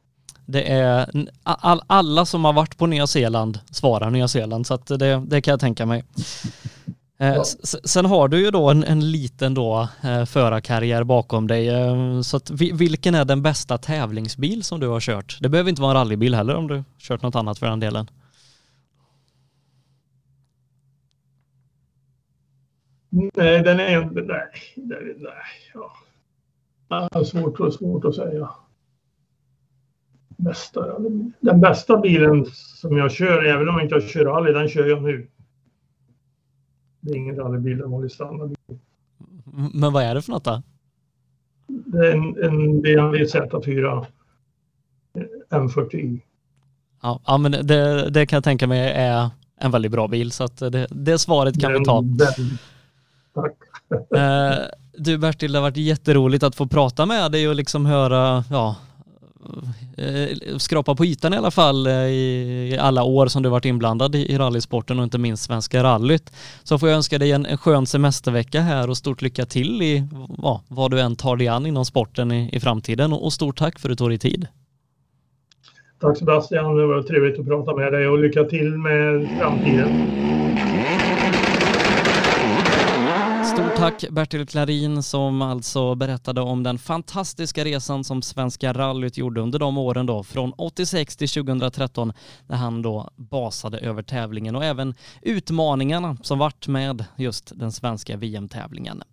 Det 0.50 0.72
är 0.72 1.10
all, 1.43 1.82
alla 1.88 2.26
som 2.26 2.45
har 2.45 2.54
varit 2.54 2.78
på 2.78 2.86
Nya 2.86 3.08
Zeeland 3.08 3.60
svarar 3.72 4.10
Nya 4.10 4.28
Zeeland 4.28 4.68
så 4.68 4.74
att 4.74 4.88
det, 4.88 5.24
det 5.28 5.41
kan 5.41 5.52
jag 5.52 5.60
tänka 5.60 5.86
mig. 5.86 6.04
Eh, 7.20 7.36
ja. 7.36 7.43
Sen 7.84 8.06
har 8.06 8.28
du 8.28 8.45
ju 8.45 8.52
då 8.52 8.70
en, 8.70 8.84
en 8.84 9.12
liten 9.12 9.54
då 9.54 9.89
eh, 10.04 10.26
förarkarriär 10.26 11.04
bakom 11.04 11.48
dig. 11.48 11.70
Eh, 11.70 12.22
så 12.22 12.38
att, 12.38 12.50
vilken 12.50 13.16
är 13.16 13.26
den 13.26 13.41
bästa 13.41 13.78
tävlingsbil 13.78 14.64
som 14.64 14.80
du 14.80 14.88
har 14.88 15.00
kört? 15.00 15.38
Det 15.41 15.50
behöver 15.50 15.70
inte 15.70 15.82
vara 15.82 15.91
en 15.91 15.98
rallybil 15.98 16.36
heller 16.36 16.56
om 16.56 16.68
du 16.68 16.84
kört 17.00 17.22
något 17.22 17.36
annat 17.36 17.60
för 17.60 17.68
den 17.68 17.80
delen. 17.80 18.10
Nej, 23.10 23.64
den 23.64 23.80
är... 23.80 24.02
Nej, 24.02 24.50
nej, 24.76 25.16
nej. 25.18 25.34
Ja. 26.89 27.24
Svårt, 27.26 27.74
svårt 27.74 28.06
att 28.06 28.16
säga 28.16 28.50
bästa, 30.38 31.00
den 31.40 31.62
bästa 31.62 31.98
bilen 31.98 32.46
som 32.54 32.98
jag 32.98 33.12
kör, 33.12 33.46
även 33.46 33.70
om 33.70 33.76
jag 33.76 33.84
inte 33.84 34.08
kör 34.08 34.26
rally, 34.26 34.54
den 34.54 34.68
kör 34.68 34.88
jag 34.88 35.04
nu. 35.04 35.28
Det 37.02 37.12
är 37.12 37.16
ingen 37.16 37.36
rallybil, 37.36 37.82
en 37.82 37.92
vanlig 37.92 38.12
standardbil. 38.12 38.58
Men 39.74 39.94
vad 39.94 40.04
är 40.04 40.16
det 40.16 40.22
för 40.22 40.32
något 40.32 40.44
då? 40.44 40.62
Det 41.68 42.08
är 42.08 42.12
en, 42.12 42.44
en 42.44 42.82
BMW 42.82 43.26
Z4 43.26 44.06
M40i. 45.50 46.20
Ja, 47.02 47.22
ja 47.26 47.38
men 47.38 47.52
det, 47.52 48.10
det 48.10 48.26
kan 48.26 48.38
jag 48.38 48.44
tänka 48.44 48.68
mig 48.68 48.92
är 48.92 49.30
en 49.60 49.72
väldigt 49.72 49.92
bra 49.92 50.08
bil 50.08 50.32
så 50.32 50.44
att 50.44 50.58
det, 50.58 50.88
det 50.90 51.20
svaret 51.20 51.62
kan 51.62 51.72
den, 51.72 51.82
vi 51.82 51.86
ta. 51.86 52.02
Den, 52.02 52.58
tack. 53.34 53.54
Eh, 54.16 54.66
du 54.98 55.18
Bertil, 55.18 55.52
det 55.52 55.58
har 55.58 55.64
varit 55.64 55.78
jätteroligt 55.78 56.44
att 56.44 56.56
få 56.56 56.68
prata 56.68 57.06
med 57.06 57.32
dig 57.32 57.50
och 57.50 57.56
liksom 57.56 57.86
höra 57.86 58.44
ja, 58.50 58.76
Eh, 59.98 60.58
skrapa 60.58 60.95
på 60.95 61.06
ytan 61.06 61.34
i 61.34 61.38
alla 61.38 61.52
fall 61.52 61.88
eh, 61.88 61.93
i 61.93 62.78
alla 62.82 63.04
år 63.04 63.28
som 63.28 63.43
du 63.43 63.50
varit 63.50 63.66
inblandad 63.66 64.16
i 64.16 64.38
rallysporten 64.38 65.00
och 65.00 65.04
inte 65.04 65.18
minst 65.18 65.43
Svenska 65.43 65.84
rallyt. 65.84 66.34
Så 66.64 66.78
får 66.78 66.89
jag 66.89 66.95
önska 66.95 67.18
dig 67.18 67.32
en 67.32 67.58
skön 67.58 67.86
semestervecka 67.86 68.62
här 68.62 68.89
och 68.89 68.98
stort 68.98 69.22
lycka 69.22 69.45
till 69.45 69.82
i 69.82 70.08
ja, 70.38 70.62
vad 70.68 70.91
du 70.91 71.02
än 71.02 71.16
tar 71.16 71.36
dig 71.36 71.48
an 71.48 71.66
inom 71.66 71.86
sporten 71.86 72.32
i, 72.32 72.50
i 72.54 72.60
framtiden 72.60 73.14
och 73.14 73.34
stort 73.34 73.58
tack 73.58 73.80
för 73.80 73.89
att 73.89 73.91
du 73.91 73.95
tog 73.95 74.10
dig 74.10 74.18
tid. 74.18 74.48
Tack 76.00 76.18
Sebastian, 76.18 76.76
det 76.76 76.88
var 76.88 77.02
trevligt 77.02 77.39
att 77.39 77.48
prata 77.48 77.76
med 77.76 77.93
dig 77.93 78.08
och 78.08 78.20
lycka 78.20 78.43
till 78.43 78.78
med 78.78 79.30
framtiden. 79.39 80.08
Tack 83.78 84.06
Bertil 84.10 84.48
Klarin 84.48 85.04
som 85.04 85.42
alltså 85.42 85.96
berättade 85.96 86.42
om 86.42 86.64
den 86.64 86.78
fantastiska 86.78 87.66
resan 87.66 88.04
som 88.04 88.22
Svenska 88.22 88.74
rallyt 88.74 89.18
gjorde 89.18 89.42
under 89.42 89.60
de 89.60 89.78
åren 89.78 90.06
då 90.06 90.24
från 90.24 90.54
86 90.58 91.18
till 91.18 91.30
2013 91.30 92.14
när 92.48 92.58
han 92.58 92.82
då 92.82 93.10
basade 93.16 93.78
över 93.80 94.04
tävlingen 94.04 94.56
och 94.56 94.66
även 94.66 94.96
utmaningarna 95.22 96.18
som 96.22 96.40
vart 96.40 96.68
med 96.68 97.06
just 97.16 97.52
den 97.56 97.72
svenska 97.72 98.18
VM-tävlingen. 98.18 99.04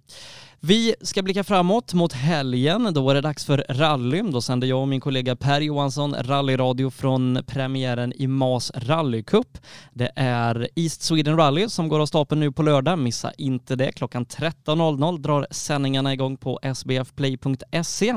Vi 0.61 0.95
ska 1.01 1.23
blicka 1.23 1.45
framåt 1.45 1.95
mot 1.95 2.13
helgen. 2.13 2.95
Då 2.95 3.11
är 3.11 3.15
det 3.15 3.21
dags 3.21 3.45
för 3.45 3.67
rally. 3.69 4.23
Då 4.23 4.41
sänder 4.41 4.67
jag 4.67 4.81
och 4.81 4.89
min 4.89 5.01
kollega 5.01 5.37
Per 5.37 5.61
Johansson 5.61 6.15
rallyradio 6.15 6.91
från 6.91 7.39
premiären 7.47 8.13
i 8.17 8.27
MAS 8.27 8.73
rallycup. 8.75 9.59
Det 9.93 10.13
är 10.17 10.69
East 10.75 11.03
Sweden 11.03 11.37
Rally 11.37 11.69
som 11.69 11.89
går 11.89 12.01
av 12.01 12.07
stapeln 12.07 12.41
nu 12.41 12.53
på 12.53 12.63
lördag. 12.63 12.99
Missa 12.99 13.33
inte 13.39 13.77
det. 13.77 13.93
Klockan 13.93 14.27
13.00 14.27 15.19
drar 15.19 15.47
sändningarna 15.51 16.13
igång 16.13 16.37
på 16.37 16.61
sbfplay.se. 16.75 18.15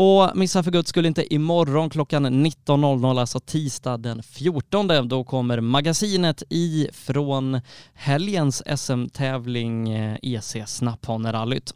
Och 0.00 0.36
missa 0.36 0.62
för 0.62 0.70
guds 0.70 0.88
skull 0.88 1.06
inte 1.06 1.34
imorgon 1.34 1.90
klockan 1.90 2.26
19.00, 2.26 3.20
alltså 3.20 3.40
tisdag 3.40 3.96
den 3.96 4.22
14. 4.22 5.08
Då 5.08 5.24
kommer 5.24 5.60
magasinet 5.60 6.42
ifrån 6.48 7.60
helgens 7.94 8.62
SM-tävling 8.76 9.88
EC 10.22 10.56
eh, 10.56 10.64
Snapphanerallyt. 10.64 11.74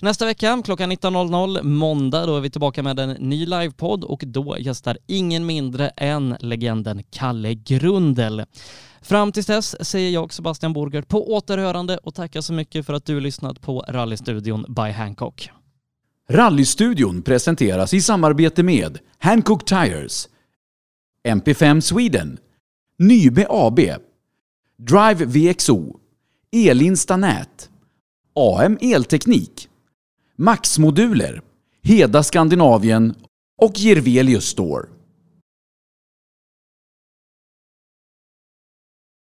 Nästa 0.00 0.26
vecka 0.26 0.62
klockan 0.64 0.92
19.00, 0.92 1.62
måndag, 1.62 2.26
då 2.26 2.36
är 2.36 2.40
vi 2.40 2.50
tillbaka 2.50 2.82
med 2.82 3.00
en 3.00 3.10
ny 3.10 3.46
livepodd 3.46 4.04
och 4.04 4.22
då 4.26 4.56
gästar 4.58 4.98
ingen 5.06 5.46
mindre 5.46 5.88
än 5.88 6.36
legenden 6.40 7.02
Kalle 7.10 7.54
Grundel. 7.54 8.44
Fram 9.02 9.32
tills 9.32 9.46
dess 9.46 9.86
säger 9.86 10.10
jag 10.10 10.32
Sebastian 10.32 10.72
Borgert 10.72 11.08
på 11.08 11.32
återhörande 11.32 11.98
och 11.98 12.14
tackar 12.14 12.40
så 12.40 12.52
mycket 12.52 12.86
för 12.86 12.92
att 12.92 13.04
du 13.04 13.20
lyssnat 13.20 13.60
på 13.60 13.84
Rallystudion 13.88 14.64
by 14.68 14.90
Hancock. 14.90 15.50
Rallystudion 16.28 17.22
presenteras 17.22 17.94
i 17.94 18.00
samarbete 18.00 18.62
med 18.62 18.98
Hancock 19.18 19.64
Tires, 19.64 20.28
MP5 21.28 21.80
Sweden, 21.80 22.38
Nybe 22.98 23.46
AB, 23.50 23.80
Drive 24.78 25.24
VXO, 25.24 25.96
Elinsta 26.52 27.16
Nät, 27.16 27.70
AM 28.34 28.78
Elteknik, 28.80 29.68
Max 30.36 30.78
Moduler, 30.78 31.42
Heda 31.82 32.22
Skandinavien 32.22 33.14
och 33.62 33.72
Gervelius 33.74 34.44
Store. 34.44 34.93